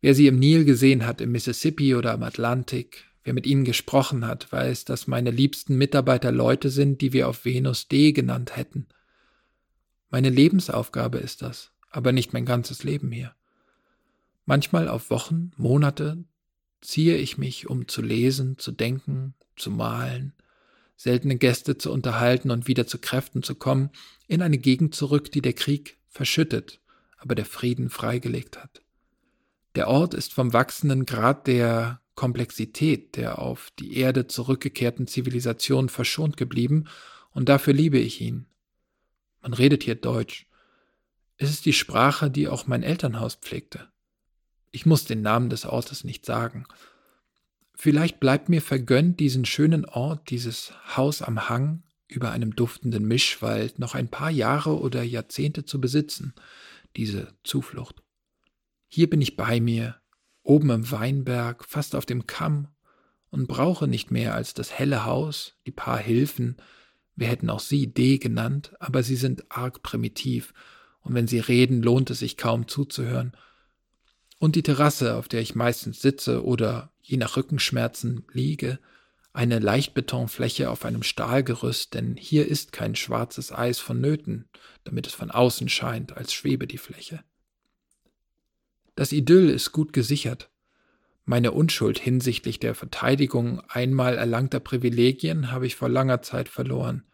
[0.01, 4.25] wer sie im Nil gesehen hat, im Mississippi oder im Atlantik, wer mit ihnen gesprochen
[4.25, 8.87] hat, weiß, dass meine liebsten Mitarbeiter Leute sind, die wir auf Venus D genannt hätten.
[10.09, 13.33] Meine Lebensaufgabe ist das, aber nicht mein ganzes Leben hier.
[14.45, 16.23] Manchmal auf Wochen, Monate
[16.81, 20.33] ziehe ich mich, um zu lesen, zu denken, zu malen,
[20.95, 23.91] seltene Gäste zu unterhalten und wieder zu Kräften zu kommen,
[24.27, 26.81] in eine Gegend zurück, die der Krieg verschüttet,
[27.17, 28.81] aber der Frieden freigelegt hat.
[29.79, 36.35] Der Ort ist vom wachsenden Grad der Komplexität der auf die Erde zurückgekehrten Zivilisation verschont
[36.35, 36.83] geblieben,
[37.31, 38.45] und dafür liebe ich ihn.
[39.41, 40.47] Man redet hier Deutsch.
[41.37, 43.87] Es ist die Sprache, die auch mein Elternhaus pflegte.
[44.71, 46.65] Ich muss den Namen des Ortes nicht sagen.
[47.73, 53.79] Vielleicht bleibt mir vergönnt, diesen schönen Ort, dieses Haus am Hang über einem duftenden Mischwald
[53.79, 56.33] noch ein paar Jahre oder Jahrzehnte zu besitzen,
[56.97, 58.03] diese Zuflucht.
[58.89, 59.95] Hier bin ich bei mir,
[60.43, 62.67] oben im Weinberg, fast auf dem Kamm,
[63.29, 66.57] und brauche nicht mehr als das helle Haus, die paar Hilfen,
[67.15, 70.53] wir hätten auch sie D genannt, aber sie sind arg primitiv,
[71.01, 73.33] und wenn sie reden, lohnt es sich kaum zuzuhören.
[74.39, 78.79] Und die Terrasse, auf der ich meistens sitze oder je nach Rückenschmerzen liege,
[79.33, 84.49] eine Leichtbetonfläche auf einem Stahlgerüst, denn hier ist kein schwarzes Eis vonnöten,
[84.83, 87.23] damit es von außen scheint, als schwebe die Fläche.
[88.99, 90.49] Das Idyll ist gut gesichert.
[91.23, 97.05] Meine Unschuld hinsichtlich der Verteidigung einmal erlangter Privilegien habe ich vor langer Zeit verloren.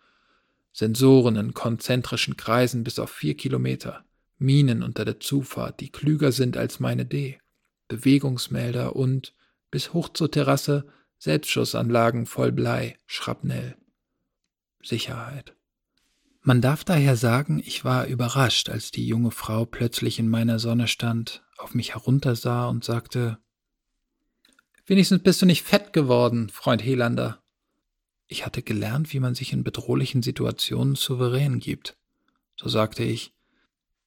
[0.74, 4.04] Sensoren in konzentrischen Kreisen bis auf vier Kilometer,
[4.40, 7.38] Minen unter der Zufahrt, die klüger sind als meine D,
[7.88, 9.36] Bewegungsmelder und,
[9.70, 10.88] bis hoch zur Terrasse,
[11.20, 13.76] Selbstschussanlagen voll Blei, Schrapnell.
[14.82, 15.56] Sicherheit.
[16.48, 20.88] Man darf daher sagen, ich war überrascht, als die junge Frau plötzlich in meiner Sonne
[20.88, 23.40] stand, auf mich heruntersah und sagte
[24.86, 27.42] Wenigstens bist du nicht fett geworden, Freund Helander.
[28.28, 31.98] Ich hatte gelernt, wie man sich in bedrohlichen Situationen souverän gibt.
[32.58, 33.34] So sagte ich,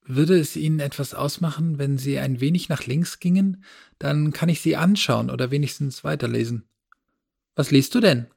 [0.05, 3.65] würde es Ihnen etwas ausmachen, wenn Sie ein wenig nach links gingen?
[3.97, 6.69] Dann kann ich Sie anschauen oder wenigstens weiterlesen.
[7.55, 8.27] Was liest du denn?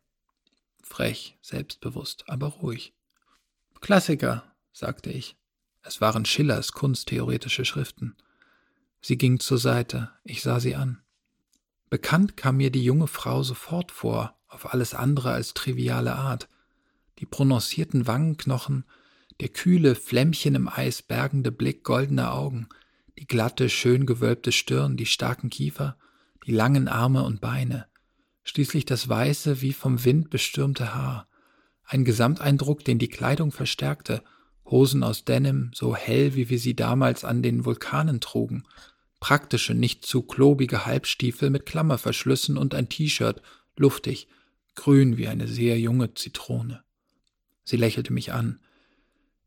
[0.83, 2.95] Frech, selbstbewusst, aber ruhig.
[3.83, 5.37] Klassiker, sagte ich.
[5.83, 8.17] Es waren Schillers kunsttheoretische Schriften.
[9.01, 11.03] Sie ging zur Seite, ich sah sie an.
[11.91, 16.49] Bekannt kam mir die junge Frau sofort vor, auf alles andere als triviale Art.
[17.19, 18.85] Die prononcierten Wangenknochen,
[19.41, 22.69] der kühle, Flämmchen im Eis bergende Blick goldener Augen,
[23.19, 25.97] die glatte, schön gewölbte Stirn, die starken Kiefer,
[26.47, 27.89] die langen Arme und Beine,
[28.45, 31.27] schließlich das weiße, wie vom Wind bestürmte Haar,
[31.85, 34.23] ein Gesamteindruck, den die Kleidung verstärkte,
[34.65, 38.65] Hosen aus Denim, so hell, wie wir sie damals an den Vulkanen trugen,
[39.21, 43.43] praktische, nicht zu klobige Halbstiefel mit Klammerverschlüssen und ein T-Shirt,
[43.77, 44.29] luftig,
[44.75, 46.83] grün wie eine sehr junge Zitrone.
[47.65, 48.61] Sie lächelte mich an.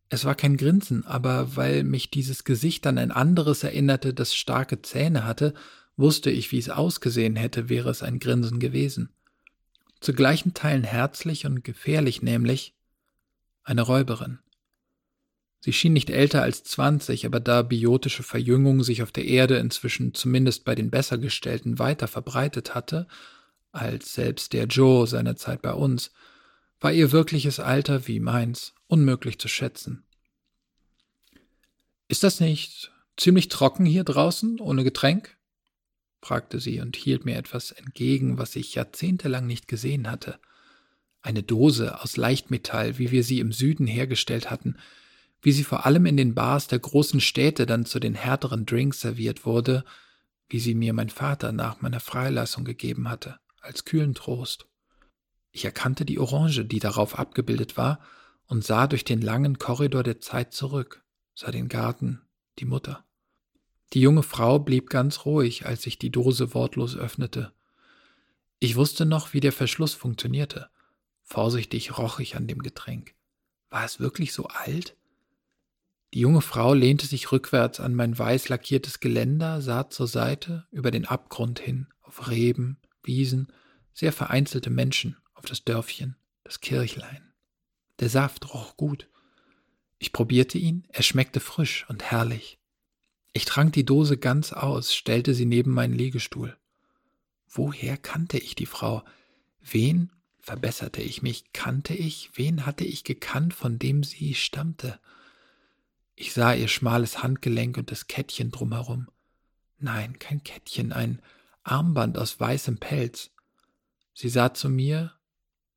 [0.10, 4.82] Es war kein Grinsen, aber weil mich dieses Gesicht an ein anderes erinnerte, das starke
[4.82, 5.53] Zähne hatte,
[5.98, 9.10] wusste ich, wie es ausgesehen hätte, wäre es ein Grinsen gewesen.
[10.06, 12.76] Zu gleichen Teilen herzlich und gefährlich, nämlich
[13.64, 14.38] eine Räuberin.
[15.61, 20.14] Sie schien nicht älter als zwanzig, aber da biotische Verjüngung sich auf der Erde inzwischen
[20.14, 23.07] zumindest bei den Bessergestellten weiter verbreitet hatte,
[23.72, 26.11] als selbst der Joe seinerzeit bei uns,
[26.80, 30.06] war ihr wirkliches Alter wie meins unmöglich zu schätzen.
[32.10, 35.36] Ist das nicht ziemlich trocken hier draußen, ohne Getränk?
[36.26, 40.39] Fragte sie und hielt mir etwas entgegen, was ich jahrzehntelang nicht gesehen hatte.
[41.22, 44.76] Eine Dose aus Leichtmetall, wie wir sie im Süden hergestellt hatten,
[45.43, 49.02] wie sie vor allem in den Bars der großen Städte dann zu den härteren Drinks
[49.02, 49.85] serviert wurde,
[50.49, 54.65] wie sie mir mein Vater nach meiner Freilassung gegeben hatte, als kühlen Trost.
[55.52, 57.99] Ich erkannte die Orange, die darauf abgebildet war,
[58.47, 61.03] und sah durch den langen Korridor der Zeit zurück,
[61.35, 62.23] sah den Garten,
[62.57, 63.05] die Mutter.
[63.96, 67.54] Die junge Frau blieb ganz ruhig, als ich die Dose wortlos öffnete.
[68.60, 70.70] Ich wusste noch, wie der Verschluss funktionierte.
[71.24, 73.16] Vorsichtig roch ich an dem Getränk.
[73.70, 74.98] War es wirklich so alt?
[76.14, 80.92] Die junge Frau lehnte sich rückwärts an mein weiß lackiertes Geländer, sah zur Seite, über
[80.92, 83.48] den Abgrund hin, auf Reben, Wiesen,
[83.94, 87.32] sehr vereinzelte Menschen, auf das Dörfchen, das Kirchlein.
[88.02, 89.08] Der Saft roch gut.
[90.00, 92.60] Ich probierte ihn, er schmeckte frisch und herrlich.
[93.38, 96.56] Ich trank die Dose ganz aus, stellte sie neben meinen Liegestuhl.
[97.49, 99.03] Woher kannte ich die Frau?
[99.60, 100.10] Wen,
[100.40, 105.02] verbesserte ich mich, kannte ich, wen hatte ich gekannt, von dem sie stammte?
[106.16, 109.10] Ich sah ihr schmales Handgelenk und das Kettchen drumherum.
[109.80, 111.22] Nein, kein Kettchen, ein
[111.64, 113.32] Armband aus weißem Pelz.
[114.14, 115.12] Sie sah zu mir,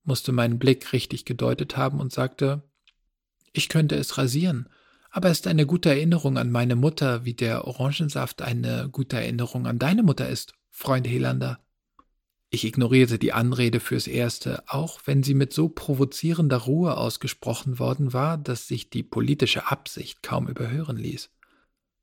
[0.05, 2.62] musste meinen Blick richtig gedeutet haben und sagte,
[3.52, 4.68] ich könnte es rasieren,
[5.10, 9.66] aber es ist eine gute Erinnerung an meine Mutter, wie der Orangensaft eine gute Erinnerung
[9.66, 11.60] an deine Mutter ist, Freund Helander.
[12.51, 18.12] Ich ignorierte die Anrede fürs Erste, auch wenn sie mit so provozierender Ruhe ausgesprochen worden
[18.12, 21.30] war, dass sich die politische Absicht kaum überhören ließ.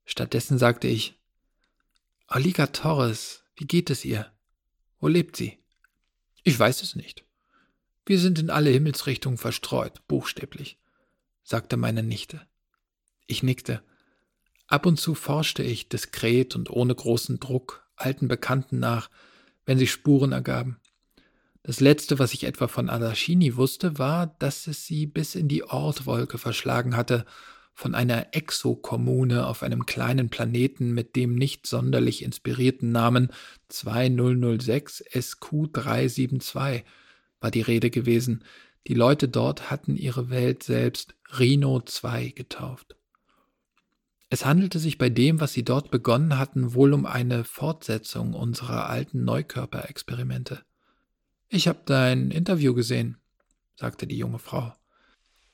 [0.06, 1.20] Stattdessen sagte ich
[2.28, 4.32] Olga Torres, wie geht es ihr?
[5.00, 5.58] Wo lebt sie?
[6.44, 7.24] Ich weiß es nicht.
[8.06, 10.78] Wir sind in alle Himmelsrichtungen verstreut, buchstäblich,
[11.44, 12.46] sagte meine Nichte.
[13.28, 13.82] Ich nickte.
[14.68, 19.10] Ab und zu forschte ich diskret und ohne großen Druck alten Bekannten nach,
[19.66, 20.80] wenn sich Spuren ergaben.
[21.64, 25.64] Das letzte, was ich etwa von Adashini wusste, war, dass es sie bis in die
[25.64, 27.26] Ortwolke verschlagen hatte,
[27.74, 33.32] von einer Exokommune auf einem kleinen Planeten mit dem nicht sonderlich inspirierten Namen
[33.70, 36.84] 2006 SQ372
[37.42, 38.44] war die Rede gewesen.
[38.88, 42.95] Die Leute dort hatten ihre Welt selbst Rhino 2 getauft.
[44.36, 48.90] Es handelte sich bei dem, was sie dort begonnen hatten, wohl um eine Fortsetzung unserer
[48.90, 50.62] alten Neukörperexperimente.
[51.48, 53.16] Ich habe dein Interview gesehen,
[53.78, 54.74] sagte die junge Frau.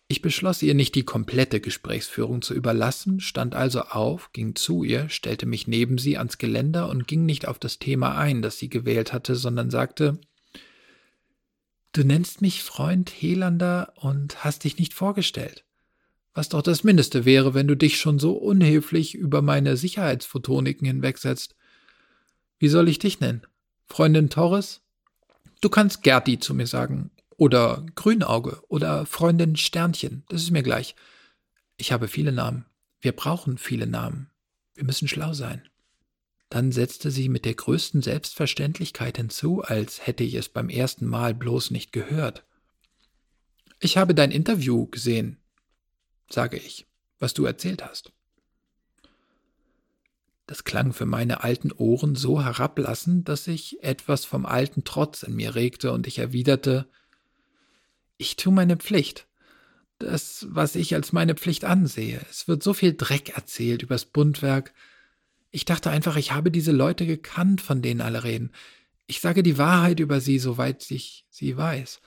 [0.08, 5.10] Ich beschloss ihr nicht die komplette Gesprächsführung zu überlassen, stand also auf, ging zu ihr,
[5.10, 8.70] stellte mich neben sie ans Geländer und ging nicht auf das Thema ein, das sie
[8.70, 10.20] gewählt hatte, sondern sagte
[11.92, 15.66] Du nennst mich Freund Helander und hast dich nicht vorgestellt
[16.34, 21.56] was doch das Mindeste wäre, wenn du dich schon so unhilflich über meine Sicherheitsphotoniken hinwegsetzt.
[22.60, 23.42] Wie soll ich dich nennen?
[23.88, 24.82] Freundin Torres?
[25.60, 27.12] Du kannst Gerti zu mir sagen.
[27.36, 28.62] Oder Grünauge.
[28.70, 30.24] Oder Freundin Sternchen.
[30.30, 30.96] Das ist mir gleich.
[31.78, 32.66] Ich habe viele Namen.
[33.02, 34.30] Wir brauchen viele Namen.
[34.76, 35.68] Wir müssen schlau sein.
[36.50, 41.34] Dann setzte sie mit der größten Selbstverständlichkeit hinzu, als hätte ich es beim ersten Mal
[41.34, 42.44] bloß nicht gehört.
[43.80, 45.41] Ich habe dein Interview gesehen
[46.34, 46.88] sage ich,
[47.20, 48.12] was du erzählt hast.
[50.52, 55.36] Das klang für meine alten Ohren so herablassend, dass sich etwas vom alten Trotz in
[55.36, 56.90] mir regte und ich erwiderte,
[58.18, 59.28] ich tue meine Pflicht.
[59.98, 62.20] Das, was ich als meine Pflicht ansehe.
[62.30, 64.74] Es wird so viel Dreck erzählt übers Bundwerk.
[65.52, 68.52] Ich dachte einfach, ich habe diese Leute gekannt, von denen alle reden.
[69.08, 72.02] Ich sage die Wahrheit über sie, soweit ich sie weiß.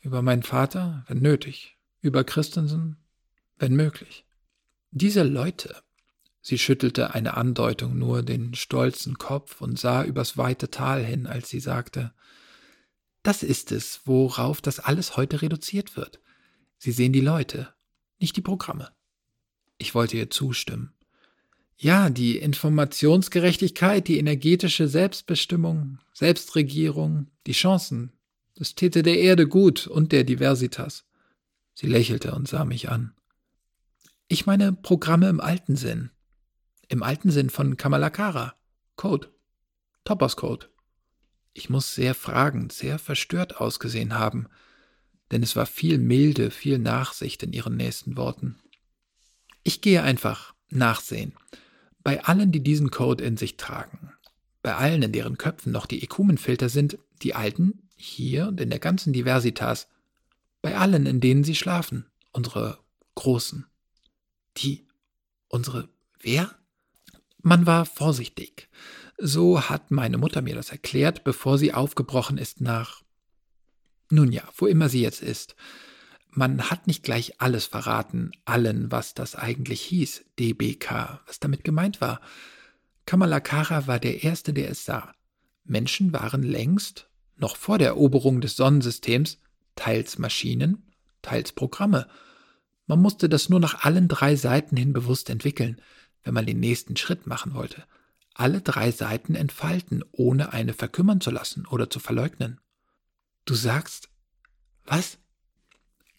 [0.00, 1.76] Über meinen Vater, wenn nötig.
[2.02, 2.96] Über Christensen,
[3.62, 4.26] wenn möglich.
[4.90, 5.76] Diese Leute,
[6.42, 11.48] sie schüttelte eine Andeutung nur den stolzen Kopf und sah übers weite Tal hin, als
[11.48, 12.12] sie sagte,
[13.22, 16.20] das ist es, worauf das alles heute reduziert wird.
[16.76, 17.72] Sie sehen die Leute,
[18.18, 18.90] nicht die Programme.
[19.78, 20.92] Ich wollte ihr zustimmen.
[21.76, 28.12] Ja, die Informationsgerechtigkeit, die energetische Selbstbestimmung, Selbstregierung, die Chancen,
[28.56, 31.04] das täte der Erde gut und der Diversitas.
[31.74, 33.14] Sie lächelte und sah mich an.
[34.32, 36.10] Ich meine Programme im alten Sinn.
[36.88, 38.54] Im alten Sinn von Kamalakara.
[38.96, 39.28] Code.
[40.04, 40.70] Toppers Code.
[41.52, 44.46] Ich muss sehr fragend, sehr verstört ausgesehen haben,
[45.32, 48.58] denn es war viel Milde, viel Nachsicht in ihren nächsten Worten.
[49.64, 51.34] Ich gehe einfach nachsehen.
[52.02, 54.14] Bei allen, die diesen Code in sich tragen,
[54.62, 58.78] bei allen, in deren Köpfen noch die Ekumenfilter sind, die alten, hier und in der
[58.78, 59.88] ganzen Diversitas,
[60.62, 62.78] bei allen, in denen sie schlafen, unsere
[63.14, 63.66] Großen.
[64.58, 64.86] Die
[65.48, 65.88] unsere
[66.20, 66.54] wer?
[67.42, 68.68] Man war vorsichtig.
[69.18, 73.02] So hat meine Mutter mir das erklärt, bevor sie aufgebrochen ist nach
[74.12, 75.56] nun ja, wo immer sie jetzt ist.
[76.28, 82.00] Man hat nicht gleich alles verraten, allen, was das eigentlich hieß, DBK, was damit gemeint
[82.02, 82.20] war.
[83.06, 85.14] Kamalakara war der Erste, der es sah.
[85.64, 89.38] Menschen waren längst, noch vor der Eroberung des Sonnensystems,
[89.76, 90.92] teils Maschinen,
[91.22, 92.06] teils Programme,
[92.92, 95.80] man musste das nur nach allen drei Seiten hin bewusst entwickeln,
[96.24, 97.84] wenn man den nächsten Schritt machen wollte.
[98.34, 102.60] Alle drei Seiten entfalten, ohne eine verkümmern zu lassen oder zu verleugnen.
[103.46, 104.10] Du sagst,
[104.84, 105.16] was?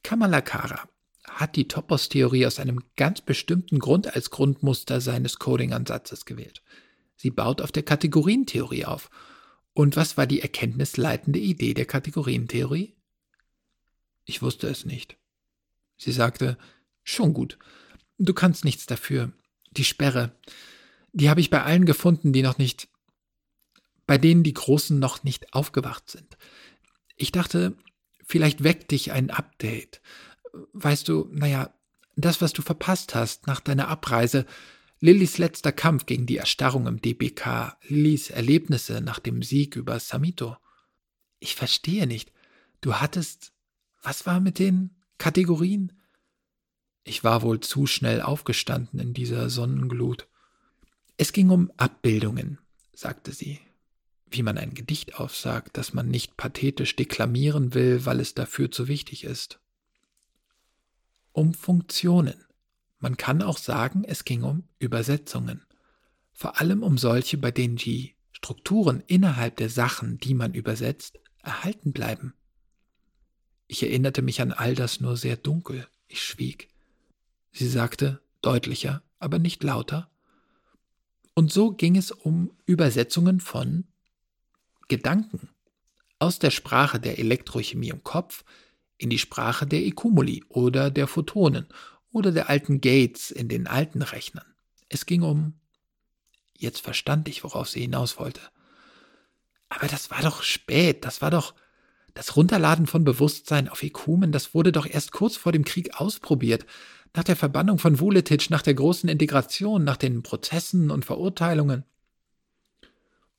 [0.02, 0.90] Kamalakara
[1.30, 6.64] hat die Topos-Theorie aus einem ganz bestimmten Grund als Grundmuster seines Coding-Ansatzes gewählt.
[7.18, 9.12] Sie baut auf der Kategorientheorie auf.
[9.74, 12.96] Und was war die erkenntnisleitende Idee der Kategorientheorie?
[14.26, 15.18] Ich wusste es nicht.
[16.04, 16.58] Sie sagte,
[17.04, 17.58] schon gut.
[18.18, 19.32] Du kannst nichts dafür.
[19.72, 20.36] Die Sperre.
[21.14, 22.88] Die habe ich bei allen gefunden, die noch nicht,
[24.06, 26.38] bei denen die Großen noch nicht aufgewacht sind.
[27.16, 27.76] Ich dachte,
[28.26, 30.02] vielleicht weckt dich ein Update.
[30.74, 31.74] Weißt du, naja,
[32.16, 34.46] das, was du verpasst hast nach deiner Abreise,
[35.00, 40.56] Lillys letzter Kampf gegen die Erstarrung im DBK, Lillys Erlebnisse nach dem Sieg über Samito.
[41.40, 42.32] Ich verstehe nicht.
[42.82, 43.52] Du hattest.
[44.02, 45.94] Was war mit den Kategorien?
[47.04, 50.28] Ich war wohl zu schnell aufgestanden in dieser Sonnenglut.
[51.18, 52.60] Es ging um Abbildungen,
[52.94, 53.60] sagte sie,
[54.30, 58.88] wie man ein Gedicht aufsagt, das man nicht pathetisch deklamieren will, weil es dafür zu
[58.88, 59.60] wichtig ist.
[61.32, 62.46] Um Funktionen.
[63.00, 65.66] Man kann auch sagen, es ging um Übersetzungen,
[66.32, 71.92] vor allem um solche, bei denen die Strukturen innerhalb der Sachen, die man übersetzt, erhalten
[71.92, 72.34] bleiben.
[73.74, 75.88] Ich erinnerte mich an all das nur sehr dunkel.
[76.08, 76.70] Ich schwieg.
[77.52, 80.12] Sie sagte, deutlicher, aber nicht lauter.
[81.34, 83.86] Und so ging es um Übersetzungen von
[84.90, 85.50] Gedanken
[86.20, 88.44] aus der Sprache der Elektrochemie im Kopf
[89.00, 91.66] in die Sprache der Ekumuli oder der Photonen
[92.12, 94.46] oder der alten Gates in den alten Rechnern.
[94.88, 95.56] Es ging um.
[96.56, 98.42] Jetzt verstand ich, worauf sie hinaus wollte.
[99.70, 101.56] Aber das war doch spät, das war doch
[102.14, 106.66] das Runterladen von Bewusstsein auf Ekumen, das wurde doch erst kurz vor dem Krieg ausprobiert.
[107.16, 111.84] Nach der Verbannung von Vuletic, nach der großen Integration, nach den Prozessen und Verurteilungen.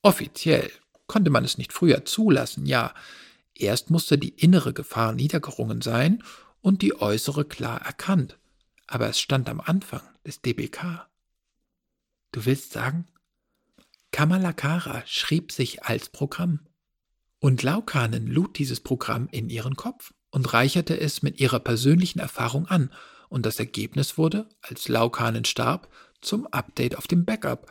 [0.02, 0.70] Offiziell
[1.06, 2.94] konnte man es nicht früher zulassen, ja.
[3.54, 6.22] Erst musste die innere Gefahr niedergerungen sein
[6.60, 8.38] und die äußere klar erkannt.
[8.86, 11.06] Aber es stand am Anfang des DBK.
[12.32, 13.06] Du willst sagen?
[14.10, 16.60] Kamalakara schrieb sich als Programm.
[17.44, 22.64] Und Laukanen lud dieses Programm in ihren Kopf und reicherte es mit ihrer persönlichen Erfahrung
[22.68, 22.90] an,
[23.28, 25.92] und das Ergebnis wurde, als Laukanen starb,
[26.22, 27.70] zum Update auf dem Backup.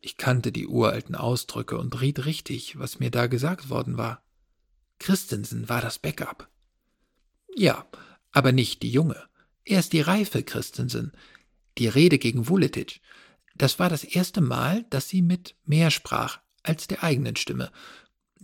[0.00, 4.24] Ich kannte die uralten Ausdrücke und riet richtig, was mir da gesagt worden war.
[4.98, 6.48] Christensen war das Backup.
[7.54, 7.86] Ja,
[8.32, 9.22] aber nicht die junge.
[9.64, 11.12] Erst die reife Christensen.
[11.78, 13.00] Die Rede gegen Vuletic.
[13.54, 17.70] Das war das erste Mal, dass sie mit mehr sprach als der eigenen Stimme,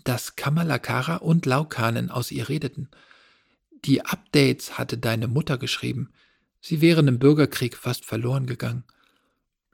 [0.05, 2.89] dass Kamalakara und Laukanen aus ihr redeten.
[3.85, 6.11] Die Updates hatte deine Mutter geschrieben.
[6.61, 8.85] Sie wären im Bürgerkrieg fast verloren gegangen.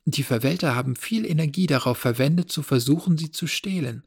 [0.05, 4.05] Die Verwälter haben viel Energie darauf verwendet, zu versuchen, sie zu stehlen.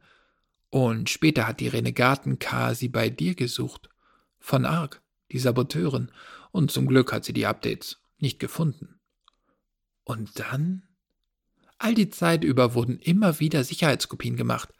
[0.70, 3.90] Und später hat die Renegaten-K sie bei dir gesucht.
[4.38, 6.10] Von Ark, die Saboteurin.
[6.52, 8.98] Und zum Glück hat sie die Updates nicht gefunden.
[10.04, 10.82] Und dann?
[11.76, 14.70] All die Zeit über wurden immer wieder Sicherheitskopien gemacht.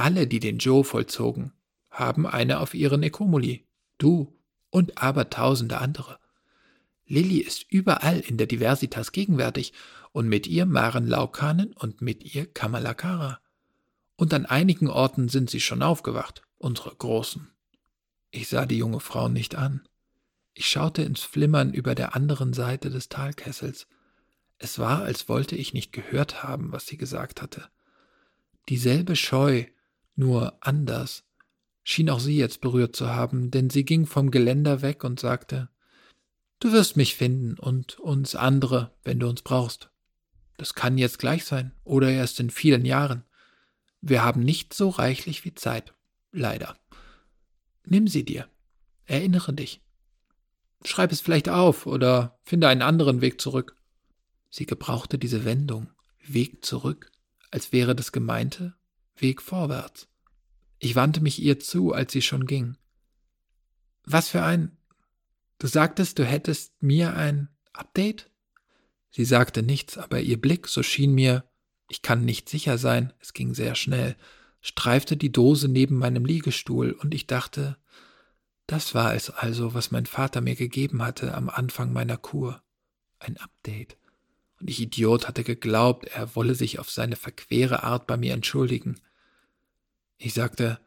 [0.00, 1.52] Alle, die den Joe vollzogen,
[1.90, 3.66] haben eine auf ihren Ekomuli.
[3.98, 4.34] Du
[4.70, 6.18] und aber tausende andere.
[7.04, 9.74] Lilly ist überall in der Diversitas gegenwärtig
[10.12, 13.40] und mit ihr Maren Laukanen und mit ihr Kamalakara.
[14.16, 17.50] Und an einigen Orten sind sie schon aufgewacht, unsere Großen.
[18.30, 19.86] Ich sah die junge Frau nicht an.
[20.54, 23.86] Ich schaute ins Flimmern über der anderen Seite des Talkessels.
[24.56, 27.68] Es war, als wollte ich nicht gehört haben, was sie gesagt hatte.
[28.70, 29.66] Dieselbe Scheu,
[30.20, 31.24] nur anders,
[31.82, 35.68] schien auch sie jetzt berührt zu haben, denn sie ging vom Geländer weg und sagte
[36.60, 39.90] Du wirst mich finden und uns andere, wenn du uns brauchst.
[40.58, 43.24] Das kann jetzt gleich sein oder erst in vielen Jahren.
[44.02, 45.94] Wir haben nicht so reichlich wie Zeit,
[46.32, 46.76] leider.
[47.86, 48.46] Nimm sie dir.
[49.06, 49.80] Erinnere dich.
[50.84, 53.74] Schreib es vielleicht auf oder finde einen anderen Weg zurück.
[54.50, 55.90] Sie gebrauchte diese Wendung,
[56.22, 57.10] Weg zurück,
[57.50, 58.74] als wäre das Gemeinte
[59.16, 60.09] Weg vorwärts.
[60.80, 62.76] Ich wandte mich ihr zu, als sie schon ging.
[64.04, 64.76] Was für ein.
[65.58, 68.30] Du sagtest, du hättest mir ein Update?
[69.10, 71.44] Sie sagte nichts, aber ihr Blick, so schien mir,
[71.88, 74.16] ich kann nicht sicher sein, es ging sehr schnell,
[74.62, 77.76] streifte die Dose neben meinem Liegestuhl, und ich dachte,
[78.66, 82.62] das war es also, was mein Vater mir gegeben hatte am Anfang meiner Kur.
[83.18, 83.98] Ein Update.
[84.60, 89.00] Und ich Idiot hatte geglaubt, er wolle sich auf seine verquere Art bei mir entschuldigen.
[90.22, 90.78] Ich sagte,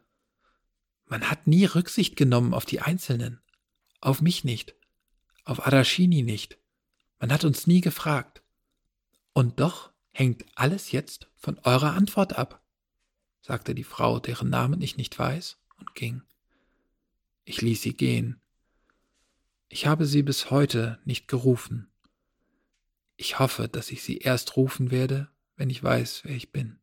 [1.08, 3.42] man hat nie Rücksicht genommen auf die Einzelnen.
[4.00, 4.76] Auf mich nicht.
[5.44, 6.60] Auf Arashini nicht.
[7.20, 8.44] Man hat uns nie gefragt.
[9.34, 12.62] Und doch hängt alles jetzt von eurer Antwort ab,
[13.42, 16.22] sagte die Frau, deren Namen ich nicht weiß, und ging.
[17.44, 18.40] Ich ließ sie gehen.
[19.68, 21.90] Ich habe sie bis heute nicht gerufen.
[23.18, 26.83] Ich hoffe, dass ich sie erst rufen werde, wenn ich weiß, wer ich bin.